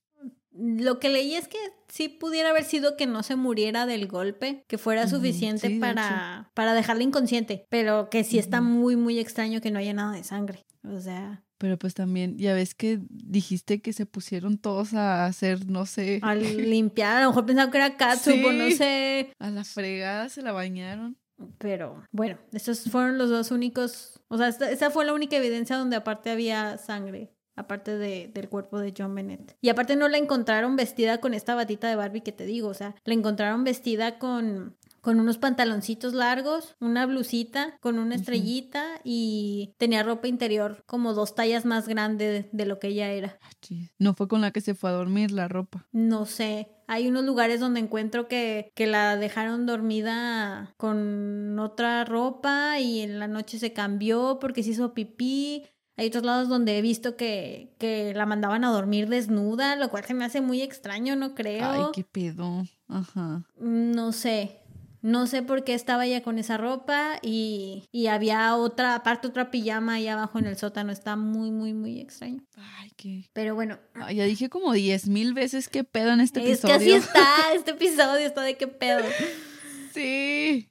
Lo 0.52 1.00
que 1.00 1.10
leí 1.10 1.36
es 1.36 1.48
que 1.48 1.58
sí 1.88 2.10
pudiera 2.10 2.50
haber 2.50 2.66
sido 2.66 2.98
que 2.98 3.06
no 3.06 3.24
se 3.24 3.36
muriera 3.36 3.86
del 3.86 4.08
golpe, 4.08 4.66
que 4.68 4.78
fuera 4.78 5.08
suficiente 5.08 5.68
sí, 5.68 5.74
de 5.76 5.80
para, 5.80 6.52
para 6.54 6.74
dejarla 6.74 7.04
inconsciente, 7.04 7.66
pero 7.70 8.10
que 8.10 8.24
sí 8.24 8.40
está 8.40 8.60
muy, 8.60 8.96
muy 8.96 9.20
extraño 9.20 9.62
que 9.62 9.72
no 9.72 9.80
haya 9.80 9.94
nada 9.94 10.14
de 10.14 10.24
sangre. 10.24 10.66
O 10.84 11.00
sea, 11.00 11.44
Pero 11.60 11.78
pues 11.78 11.93
también, 11.93 12.38
ya 12.38 12.53
ves 12.55 12.74
que 12.74 12.99
dijiste 13.10 13.82
que 13.82 13.93
se 13.93 14.05
pusieron 14.07 14.57
todos 14.57 14.93
a 14.95 15.26
hacer, 15.26 15.70
no 15.70 15.86
sé, 15.86 16.20
al 16.24 16.39
limpiar, 16.74 17.18
a 17.18 17.22
lo 17.22 17.28
mejor 17.28 17.45
pensaba 17.45 17.70
que 17.70 17.78
era 17.78 17.97
catsup 17.97 18.34
o 18.45 18.51
no 18.51 18.66
Sí. 18.68 18.72
sé. 18.78 19.34
a 19.39 19.49
la 19.51 19.64
fregada 19.64 20.30
se 20.30 20.41
la 20.41 20.53
bañaron. 20.53 21.18
Pero 21.57 22.03
bueno, 22.12 22.38
esos 22.53 22.84
fueron 22.89 23.18
los 23.18 23.30
dos 23.30 23.51
únicos, 23.51 24.22
o 24.30 24.38
sea, 24.38 24.47
esta- 24.49 24.72
esa 24.72 24.89
fue 24.89 25.05
la 25.05 25.14
única 25.14 25.38
evidencia 25.38 25.78
donde 25.78 25.95
aparte 25.95 26.30
había 26.32 26.78
sangre, 26.78 27.34
aparte 27.55 27.97
de, 27.97 28.30
del 28.34 28.49
cuerpo 28.49 28.80
de 28.80 28.93
John 28.97 29.16
Bennett. 29.16 29.55
Y 29.62 29.70
aparte 29.70 29.95
no 29.95 30.07
la 30.10 30.18
encontraron 30.18 30.76
vestida 30.76 31.20
con 31.20 31.34
esta 31.34 31.55
batita 31.55 31.88
de 31.89 31.95
Barbie 31.95 32.22
que 32.22 32.32
te 32.34 32.45
digo, 32.45 32.68
o 32.70 32.74
sea, 32.74 32.95
la 33.05 33.14
encontraron 33.14 33.64
vestida 33.64 34.18
con, 34.20 34.78
con 35.02 35.20
unos 35.20 35.38
pantaloncitos 35.38 36.14
largos, 36.14 36.76
una 36.80 37.06
blusita 37.06 37.78
con 37.80 38.00
una 38.00 38.16
estrellita 38.16 38.86
y 39.04 39.74
tenía 39.78 40.04
ropa 40.04 40.28
interior 40.28 40.84
como 40.86 41.14
dos 41.14 41.36
tallas 41.36 41.66
más 41.66 41.88
grande 41.88 42.28
de, 42.28 42.50
de 42.52 42.66
lo 42.66 42.80
que 42.80 42.89
ella 42.89 43.12
era. 43.12 43.38
Ah. 43.41 43.50
No 43.97 44.14
fue 44.14 44.28
con 44.28 44.41
la 44.41 44.52
que 44.52 44.62
se 44.62 44.76
fue 44.76 44.89
a 44.89 44.93
dormir 44.93 45.32
la 45.32 45.47
ropa. 45.47 45.88
No 45.91 46.26
sé. 46.26 46.70
Hay 46.88 47.08
unos 47.08 47.24
lugares 47.24 47.60
donde 47.60 47.80
encuentro 47.80 48.28
que, 48.28 48.72
que 48.76 48.88
la 48.88 49.16
dejaron 49.16 49.66
dormida 49.66 50.74
con 50.78 51.60
otra 51.60 52.04
ropa 52.04 52.80
y 52.80 53.02
en 53.02 53.20
la 53.20 53.28
noche 53.28 53.60
se 53.60 53.74
cambió 53.74 54.39
porque 54.41 54.64
se 54.64 54.72
hizo 54.72 54.93
pipí. 54.93 55.66
Hay 55.97 56.08
otros 56.08 56.24
lados 56.24 56.47
donde 56.47 56.78
he 56.78 56.82
visto 56.82 57.16
que, 57.18 57.76
que 57.78 58.14
la 58.16 58.26
mandaban 58.26 58.64
a 58.64 58.72
dormir 58.72 59.10
desnuda, 59.10 59.76
lo 59.76 59.89
cual 59.89 60.06
se 60.06 60.14
me 60.14 60.26
hace 60.26 60.41
muy 60.41 60.62
extraño, 60.62 61.16
no 61.16 61.36
creo. 61.36 61.70
Ay, 61.70 61.84
qué 61.93 62.04
pedo. 62.06 62.64
Ajá. 62.88 63.43
No 63.60 64.12
sé. 64.14 64.64
No 65.02 65.28
sé 65.28 65.41
por 65.43 65.64
qué 65.64 65.74
estaba 65.74 66.06
ella 66.06 66.22
con 66.24 66.38
esa 66.39 66.58
ropa 66.58 67.20
y, 67.22 67.86
y 67.91 68.08
había 68.08 68.56
otra, 68.56 68.95
aparte 68.95 69.28
otra 69.28 69.50
pijama 69.50 69.93
ahí 69.93 70.08
abajo 70.08 70.39
en 70.39 70.45
el 70.47 70.58
sótano. 70.58 70.91
Está 70.91 71.16
muy, 71.16 71.52
muy, 71.52 71.74
muy 71.74 72.00
extraño. 72.02 72.43
Ay, 72.58 72.91
qué. 72.97 73.30
Pero 73.34 73.56
bueno, 73.56 73.80
Ay, 73.93 74.18
ya 74.18 74.26
dije 74.26 74.50
como 74.50 74.74
diez 74.74 75.08
mil 75.08 75.34
veces 75.34 75.70
qué 75.70 75.84
pedo 75.84 76.12
en 76.12 76.20
este 76.22 76.39
es 76.41 76.62
que 76.62 76.68
episodio. 76.68 76.76
así 76.76 76.91
está, 77.08 77.26
este 77.56 77.72
episodio 77.72 78.28
está 78.28 78.41
de 78.41 78.58
qué 78.58 78.68
pedo. 78.68 79.04
Sí. 79.93 80.70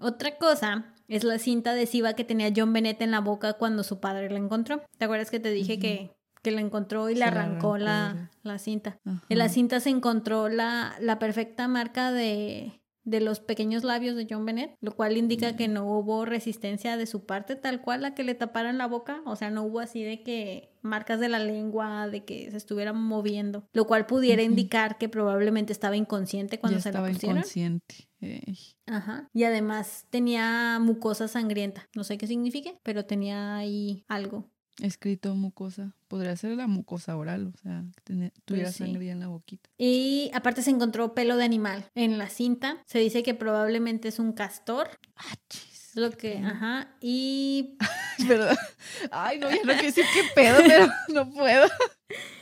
Otra 0.00 0.36
cosa 0.38 0.92
es 1.08 1.24
la 1.24 1.38
cinta 1.38 1.70
adhesiva 1.70 2.14
que 2.14 2.24
tenía 2.24 2.52
John 2.54 2.72
Bennett 2.72 3.00
en 3.02 3.10
la 3.10 3.20
boca 3.20 3.54
cuando 3.54 3.82
su 3.82 4.00
padre 4.00 4.30
la 4.30 4.38
encontró. 4.38 4.82
¿Te 4.98 5.04
acuerdas 5.04 5.30
que 5.30 5.40
te 5.40 5.50
dije 5.50 5.78
que, 5.78 6.14
que 6.42 6.50
la 6.50 6.60
encontró 6.60 7.08
y 7.10 7.14
le 7.14 7.20
la 7.20 7.26
arrancó, 7.28 7.78
la, 7.78 8.30
la 8.42 8.58
cinta? 8.58 8.98
Ajá. 9.04 9.24
En 9.28 9.38
la 9.38 9.48
cinta 9.48 9.80
se 9.80 9.90
encontró 9.90 10.48
la, 10.48 10.96
la 11.00 11.18
perfecta 11.18 11.68
marca 11.68 12.12
de, 12.12 12.80
de 13.06 13.20
los 13.20 13.38
pequeños 13.40 13.84
labios 13.84 14.16
de 14.16 14.26
John 14.28 14.44
Bennett, 14.44 14.74
lo 14.80 14.92
cual 14.94 15.16
indica 15.16 15.56
que 15.56 15.68
no 15.68 15.86
hubo 15.86 16.24
resistencia 16.24 16.96
de 16.96 17.06
su 17.06 17.24
parte 17.24 17.54
tal 17.54 17.80
cual 17.80 18.04
a 18.04 18.14
que 18.14 18.24
le 18.24 18.34
taparan 18.34 18.78
la 18.78 18.86
boca, 18.86 19.22
o 19.24 19.36
sea, 19.36 19.48
no 19.48 19.62
hubo 19.62 19.78
así 19.78 20.02
de 20.02 20.22
que 20.22 20.72
marcas 20.82 21.20
de 21.20 21.28
la 21.28 21.38
lengua, 21.38 22.08
de 22.08 22.24
que 22.24 22.50
se 22.50 22.56
estuviera 22.56 22.92
moviendo, 22.92 23.68
lo 23.72 23.86
cual 23.86 24.06
pudiera 24.06 24.42
indicar 24.42 24.98
que 24.98 25.08
probablemente 25.08 25.72
estaba 25.72 25.96
inconsciente 25.96 26.58
cuando 26.58 26.78
ya 26.78 26.82
se 26.82 26.88
la 26.90 26.98
estaba 26.98 27.08
pusieron. 27.08 27.38
inconsciente. 27.38 28.08
Ey. 28.20 28.74
Ajá. 28.86 29.28
Y 29.32 29.44
además 29.44 30.06
tenía 30.10 30.78
mucosa 30.80 31.28
sangrienta. 31.28 31.88
No 31.94 32.02
sé 32.02 32.18
qué 32.18 32.26
signifique, 32.26 32.78
pero 32.82 33.04
tenía 33.04 33.56
ahí 33.56 34.04
algo. 34.08 34.50
Escrito 34.80 35.34
mucosa. 35.34 35.94
Podría 36.08 36.36
ser 36.36 36.50
la 36.56 36.66
mucosa 36.66 37.16
oral, 37.16 37.52
o 37.54 37.58
sea, 37.62 37.82
que 37.94 38.00
tener- 38.02 38.32
tuviera 38.44 38.68
Pues 38.68 38.76
sí. 38.76 38.84
sangre 38.84 39.10
en 39.10 39.20
la 39.20 39.28
boquita. 39.28 39.70
Y 39.78 40.30
aparte 40.34 40.62
se 40.62 40.70
encontró 40.70 41.14
pelo 41.14 41.36
de 41.36 41.44
animal 41.44 41.90
en 41.94 42.18
la 42.18 42.28
cinta. 42.28 42.76
Se 42.86 42.98
dice 42.98 43.22
que 43.22 43.34
probablemente 43.34 44.08
es 44.08 44.18
un 44.18 44.32
castor. 44.32 44.88
Ah, 45.16 45.34
chis. 45.48 45.75
Lo 45.96 46.10
que, 46.10 46.38
ajá. 46.38 46.94
Y, 47.00 47.76
Pero, 48.28 48.46
ay, 49.10 49.38
no, 49.38 49.50
ya 49.50 49.56
no 49.56 49.72
quiero 49.72 49.82
decir 49.82 50.04
qué 50.14 50.22
pedo, 50.34 50.58
pero 50.66 50.88
no 51.08 51.30
puedo. 51.30 51.66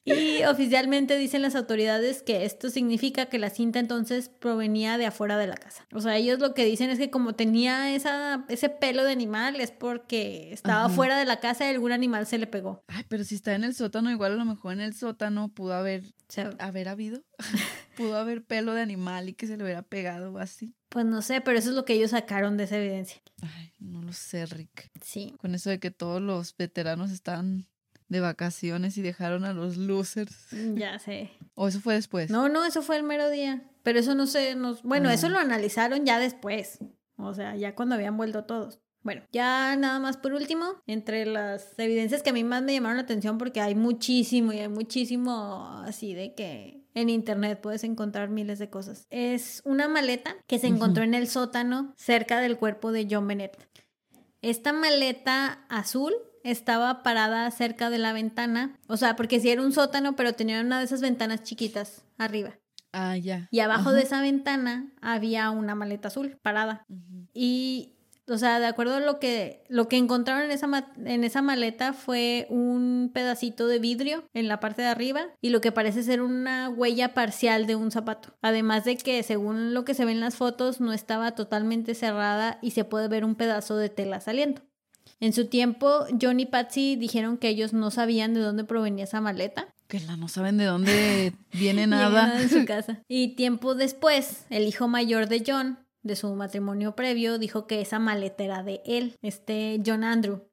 y 0.04 0.42
oficialmente 0.44 1.16
dicen 1.16 1.42
las 1.42 1.54
autoridades 1.56 2.22
que 2.22 2.44
esto 2.44 2.68
significa 2.70 3.26
que 3.26 3.38
la 3.38 3.50
cinta 3.50 3.78
entonces 3.78 4.28
provenía 4.28 4.98
de 4.98 5.06
afuera 5.06 5.38
de 5.38 5.46
la 5.46 5.56
casa. 5.56 5.86
O 5.92 6.00
sea, 6.00 6.16
ellos 6.16 6.38
lo 6.38 6.54
que 6.54 6.64
dicen 6.64 6.90
es 6.90 6.98
que 6.98 7.10
como 7.10 7.34
tenía 7.34 7.94
esa, 7.94 8.44
ese 8.48 8.68
pelo 8.68 9.02
de 9.04 9.12
animal 9.12 9.60
es 9.60 9.70
porque 9.72 10.52
estaba 10.52 10.84
Ajá. 10.86 10.94
fuera 10.94 11.18
de 11.18 11.24
la 11.24 11.40
casa 11.40 11.64
y 11.66 11.70
algún 11.70 11.92
animal 11.92 12.26
se 12.26 12.38
le 12.38 12.46
pegó. 12.46 12.84
Ay, 12.88 13.04
pero 13.08 13.24
si 13.24 13.34
está 13.36 13.54
en 13.54 13.64
el 13.64 13.74
sótano, 13.74 14.10
igual 14.10 14.32
a 14.32 14.36
lo 14.36 14.44
mejor 14.44 14.74
en 14.74 14.80
el 14.80 14.94
sótano 14.94 15.48
pudo 15.48 15.74
haber, 15.74 16.02
O 16.04 16.32
sea, 16.32 16.50
haber 16.58 16.88
habido, 16.88 17.22
pudo 17.96 18.16
haber 18.16 18.44
pelo 18.44 18.74
de 18.74 18.82
animal 18.82 19.28
y 19.28 19.34
que 19.34 19.46
se 19.46 19.56
le 19.56 19.64
hubiera 19.64 19.82
pegado 19.82 20.32
o 20.32 20.38
así. 20.38 20.74
Pues 20.94 21.04
no 21.04 21.20
sé, 21.20 21.42
pero 21.42 21.58
eso 21.58 21.68
es 21.70 21.74
lo 21.74 21.84
que 21.84 21.92
ellos 21.92 22.12
sacaron 22.12 22.56
de 22.56 22.64
esa 22.64 22.78
evidencia. 22.78 23.20
Ay, 23.42 23.72
no 23.80 24.00
lo 24.00 24.12
sé, 24.14 24.46
Rick. 24.46 24.90
Sí. 25.02 25.34
Con 25.38 25.54
eso 25.54 25.68
de 25.68 25.78
que 25.78 25.90
todos 25.90 26.22
los 26.22 26.56
veteranos 26.56 27.10
están 27.10 27.66
de 28.08 28.20
vacaciones 28.20 28.96
y 28.96 29.02
dejaron 29.02 29.44
a 29.44 29.52
los 29.52 29.76
losers. 29.76 30.34
Ya 30.76 30.98
sé. 30.98 31.32
¿O 31.54 31.68
eso 31.68 31.80
fue 31.80 31.94
después? 31.94 32.30
No, 32.30 32.48
no, 32.48 32.64
eso 32.64 32.80
fue 32.80 32.96
el 32.96 33.02
mero 33.02 33.28
día. 33.28 33.68
Pero 33.82 33.98
eso 33.98 34.14
no 34.14 34.26
sé, 34.26 34.54
nos... 34.54 34.82
bueno, 34.82 35.08
Ah. 35.10 35.14
eso 35.14 35.28
lo 35.28 35.38
analizaron 35.38 36.06
ya 36.06 36.18
después. 36.18 36.78
O 37.16 37.34
sea, 37.34 37.54
ya 37.56 37.74
cuando 37.74 37.96
habían 37.96 38.16
vuelto 38.16 38.44
todos. 38.44 38.78
Bueno, 39.02 39.22
ya 39.32 39.76
nada 39.76 39.98
más 39.98 40.16
por 40.16 40.32
último, 40.32 40.80
entre 40.86 41.26
las 41.26 41.78
evidencias 41.78 42.22
que 42.22 42.30
a 42.30 42.32
mí 42.32 42.42
más 42.44 42.62
me 42.62 42.72
llamaron 42.72 42.96
la 42.96 43.02
atención 43.02 43.36
porque 43.36 43.60
hay 43.60 43.74
muchísimo 43.74 44.52
y 44.52 44.60
hay 44.60 44.68
muchísimo 44.68 45.82
así 45.84 46.14
de 46.14 46.34
que 46.34 46.83
en 46.94 47.10
internet 47.10 47.60
puedes 47.60 47.84
encontrar 47.84 48.30
miles 48.30 48.58
de 48.58 48.70
cosas. 48.70 49.06
Es 49.10 49.62
una 49.64 49.88
maleta 49.88 50.36
que 50.46 50.58
se 50.58 50.68
encontró 50.68 51.02
en 51.02 51.14
el 51.14 51.28
sótano 51.28 51.92
cerca 51.96 52.40
del 52.40 52.56
cuerpo 52.56 52.92
de 52.92 53.06
John 53.10 53.26
Bennett. 53.26 53.58
Esta 54.42 54.72
maleta 54.72 55.64
azul 55.68 56.14
estaba 56.44 57.02
parada 57.02 57.50
cerca 57.50 57.90
de 57.90 57.98
la 57.98 58.12
ventana, 58.12 58.78
o 58.86 58.96
sea, 58.96 59.16
porque 59.16 59.40
sí 59.40 59.50
era 59.50 59.62
un 59.62 59.72
sótano, 59.72 60.14
pero 60.14 60.34
tenía 60.34 60.60
una 60.60 60.78
de 60.78 60.84
esas 60.84 61.00
ventanas 61.00 61.42
chiquitas 61.42 62.04
arriba. 62.18 62.58
Ah, 62.92 63.16
ya. 63.16 63.48
Y 63.50 63.58
abajo 63.58 63.88
Ajá. 63.88 63.92
de 63.92 64.02
esa 64.02 64.20
ventana 64.20 64.92
había 65.00 65.50
una 65.50 65.74
maleta 65.74 66.08
azul 66.08 66.38
parada. 66.42 66.84
Y, 67.32 67.93
o 68.28 68.38
sea, 68.38 68.58
de 68.60 68.66
acuerdo 68.66 68.96
a 68.96 69.00
lo 69.00 69.18
que, 69.18 69.62
lo 69.68 69.88
que 69.88 69.96
encontraron 69.96 70.44
en 70.44 70.50
esa, 70.50 70.92
en 71.04 71.24
esa 71.24 71.42
maleta 71.42 71.92
fue 71.92 72.46
un 72.48 73.10
pedacito 73.12 73.66
de 73.66 73.78
vidrio 73.78 74.24
en 74.32 74.48
la 74.48 74.60
parte 74.60 74.82
de 74.82 74.88
arriba 74.88 75.26
y 75.42 75.50
lo 75.50 75.60
que 75.60 75.72
parece 75.72 76.02
ser 76.02 76.22
una 76.22 76.68
huella 76.70 77.12
parcial 77.14 77.66
de 77.66 77.76
un 77.76 77.90
zapato. 77.90 78.34
Además 78.42 78.84
de 78.84 78.96
que, 78.96 79.22
según 79.22 79.74
lo 79.74 79.84
que 79.84 79.94
se 79.94 80.04
ve 80.04 80.12
en 80.12 80.20
las 80.20 80.36
fotos, 80.36 80.80
no 80.80 80.92
estaba 80.92 81.32
totalmente 81.32 81.94
cerrada 81.94 82.58
y 82.62 82.70
se 82.70 82.84
puede 82.84 83.08
ver 83.08 83.24
un 83.24 83.34
pedazo 83.34 83.76
de 83.76 83.90
tela 83.90 84.20
saliendo. 84.20 84.62
En 85.20 85.32
su 85.32 85.46
tiempo, 85.46 86.06
John 86.20 86.40
y 86.40 86.46
Patsy 86.46 86.96
dijeron 86.96 87.36
que 87.38 87.48
ellos 87.48 87.72
no 87.72 87.90
sabían 87.90 88.34
de 88.34 88.40
dónde 88.40 88.64
provenía 88.64 89.04
esa 89.04 89.20
maleta 89.20 89.68
Que 89.86 90.00
la 90.00 90.16
no 90.16 90.28
saben 90.28 90.56
de 90.56 90.64
dónde 90.64 91.34
viene 91.52 91.86
nada. 91.86 92.40
en 92.40 92.48
su 92.48 92.64
casa. 92.66 93.00
Y 93.08 93.36
tiempo 93.36 93.74
después, 93.74 94.46
el 94.50 94.66
hijo 94.66 94.88
mayor 94.88 95.28
de 95.28 95.44
John, 95.46 95.78
de 96.04 96.14
su 96.14 96.32
matrimonio 96.36 96.94
previo, 96.94 97.38
dijo 97.38 97.66
que 97.66 97.80
esa 97.80 97.98
maleta 97.98 98.44
era 98.44 98.62
de 98.62 98.82
él, 98.84 99.16
este 99.22 99.82
John 99.84 100.04
Andrew. 100.04 100.44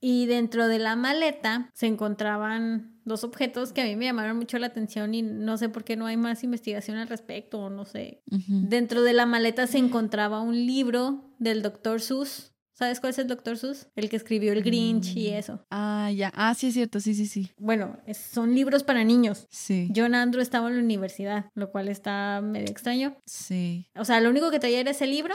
Y 0.00 0.26
dentro 0.26 0.66
de 0.66 0.80
la 0.80 0.96
maleta 0.96 1.70
se 1.72 1.86
encontraban 1.86 3.00
dos 3.04 3.22
objetos 3.22 3.72
que 3.72 3.82
a 3.82 3.84
mí 3.84 3.94
me 3.94 4.06
llamaron 4.06 4.36
mucho 4.36 4.58
la 4.58 4.66
atención 4.66 5.14
y 5.14 5.22
no 5.22 5.56
sé 5.56 5.68
por 5.68 5.84
qué 5.84 5.96
no 5.96 6.06
hay 6.06 6.16
más 6.16 6.42
investigación 6.42 6.96
al 6.96 7.06
respecto, 7.06 7.60
o 7.60 7.70
no 7.70 7.84
sé. 7.84 8.22
Dentro 8.26 9.02
de 9.02 9.12
la 9.12 9.24
maleta 9.24 9.68
se 9.68 9.78
encontraba 9.78 10.40
un 10.40 10.66
libro 10.66 11.30
del 11.38 11.62
Dr. 11.62 12.00
Seuss. 12.00 12.55
¿Sabes 12.78 13.00
cuál 13.00 13.10
es 13.10 13.18
el 13.18 13.26
Dr. 13.26 13.56
Seuss? 13.56 13.88
El 13.96 14.10
que 14.10 14.16
escribió 14.16 14.52
el 14.52 14.62
Grinch 14.62 15.16
y 15.16 15.30
Mm. 15.30 15.34
eso. 15.34 15.64
Ah, 15.70 16.10
ya. 16.14 16.30
Ah, 16.34 16.54
sí, 16.54 16.66
es 16.68 16.74
cierto. 16.74 17.00
Sí, 17.00 17.14
sí, 17.14 17.26
sí. 17.26 17.50
Bueno, 17.58 17.96
es- 18.06 18.18
son 18.18 18.54
libros 18.54 18.82
para 18.82 19.02
niños. 19.02 19.46
Sí. 19.50 19.90
John 19.96 20.14
Andrew 20.14 20.42
estaba 20.42 20.68
en 20.68 20.76
la 20.76 20.82
universidad, 20.82 21.46
lo 21.54 21.70
cual 21.70 21.88
está 21.88 22.40
medio 22.42 22.68
extraño. 22.68 23.16
Sí. 23.24 23.86
O 23.98 24.04
sea, 24.04 24.20
lo 24.20 24.28
único 24.28 24.50
que 24.50 24.58
traía 24.58 24.80
era 24.80 24.90
ese 24.90 25.06
libro 25.06 25.34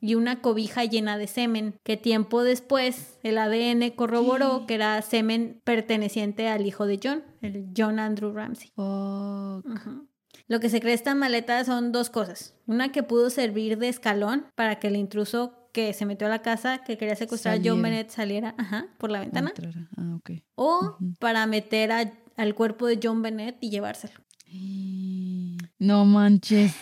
y 0.00 0.14
una 0.14 0.40
cobija 0.40 0.84
llena 0.84 1.18
de 1.18 1.26
semen, 1.26 1.74
que 1.82 1.96
tiempo 1.98 2.42
después 2.42 3.18
el 3.22 3.36
ADN 3.36 3.90
corroboró 3.94 4.64
que 4.66 4.74
era 4.74 5.02
semen 5.02 5.60
perteneciente 5.64 6.48
al 6.48 6.64
hijo 6.66 6.86
de 6.86 7.00
John, 7.02 7.22
el 7.42 7.66
John 7.76 7.98
Andrew 7.98 8.32
Ramsey. 8.32 8.70
Ujú. 8.76 10.08
Lo 10.46 10.60
que 10.60 10.70
se 10.70 10.80
cree 10.80 10.94
esta 10.94 11.14
maleta 11.14 11.62
son 11.64 11.92
dos 11.92 12.08
cosas. 12.10 12.54
Una 12.66 12.90
que 12.92 13.02
pudo 13.02 13.28
servir 13.28 13.76
de 13.76 13.88
escalón 13.88 14.46
para 14.54 14.78
que 14.78 14.86
el 14.86 14.96
intruso 14.96 15.67
que 15.78 15.92
se 15.92 16.06
metió 16.06 16.26
a 16.26 16.30
la 16.30 16.42
casa, 16.42 16.78
que 16.78 16.98
quería 16.98 17.14
secuestrar 17.14 17.54
a 17.54 17.58
John. 17.64 17.82
Bennett, 17.82 18.10
saliera 18.10 18.54
ajá, 18.58 18.86
por 18.98 19.10
la 19.12 19.20
ventana. 19.20 19.52
Ah. 19.96 20.18
O 20.56 20.96
para 21.20 21.46
meter 21.46 21.92
a- 21.92 22.12
al 22.36 22.54
cuerpo 22.56 22.86
de 22.88 22.98
John 23.00 23.22
Bennett 23.22 23.56
y 23.60 23.70
llevárselo. 23.70 24.14
No 25.78 26.04
manches. 26.04 26.74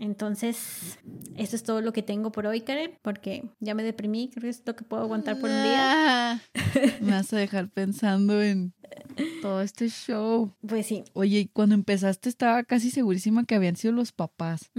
Entonces, 0.00 0.98
eso 1.36 1.54
es 1.54 1.62
todo 1.62 1.82
lo 1.82 1.92
que 1.92 2.02
tengo 2.02 2.32
por 2.32 2.46
hoy, 2.46 2.62
Karen, 2.62 2.92
porque 3.02 3.44
ya 3.60 3.74
me 3.74 3.82
deprimí, 3.82 4.30
creo 4.30 4.42
que 4.44 4.48
es 4.48 4.62
lo 4.64 4.74
que 4.74 4.82
puedo 4.82 5.02
aguantar 5.02 5.38
por 5.38 5.50
un 5.50 5.62
día. 5.62 6.32
Ah, 6.32 6.40
Me 7.02 7.12
vas 7.12 7.30
a 7.34 7.36
dejar 7.36 7.68
pensando 7.68 8.42
en 8.42 8.72
todo 9.42 9.60
este 9.60 9.90
show. 9.90 10.54
Pues 10.66 10.86
sí. 10.86 11.04
Oye, 11.12 11.50
cuando 11.52 11.74
empezaste 11.74 12.30
estaba 12.30 12.64
casi 12.64 12.90
segurísima 12.90 13.44
que 13.44 13.54
habían 13.54 13.76
sido 13.76 13.92
los 13.92 14.12
papás. 14.12 14.70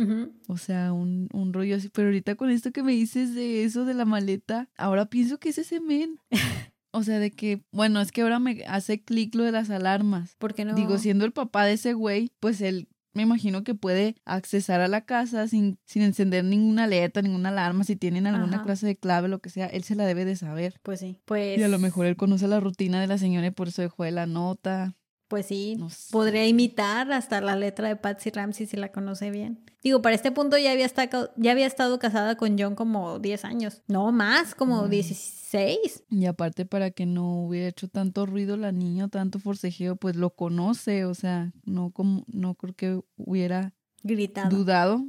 O 0.48 0.58
sea, 0.58 0.92
un, 0.92 1.30
un 1.34 1.54
rollo 1.54 1.76
así. 1.76 1.90
Pero 1.90 2.08
ahorita 2.08 2.34
con 2.36 2.50
esto 2.50 2.72
que 2.72 2.82
me 2.82 2.94
dices 2.94 3.36
de 3.36 3.64
eso, 3.64 3.86
de 3.86 3.94
la 3.94 4.06
maleta, 4.06 4.70
ahora 4.76 5.06
pienso 5.06 5.38
que 5.40 5.50
es 5.50 5.60
ese 5.60 5.80
men. 5.80 6.20
O 6.94 7.04
sea, 7.04 7.20
de 7.20 7.32
que, 7.32 7.64
bueno, 7.72 8.02
es 8.02 8.12
que 8.12 8.22
ahora 8.22 8.40
me 8.40 8.66
hace 8.68 9.02
clic 9.02 9.34
lo 9.34 9.46
de 9.46 9.54
las 9.54 9.70
alarmas. 9.70 10.36
¿Por 10.38 10.54
qué 10.54 10.66
no? 10.66 10.76
Digo, 10.76 10.98
siendo 10.98 11.24
el 11.24 11.32
papá 11.32 11.64
de 11.64 11.72
ese 11.72 11.94
güey, 11.94 12.32
pues 12.42 12.60
él 12.60 12.90
me 13.14 13.24
imagino 13.24 13.64
que 13.64 13.76
puede 13.76 14.16
accesar 14.26 14.82
a 14.82 14.88
la 14.88 15.06
casa 15.06 15.48
sin, 15.48 15.80
sin 15.86 16.02
encender 16.02 16.44
ninguna 16.46 16.86
alerta, 16.86 17.22
ninguna 17.22 17.50
alarma. 17.50 17.84
Si 17.84 17.96
tienen 17.96 18.28
alguna 18.28 18.58
Ajá. 18.58 18.64
clase 18.66 18.88
de 18.88 18.96
clave, 18.96 19.28
lo 19.28 19.40
que 19.40 19.50
sea, 19.50 19.68
él 19.68 19.84
se 19.84 19.96
la 19.96 20.06
debe 20.06 20.26
de 20.26 20.36
saber. 20.36 20.80
Pues 20.84 21.00
sí. 21.00 21.20
Pues. 21.26 21.60
Y 21.60 21.64
a 21.64 21.68
lo 21.68 21.80
mejor 21.80 22.06
él 22.06 22.16
conoce 22.16 22.48
la 22.48 22.60
rutina 22.60 23.02
de 23.02 23.08
la 23.08 23.18
señora 23.18 23.48
y 23.48 23.52
por 23.52 23.68
eso 23.68 23.82
dejó 23.82 24.04
de 24.04 24.12
la 24.12 24.26
nota. 24.26 24.96
Pues 25.32 25.46
sí. 25.46 25.78
No 25.80 25.90
sé. 25.90 26.12
Podría 26.12 26.46
imitar 26.46 27.10
hasta 27.14 27.40
la 27.40 27.56
letra 27.56 27.88
de 27.88 27.96
Patsy 27.96 28.32
Ramsey 28.32 28.68
si 28.68 28.76
la 28.76 28.92
conoce 28.92 29.32
bien. 29.32 29.64
Digo, 29.82 30.02
para 30.02 30.14
este 30.14 30.32
punto 30.34 30.58
ya 30.58 30.74
había, 30.74 30.86
estado, 30.86 31.32
ya 31.38 31.52
había 31.54 31.66
estado 31.66 31.98
casada 32.00 32.36
con 32.36 32.60
John 32.60 32.76
como 32.76 33.18
10 33.18 33.46
años. 33.46 33.82
No, 33.88 34.12
más, 34.12 34.54
como 34.56 34.84
Mm. 34.84 34.90
16. 34.90 36.04
Y 36.10 36.26
aparte 36.26 36.66
para 36.66 36.92
que 36.92 37.06
no 37.06 37.44
hubiera 37.46 37.70
hecho 37.70 37.88
tanto 37.88 38.26
ruido 38.26 38.58
la 38.58 38.74
niña, 38.74 39.08
tanto 39.08 39.40
forcejeo, 39.40 39.96
pues 39.96 40.18
lo 40.18 40.32
conoce, 40.36 41.06
o 41.06 41.14
sea, 41.16 41.54
no 41.64 41.92
como 41.92 42.26
no 42.28 42.56
creo 42.56 42.76
que 42.76 43.00
hubiera 43.16 43.74
Gritado. 44.04 44.50
dudado. 44.56 45.06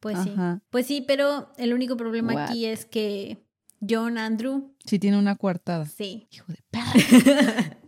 Pues 0.00 0.18
sí. 0.24 0.32
Pues 0.70 0.86
sí, 0.86 1.04
pero 1.06 1.52
el 1.58 1.74
único 1.74 1.98
problema 1.98 2.32
What? 2.32 2.42
aquí 2.48 2.64
es 2.64 2.86
que 2.86 3.44
John 3.86 4.16
Andrew, 4.16 4.74
Sí 4.86 4.98
tiene 4.98 5.18
una 5.18 5.36
coartada. 5.36 5.84
sí. 5.84 6.26
Hijo 6.32 6.46
de 6.50 6.62
perra. 6.70 7.76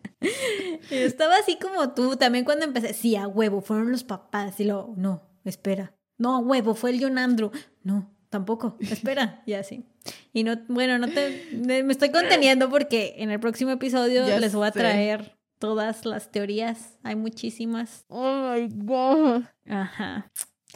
Estaba 1.06 1.36
así 1.36 1.58
como 1.58 1.94
tú, 1.94 2.16
también 2.16 2.44
cuando 2.44 2.64
empecé, 2.64 2.94
sí, 2.94 3.16
a 3.16 3.26
huevo, 3.28 3.60
fueron 3.60 3.90
los 3.92 4.04
papás. 4.04 4.58
Y 4.60 4.64
luego, 4.64 4.94
no, 4.96 5.22
espera. 5.44 5.94
No, 6.18 6.36
a 6.36 6.38
huevo, 6.38 6.74
fue 6.74 6.90
el 6.90 7.02
John 7.02 7.18
Andrew. 7.18 7.50
No, 7.82 8.14
tampoco, 8.28 8.76
espera, 8.80 9.42
y 9.46 9.54
así. 9.54 9.84
Y 10.32 10.44
no, 10.44 10.56
bueno, 10.68 10.98
no 10.98 11.08
te, 11.08 11.48
me 11.52 11.80
estoy 11.92 12.10
conteniendo 12.10 12.68
porque 12.68 13.14
en 13.18 13.30
el 13.30 13.38
próximo 13.40 13.70
episodio 13.70 14.26
Ya 14.26 14.40
les 14.40 14.54
voy 14.54 14.66
a 14.66 14.72
sé. 14.72 14.78
traer 14.80 15.38
todas 15.58 16.04
las 16.04 16.30
teorías. 16.32 16.98
Hay 17.04 17.14
muchísimas. 17.14 18.04
Oh 18.08 18.52
my 18.52 18.68
god. 18.84 19.42
Ajá. 19.68 20.30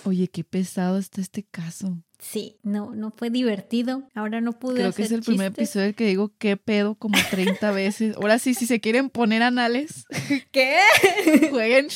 Oye, 0.05 0.28
qué 0.28 0.44
pesado 0.44 0.99
está 0.99 1.20
este 1.20 1.42
caso. 1.44 1.99
Sí, 2.18 2.59
no, 2.62 2.94
no 2.94 3.11
fue 3.11 3.28
divertido. 3.30 4.09
Ahora 4.14 4.40
no 4.40 4.53
pude 4.59 4.76
Creo 4.76 4.92
que 4.92 5.03
es 5.03 5.12
el 5.12 5.22
primer 5.22 5.49
episodio 5.49 5.94
que 5.94 6.07
digo 6.07 6.32
qué 6.38 6.57
pedo 6.57 6.94
como 6.94 7.18
30 7.30 7.70
veces. 7.72 8.16
Ahora 8.16 8.38
sí, 8.38 8.55
si 8.55 8.66
se 8.66 8.80
quieren 8.80 9.11
poner 9.11 9.42
anales, 9.42 10.05
¿Qué? 10.53 10.78
jueguen, 11.51 11.88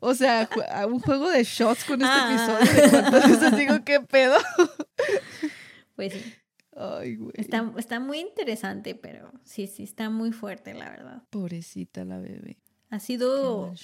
o 0.00 0.14
sea, 0.14 0.48
un 0.88 1.00
juego 1.00 1.28
de 1.30 1.42
shots 1.44 1.84
con 1.84 2.02
este 2.02 2.14
Ah. 2.14 2.60
episodio. 2.60 2.90
Cuántas 2.90 3.30
veces 3.30 3.56
digo 3.58 3.84
qué 3.84 4.00
pedo. 4.00 4.36
Pues 5.96 6.12
sí. 6.12 6.34
Ay, 6.76 7.14
güey. 7.16 7.32
Está, 7.34 7.72
está 7.78 8.00
muy 8.00 8.18
interesante, 8.18 8.94
pero 8.96 9.30
sí, 9.44 9.68
sí, 9.68 9.84
está 9.84 10.10
muy 10.10 10.32
fuerte, 10.32 10.74
la 10.74 10.90
verdad. 10.90 11.22
Pobrecita 11.30 12.04
la 12.04 12.18
bebé. 12.18 12.58
Ha 12.94 13.00
sido, 13.00 13.74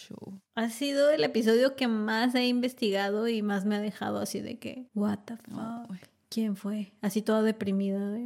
ha 0.55 0.71
sido 0.71 1.11
el 1.11 1.25
episodio 1.25 1.75
que 1.75 1.89
más 1.89 2.33
he 2.37 2.47
investigado 2.47 3.27
y 3.27 3.43
más 3.43 3.65
me 3.65 3.75
ha 3.75 3.81
dejado 3.81 4.21
así 4.21 4.39
de 4.39 4.61
que, 4.61 4.87
what 4.95 5.19
the 5.25 5.37
fuck, 5.37 5.97
¿quién 6.29 6.55
fue? 6.55 6.93
Así 7.01 7.21
toda 7.21 7.43
deprimida 7.43 8.17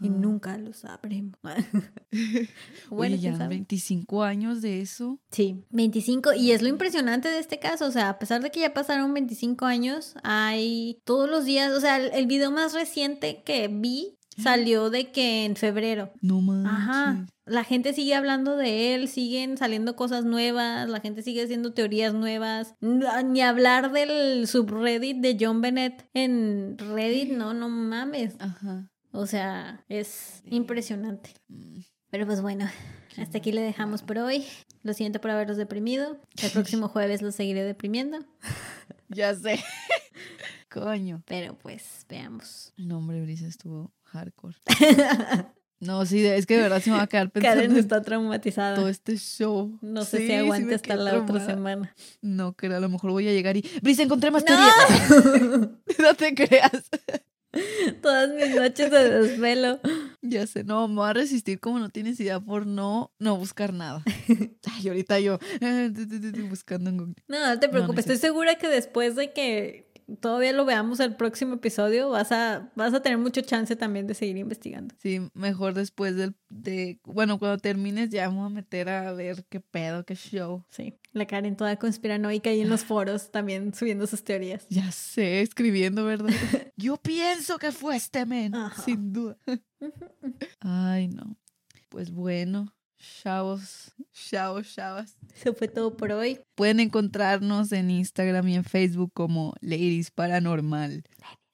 y 0.00 0.08
nunca 0.08 0.58
lo 0.58 0.72
sabremos. 0.72 1.38
bueno, 2.90 3.14
Oye, 3.14 3.18
ya 3.18 3.36
sabe. 3.36 3.50
25 3.50 4.24
años 4.24 4.62
de 4.62 4.80
eso. 4.80 5.20
Sí, 5.30 5.62
25. 5.70 6.34
Y 6.34 6.50
es 6.50 6.60
lo 6.60 6.68
impresionante 6.68 7.28
de 7.28 7.38
este 7.38 7.60
caso. 7.60 7.86
O 7.86 7.92
sea, 7.92 8.08
a 8.08 8.18
pesar 8.18 8.42
de 8.42 8.50
que 8.50 8.58
ya 8.58 8.74
pasaron 8.74 9.14
25 9.14 9.64
años, 9.64 10.16
hay 10.24 11.00
todos 11.04 11.30
los 11.30 11.44
días. 11.44 11.70
O 11.70 11.80
sea, 11.80 11.98
el, 11.98 12.12
el 12.12 12.26
video 12.26 12.50
más 12.50 12.74
reciente 12.74 13.44
que 13.44 13.68
vi 13.68 14.15
salió 14.36 14.90
de 14.90 15.10
que 15.10 15.44
en 15.44 15.56
febrero. 15.56 16.12
No 16.20 16.40
manches. 16.40 16.72
Ajá. 16.72 17.26
La 17.44 17.62
gente 17.64 17.92
sigue 17.92 18.14
hablando 18.14 18.56
de 18.56 18.94
él, 18.94 19.08
siguen 19.08 19.56
saliendo 19.56 19.94
cosas 19.94 20.24
nuevas, 20.24 20.88
la 20.88 21.00
gente 21.00 21.22
sigue 21.22 21.44
haciendo 21.44 21.72
teorías 21.72 22.12
nuevas. 22.12 22.74
N- 22.80 23.04
Ni 23.26 23.40
hablar 23.40 23.92
del 23.92 24.48
subreddit 24.48 25.18
de 25.18 25.36
John 25.40 25.60
Bennett 25.60 26.08
en 26.12 26.76
Reddit, 26.78 27.30
no, 27.32 27.54
no 27.54 27.68
mames. 27.68 28.34
Ajá. 28.40 28.88
O 29.12 29.26
sea, 29.26 29.84
es 29.88 30.42
impresionante. 30.46 31.30
Mm, 31.48 31.78
Pero 32.10 32.26
pues 32.26 32.42
bueno, 32.42 32.68
hasta 33.16 33.38
aquí 33.38 33.52
le 33.52 33.60
dejamos 33.62 34.02
por 34.02 34.18
hoy. 34.18 34.44
Lo 34.82 34.92
siento 34.92 35.20
por 35.20 35.30
haberlos 35.30 35.56
deprimido. 35.56 36.20
El 36.42 36.50
próximo 36.50 36.88
jueves 36.88 37.22
los 37.22 37.34
seguiré 37.36 37.62
deprimiendo. 37.62 38.18
Ya 39.08 39.32
sé. 39.34 39.60
Coño. 40.68 41.22
Pero 41.26 41.56
pues 41.58 42.04
veamos. 42.08 42.72
No, 42.76 42.98
hombre, 42.98 43.22
Brisa 43.22 43.46
estuvo 43.46 43.92
hardcore. 44.06 44.56
No, 45.78 46.06
sí, 46.06 46.24
es 46.24 46.46
que 46.46 46.56
de 46.56 46.62
verdad 46.62 46.80
se 46.80 46.90
me 46.90 46.96
va 46.96 47.02
a 47.02 47.06
quedar 47.06 47.30
pensando 47.30 47.54
Karen 47.56 47.72
en 47.72 47.76
está 47.78 48.00
traumatizada. 48.00 48.76
todo 48.76 48.88
este 48.88 49.18
show. 49.18 49.78
No 49.82 50.04
sé 50.06 50.18
Sí, 50.18 50.26
si 50.28 50.32
aguante 50.32 50.74
hasta 50.74 50.96
la 50.96 51.18
otra 51.18 51.44
semana. 51.44 51.94
No, 52.22 52.54
que 52.54 52.68
a 52.68 52.80
lo 52.80 52.88
mejor 52.88 53.10
voy 53.10 53.28
a 53.28 53.32
llegar 53.32 53.58
y... 53.58 53.64
Brisa, 53.82 54.02
encontré 54.02 54.30
más 54.30 54.42
¡No! 54.48 54.56
no 55.98 56.14
te 56.16 56.34
creas. 56.34 56.88
Todas 58.02 58.30
mis 58.34 58.54
noches 58.54 58.90
de 58.90 59.10
desvelo. 59.20 59.80
Ya 60.22 60.46
sé, 60.46 60.64
no, 60.64 60.88
me 60.88 60.94
voy 60.96 61.08
a 61.10 61.12
resistir 61.12 61.60
como 61.60 61.78
no 61.78 61.88
tienes 61.90 62.18
idea 62.20 62.40
por 62.40 62.66
no, 62.66 63.12
no 63.18 63.36
buscar 63.36 63.72
nada. 63.72 64.02
Ay, 64.76 64.88
ahorita 64.88 65.20
yo 65.20 65.38
buscando 66.48 66.90
en 66.90 66.96
Google. 66.98 67.14
No, 67.28 67.38
no 67.46 67.58
te 67.58 67.66
No, 67.68 67.72
no 67.72 67.78
preocupes. 67.78 68.06
es 68.06 68.12
Estoy 68.12 68.28
segura 68.28 68.56
que 68.56 68.68
después 68.68 69.14
de 69.16 69.32
que 69.32 69.85
todavía 70.20 70.52
lo 70.52 70.64
veamos 70.64 71.00
el 71.00 71.16
próximo 71.16 71.54
episodio, 71.54 72.10
vas 72.10 72.32
a, 72.32 72.70
vas 72.76 72.94
a 72.94 73.02
tener 73.02 73.18
mucho 73.18 73.40
chance 73.40 73.74
también 73.76 74.06
de 74.06 74.14
seguir 74.14 74.36
investigando. 74.36 74.94
Sí, 74.98 75.20
mejor 75.34 75.74
después 75.74 76.16
del, 76.16 76.34
de, 76.48 77.00
bueno, 77.04 77.38
cuando 77.38 77.58
termines 77.58 78.10
ya 78.10 78.28
voy 78.28 78.46
a 78.46 78.48
meter 78.48 78.88
a 78.88 79.12
ver 79.12 79.44
qué 79.48 79.60
pedo, 79.60 80.04
qué 80.04 80.14
show. 80.14 80.64
Sí, 80.68 80.94
la 81.12 81.26
Karen 81.26 81.56
toda 81.56 81.76
conspiranoica 81.76 82.50
ahí 82.50 82.60
en 82.60 82.68
los 82.68 82.84
foros 82.84 83.30
también 83.30 83.74
subiendo 83.74 84.06
sus 84.06 84.22
teorías. 84.22 84.66
Ya 84.68 84.90
sé, 84.92 85.40
escribiendo, 85.40 86.04
¿verdad? 86.04 86.28
Yo 86.76 86.96
pienso 86.98 87.58
que 87.58 87.72
fue 87.72 87.96
este 87.96 88.26
men, 88.26 88.54
Ajá. 88.54 88.82
sin 88.82 89.12
duda. 89.12 89.36
Ay, 90.60 91.08
no. 91.08 91.36
Pues 91.88 92.10
bueno, 92.10 92.74
chavos, 92.98 93.92
chavos, 94.12 94.74
chavas. 94.74 95.16
Eso 95.34 95.54
fue 95.54 95.68
todo 95.68 95.96
por 95.96 96.12
hoy. 96.12 96.40
Pueden 96.54 96.80
encontrarnos 96.80 97.72
en 97.72 97.90
Instagram 97.90 98.48
y 98.48 98.56
en 98.56 98.64
Facebook 98.64 99.12
como 99.12 99.54
Ladies 99.60 100.10
Paranormal 100.10 101.04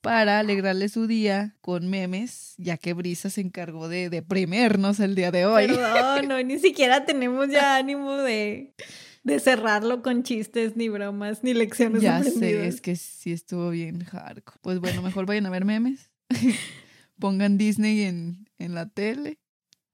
para 0.03 0.41
alegrarle 0.41 0.89
su 0.89 1.07
día 1.07 1.55
con 1.61 1.89
memes, 1.89 2.55
ya 2.59 2.77
que 2.77 2.93
Brisa 2.93 3.31
se 3.31 3.41
encargó 3.41 3.89
de 3.89 4.11
deprimirnos 4.11 5.01
el 5.01 5.15
día 5.15 5.31
de 5.31 5.47
hoy. 5.47 5.69
Perdón, 5.69 6.29
no, 6.29 6.43
ni 6.43 6.59
siquiera 6.59 7.07
tenemos 7.07 7.49
ya 7.49 7.77
ánimo 7.77 8.17
de, 8.17 8.75
de 9.23 9.41
cerrarlo 9.41 10.03
con 10.03 10.25
chistes, 10.25 10.77
ni 10.77 10.89
bromas, 10.89 11.45
ni 11.45 11.55
lecciones 11.55 12.03
Ya 12.03 12.23
sé, 12.23 12.67
es 12.67 12.81
que 12.81 12.97
sí 12.97 13.33
estuvo 13.33 13.71
bien 13.71 14.05
hardcore. 14.05 14.59
Pues 14.61 14.81
bueno, 14.81 15.03
mejor 15.03 15.25
vayan 15.25 15.47
a 15.47 15.51
ver 15.51 15.65
memes. 15.65 16.11
Pongan 17.21 17.57
Disney 17.57 18.03
en, 18.03 18.49
en 18.59 18.75
la 18.75 18.89
tele. 18.89 19.39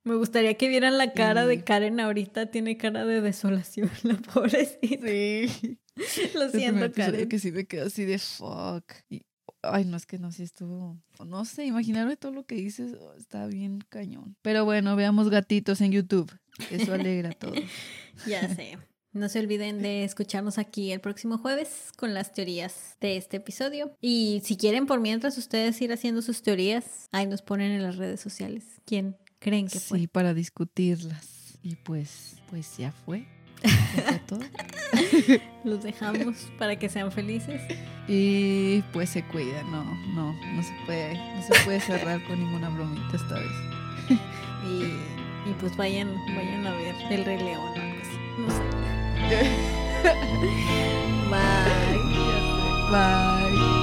Me 0.08 0.16
gustaría 0.16 0.54
que 0.54 0.68
vieran 0.68 0.98
la 0.98 1.12
cara 1.12 1.42
Sí. 1.42 1.48
de 1.48 1.64
Karen 1.64 2.00
ahorita. 2.00 2.46
Tiene 2.50 2.76
cara 2.76 3.04
de 3.04 3.20
desolación, 3.20 3.90
la 4.02 4.14
pobrecita. 4.16 5.06
Sí. 5.06 5.78
Lo 6.34 6.44
El 6.44 6.50
siento, 6.52 6.84
episodio 6.84 7.12
Karen. 7.12 7.28
que 7.28 7.38
sí 7.38 7.52
me 7.52 7.66
quedo 7.66 7.86
así 7.86 8.04
de 8.04 8.18
fuck. 8.18 8.84
Y- 9.10 9.22
ay, 9.62 9.84
no, 9.84 9.96
es 9.96 10.06
que 10.06 10.18
no, 10.18 10.30
sí 10.32 10.42
estuvo. 10.44 10.96
No 11.26 11.44
sé, 11.44 11.66
imaginarme 11.66 12.16
todo 12.16 12.32
lo 12.32 12.46
que 12.46 12.54
dices 12.54 12.94
oh, 13.00 13.14
está 13.14 13.46
bien 13.46 13.80
cañón. 13.88 14.36
Pero 14.42 14.64
bueno, 14.64 14.94
veamos 14.96 15.28
gatitos 15.30 15.80
en 15.80 15.92
YouTube. 15.92 16.32
Eso 16.70 16.92
alegra 16.94 17.30
todo. 17.32 17.52
Ya 18.26 18.48
sé. 18.54 18.78
No 19.12 19.28
se 19.28 19.38
olviden 19.40 19.80
de 19.80 20.04
escucharnos 20.04 20.58
aquí 20.58 20.92
el 20.92 21.00
próximo 21.00 21.38
jueves 21.38 21.92
con 21.96 22.14
las 22.14 22.32
teorías 22.32 22.96
de 23.00 23.16
este 23.16 23.38
episodio. 23.38 23.92
Y 24.00 24.42
si 24.44 24.56
quieren, 24.56 24.86
por 24.86 25.00
mientras 25.00 25.38
ustedes 25.38 25.80
ir 25.80 25.92
haciendo 25.92 26.20
sus 26.20 26.42
teorías, 26.42 27.08
ahí 27.12 27.26
nos 27.26 27.42
ponen 27.42 27.72
en 27.72 27.82
las 27.82 27.96
redes 27.96 28.20
sociales. 28.20 28.64
¿Quién 28.84 29.16
creen 29.38 29.68
que 29.68 29.80
fue? 29.80 30.00
Sí, 30.00 30.06
para 30.06 30.34
discutirlas. 30.34 31.58
Y 31.62 31.76
pues, 31.76 32.36
pues 32.50 32.76
ya 32.76 32.92
fue. 32.92 33.26
Ya 33.62 34.02
fue 34.02 34.18
todo. 34.26 34.40
Los 35.64 35.82
dejamos 35.82 36.36
para 36.58 36.76
que 36.76 36.88
sean 36.88 37.10
felices. 37.10 37.60
Y 38.06 38.82
pues 38.92 39.10
se 39.10 39.24
cuida, 39.24 39.62
no, 39.64 39.84
no, 40.14 40.32
no 40.32 40.62
se 40.62 40.72
puede, 40.86 41.14
no 41.14 41.42
se 41.42 41.54
puede 41.64 41.80
cerrar 41.80 42.24
con 42.26 42.38
ninguna 42.38 42.68
bromita 42.70 43.16
esta 43.16 43.34
vez. 43.34 43.50
Y, 44.64 44.84
y 45.50 45.54
pues 45.60 45.76
vayan, 45.76 46.08
vayan 46.34 46.66
a 46.66 46.72
ver 46.72 46.94
El 47.10 47.24
Rey 47.24 47.38
León. 47.38 47.74
No 48.38 48.50
sé. 48.50 48.62
Bye. 51.30 51.98
Bye. 52.90 53.77